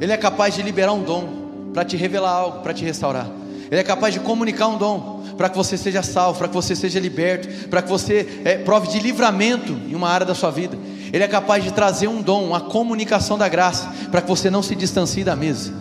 [0.00, 1.28] Ele é capaz de liberar um dom
[1.74, 3.28] para te revelar algo, para te restaurar.
[3.70, 6.74] Ele é capaz de comunicar um dom para que você seja salvo, para que você
[6.74, 10.76] seja liberto, para que você é, prove de livramento em uma área da sua vida.
[11.12, 14.62] Ele é capaz de trazer um dom, uma comunicação da graça, para que você não
[14.62, 15.72] se distancie da mesa.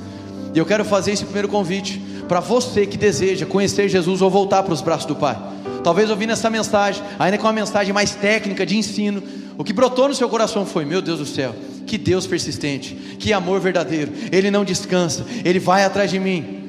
[0.53, 4.63] E eu quero fazer esse primeiro convite para você que deseja conhecer Jesus ou voltar
[4.63, 5.37] para os braços do Pai.
[5.83, 9.23] Talvez ouvindo essa mensagem, ainda com uma mensagem mais técnica de ensino,
[9.57, 11.55] o que brotou no seu coração foi: meu Deus do céu,
[11.85, 16.66] que Deus persistente, que amor verdadeiro, Ele não descansa, Ele vai atrás de mim.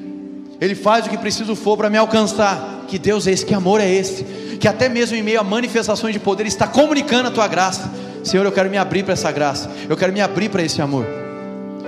[0.61, 2.85] Ele faz o que preciso for para me alcançar.
[2.87, 4.23] Que Deus é esse, que amor é esse,
[4.59, 7.89] que até mesmo em meio a manifestações de poder está comunicando a tua graça.
[8.23, 11.05] Senhor, eu quero me abrir para essa graça, eu quero me abrir para esse amor.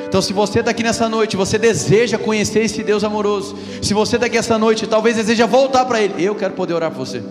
[0.07, 3.57] Então, se você está aqui nessa noite, você deseja conhecer esse Deus amoroso.
[3.81, 6.23] Se você está aqui essa noite, talvez deseja voltar para Ele.
[6.23, 7.23] Eu quero poder orar por você.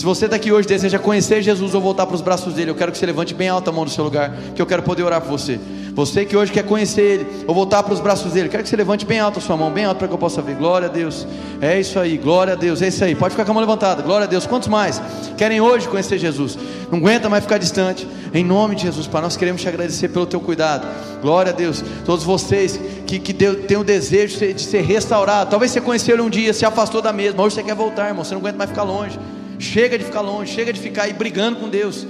[0.00, 2.74] Se você está aqui hoje deseja conhecer Jesus ou voltar para os braços dele, eu
[2.74, 5.02] quero que você levante bem alta a mão no seu lugar, que eu quero poder
[5.02, 5.60] orar por você.
[5.92, 8.76] Você que hoje quer conhecer Ele ou voltar para os braços dele, quero que você
[8.76, 10.54] levante bem alto a sua mão, bem alto para que eu possa ver.
[10.54, 11.26] Glória a Deus.
[11.60, 12.80] É isso aí, glória a Deus.
[12.80, 13.14] É isso aí.
[13.14, 14.00] Pode ficar com a mão levantada.
[14.00, 14.46] Glória a Deus.
[14.46, 15.02] Quantos mais
[15.36, 16.56] querem hoje conhecer Jesus?
[16.90, 18.08] Não aguenta mais ficar distante.
[18.32, 20.88] Em nome de Jesus, Pai, nós queremos te agradecer pelo teu cuidado.
[21.20, 21.84] Glória a Deus.
[22.06, 25.50] Todos vocês que, que têm o desejo de ser restaurado.
[25.50, 27.42] Talvez você conheceu ele um dia, se afastou da mesma.
[27.42, 28.24] Hoje você quer voltar, irmão.
[28.24, 29.18] Você não aguenta mais ficar longe.
[29.60, 32.06] Chega de ficar longe, chega de ficar aí brigando com Deus.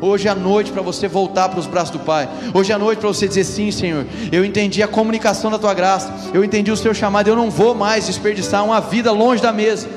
[0.00, 2.28] Hoje a noite para você voltar para os braços do Pai.
[2.54, 4.06] Hoje a noite para você dizer sim, Senhor.
[4.30, 6.12] Eu entendi a comunicação da tua graça.
[6.32, 7.26] Eu entendi o seu chamado.
[7.28, 9.88] Eu não vou mais desperdiçar uma vida longe da mesa.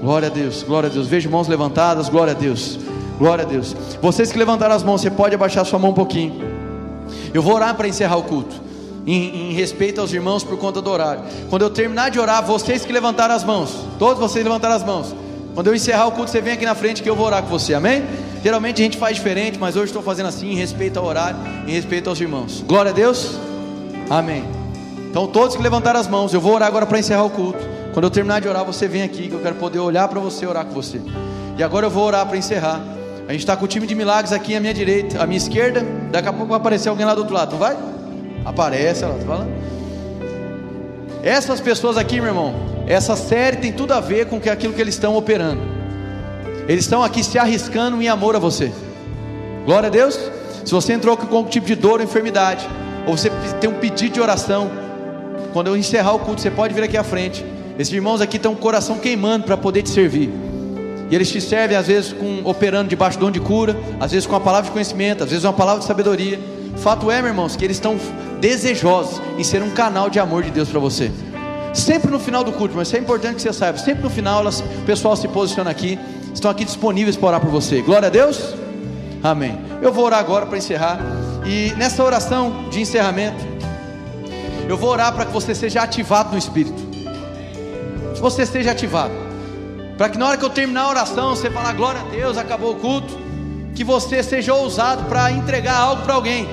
[0.00, 1.06] Glória a Deus, glória a Deus.
[1.06, 2.78] Vejo mãos levantadas, glória a Deus.
[3.18, 3.74] Glória a Deus.
[4.02, 6.34] Vocês que levantaram as mãos, você pode abaixar sua mão um pouquinho.
[7.32, 8.54] Eu vou orar para encerrar o culto.
[9.06, 11.22] Em, em, respeito aos irmãos por conta do horário.
[11.48, 15.14] Quando eu terminar de orar, vocês que levantaram as mãos, todos vocês levantaram as mãos.
[15.56, 17.48] Quando eu encerrar o culto, você vem aqui na frente que eu vou orar com
[17.48, 18.04] você, amém?
[18.44, 21.72] Geralmente a gente faz diferente, mas hoje estou fazendo assim, em respeito ao horário, em
[21.72, 22.62] respeito aos irmãos.
[22.68, 23.36] Glória a Deus,
[24.10, 24.44] amém.
[25.08, 27.58] Então, todos que levantaram as mãos, eu vou orar agora para encerrar o culto.
[27.94, 30.44] Quando eu terminar de orar, você vem aqui, que eu quero poder olhar para você
[30.44, 31.00] orar com você.
[31.56, 32.78] E agora eu vou orar para encerrar.
[33.26, 35.82] A gente está com o time de milagres aqui à minha direita, à minha esquerda.
[36.12, 37.74] Daqui a pouco vai aparecer alguém lá do outro lado, não vai?
[38.44, 39.50] Aparece, ela tá falando.
[41.22, 44.94] Essas pessoas aqui, meu irmão, essa série tem tudo a ver com aquilo que eles
[44.94, 45.60] estão operando.
[46.68, 48.72] Eles estão aqui se arriscando em amor a você.
[49.64, 50.18] Glória a Deus.
[50.64, 52.66] Se você entrou com algum tipo de dor ou enfermidade,
[53.06, 53.30] ou você
[53.60, 54.70] tem um pedido de oração,
[55.52, 57.44] quando eu encerrar o culto, você pode vir aqui à frente.
[57.78, 60.30] Esses irmãos aqui estão com o coração queimando para poder te servir.
[61.10, 64.26] E eles te servem às vezes com operando debaixo de dom de cura, às vezes
[64.26, 66.38] com uma palavra de conhecimento, às vezes uma palavra de sabedoria.
[66.76, 67.96] Fato é, meus irmãos, que eles estão
[68.40, 71.10] desejosos em ser um canal de amor de Deus para você.
[71.76, 73.78] Sempre no final do culto, mas isso é importante que você saiba.
[73.78, 75.98] Sempre no final, elas, o pessoal se posiciona aqui
[76.36, 77.80] estão aqui disponíveis para orar por você.
[77.80, 78.54] Glória a Deus.
[79.22, 79.58] Amém.
[79.82, 80.98] Eu vou orar agora para encerrar.
[81.46, 83.44] E nessa oração de encerramento,
[84.68, 86.82] eu vou orar para que você seja ativado no Espírito.
[88.14, 89.14] Que você seja ativado.
[89.96, 92.72] Para que na hora que eu terminar a oração, você falar glória a Deus, acabou
[92.72, 93.18] o culto.
[93.74, 96.46] Que você seja ousado para entregar algo para alguém.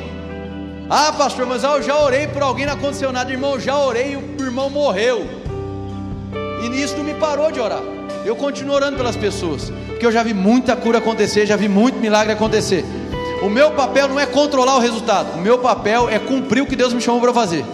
[0.90, 3.60] Ah, pastor, mas eu já orei por alguém, não aconteceu nada, irmão.
[3.60, 5.26] Já orei o irmão morreu.
[6.64, 7.82] E nisso não me parou de orar.
[8.26, 12.00] Eu continuo orando pelas pessoas, porque eu já vi muita cura acontecer, já vi muito
[12.00, 12.86] milagre acontecer.
[13.42, 16.76] O meu papel não é controlar o resultado, o meu papel é cumprir o que
[16.76, 17.66] Deus me chamou para fazer.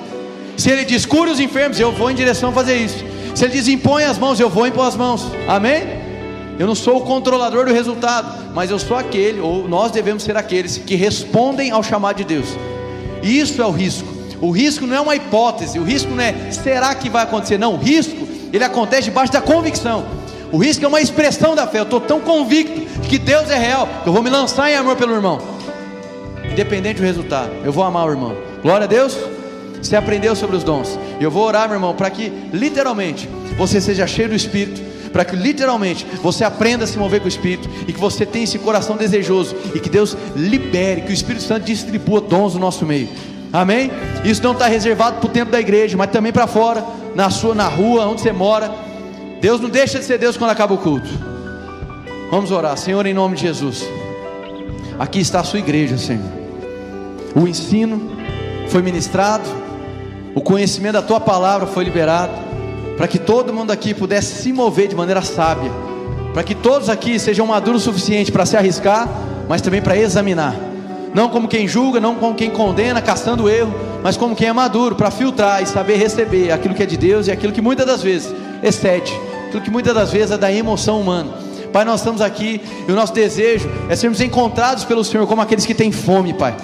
[0.58, 3.04] Se Ele diz cure os enfermos, eu vou em direção a fazer isso.
[3.36, 5.26] Se Ele diz impõe as mãos, eu vou impor as mãos.
[5.48, 5.84] Amém?
[6.58, 10.36] Eu não sou o controlador do resultado, mas eu sou aquele, ou nós devemos ser
[10.36, 12.48] aqueles que respondem ao chamado de Deus.
[13.24, 14.19] Isso é o risco.
[14.41, 17.74] O risco não é uma hipótese, o risco não é será que vai acontecer, não.
[17.74, 20.06] O risco, ele acontece debaixo da convicção.
[20.52, 21.80] O risco é uma expressão da fé.
[21.80, 24.76] Eu estou tão convicto de que Deus é real que eu vou me lançar em
[24.76, 25.40] amor pelo irmão,
[26.52, 27.52] independente do resultado.
[27.64, 28.36] Eu vou amar o irmão.
[28.61, 29.18] Glória a Deus.
[29.82, 30.99] Você aprendeu sobre os dons.
[31.22, 35.36] Eu vou orar, meu irmão, para que literalmente você seja cheio do Espírito, para que
[35.36, 38.98] literalmente você aprenda a se mover com o Espírito e que você tenha esse coração
[38.98, 43.07] desejoso e que Deus libere, que o Espírito Santo distribua dons no nosso meio.
[43.52, 43.92] Amém?
[44.24, 46.84] Isso não está reservado para o tempo da igreja, mas também para fora,
[47.16, 48.72] na sua, na rua, onde você mora.
[49.42, 51.10] Deus não deixa de ser Deus quando acaba o culto.
[52.30, 53.88] Vamos orar, Senhor, em nome de Jesus.
[55.00, 56.26] Aqui está a sua igreja, Senhor.
[57.36, 58.12] O ensino
[58.68, 59.50] foi ministrado,
[60.36, 62.34] o conhecimento da tua palavra foi liberado,
[62.98, 65.72] para que todo mundo aqui pudesse se mover de maneira sábia,
[66.34, 69.08] para que todos aqui sejam maduros o suficiente para se arriscar,
[69.48, 70.69] mas também para examinar.
[71.14, 73.73] Não como quem julga, não como quem condena, caçando erro,
[74.03, 77.27] mas como quem é maduro para filtrar e saber receber aquilo que é de Deus
[77.27, 79.11] e aquilo que muitas das vezes excede
[79.49, 81.31] aquilo que muitas das vezes é da emoção humana.
[81.73, 85.65] Pai, nós estamos aqui e o nosso desejo é sermos encontrados pelo Senhor como aqueles
[85.65, 86.56] que têm fome, Pai.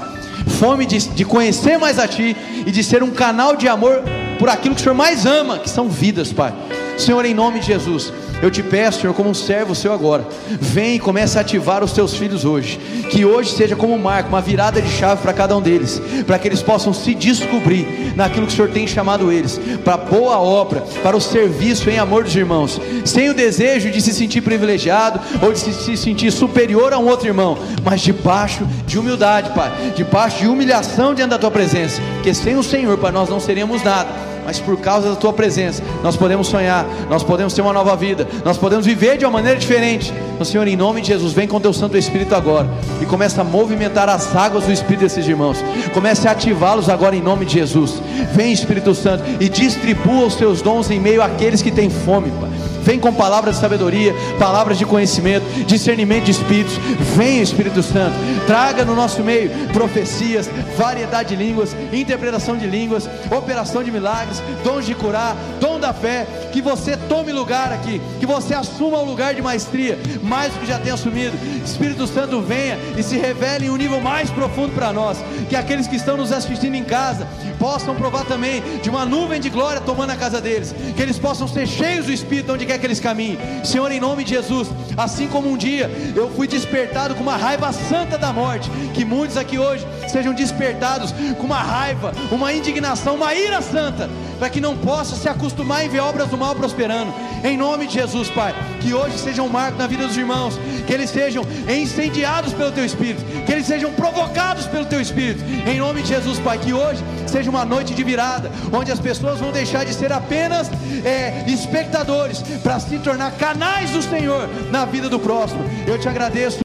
[0.59, 2.35] Fome de, de conhecer mais a Ti
[2.65, 4.03] e de ser um canal de amor
[4.39, 6.53] por aquilo que o Senhor mais ama, que são vidas, Pai.
[6.97, 10.25] Senhor, em nome de Jesus, eu te peço, Senhor, como um servo seu agora,
[10.59, 12.79] vem e comece a ativar os teus filhos hoje.
[13.09, 16.37] Que hoje seja como um marco, uma virada de chave para cada um deles, para
[16.37, 20.81] que eles possam se descobrir naquilo que o Senhor tem chamado eles, para boa obra,
[21.01, 25.51] para o serviço em amor dos irmãos, sem o desejo de se sentir privilegiado ou
[25.51, 30.47] de se sentir superior a um outro irmão, mas debaixo de humildade, Pai, debaixo de
[30.47, 34.59] humilhação diante da tua presença, porque sem o Senhor, Pai, nós não seremos nada mas
[34.59, 38.57] por causa da tua presença, nós podemos sonhar, nós podemos ter uma nova vida, nós
[38.57, 40.13] podemos viver de uma maneira diferente.
[40.33, 42.69] Então, Senhor, em nome de Jesus, vem com teu Santo Espírito agora
[43.01, 45.57] e começa a movimentar as águas do Espírito desses irmãos.
[45.93, 48.01] Comece a ativá-los agora em nome de Jesus.
[48.33, 52.74] Vem, Espírito Santo, e distribua os teus dons em meio àqueles que têm fome, Pai.
[52.85, 56.77] Vem com palavras de sabedoria, palavras de conhecimento, discernimento de espíritos.
[57.15, 60.47] Vem, Espírito Santo, traga no nosso meio profecias,
[60.77, 66.27] variedade de línguas, interpretação de línguas, operação de milagres, dons de curar, dom da fé.
[66.53, 70.67] Que você tome lugar aqui, que você assuma o lugar de maestria, mais do que
[70.67, 71.35] já tem assumido.
[71.65, 75.17] Espírito Santo, venha e se revele em um nível mais profundo para nós.
[75.49, 77.27] Que aqueles que estão nos assistindo em casa
[77.59, 80.73] possam provar também de uma nuvem de glória tomando a casa deles.
[80.95, 83.37] Que eles possam ser cheios do Espírito onde quer que eles caminhem.
[83.63, 87.71] Senhor, em nome de Jesus, assim como um dia eu fui despertado com uma raiva
[87.71, 93.33] santa da morte, que muitos aqui hoje sejam despertados com uma raiva, uma indignação, uma
[93.33, 97.13] ira santa, para que não possa se acostumar em ver obras do mal prosperando.
[97.43, 100.93] Em nome de Jesus, Pai, que hoje seja um marco na vida dos irmãos, que
[100.93, 105.43] eles sejam incendiados pelo Teu Espírito, que eles sejam provocados pelo Teu Espírito.
[105.67, 109.39] Em nome de Jesus, Pai, que hoje seja uma noite de virada, onde as pessoas
[109.39, 110.69] vão deixar de ser apenas
[111.03, 115.63] é, espectadores para se tornar canais do Senhor na vida do próximo.
[115.85, 116.63] Eu te agradeço.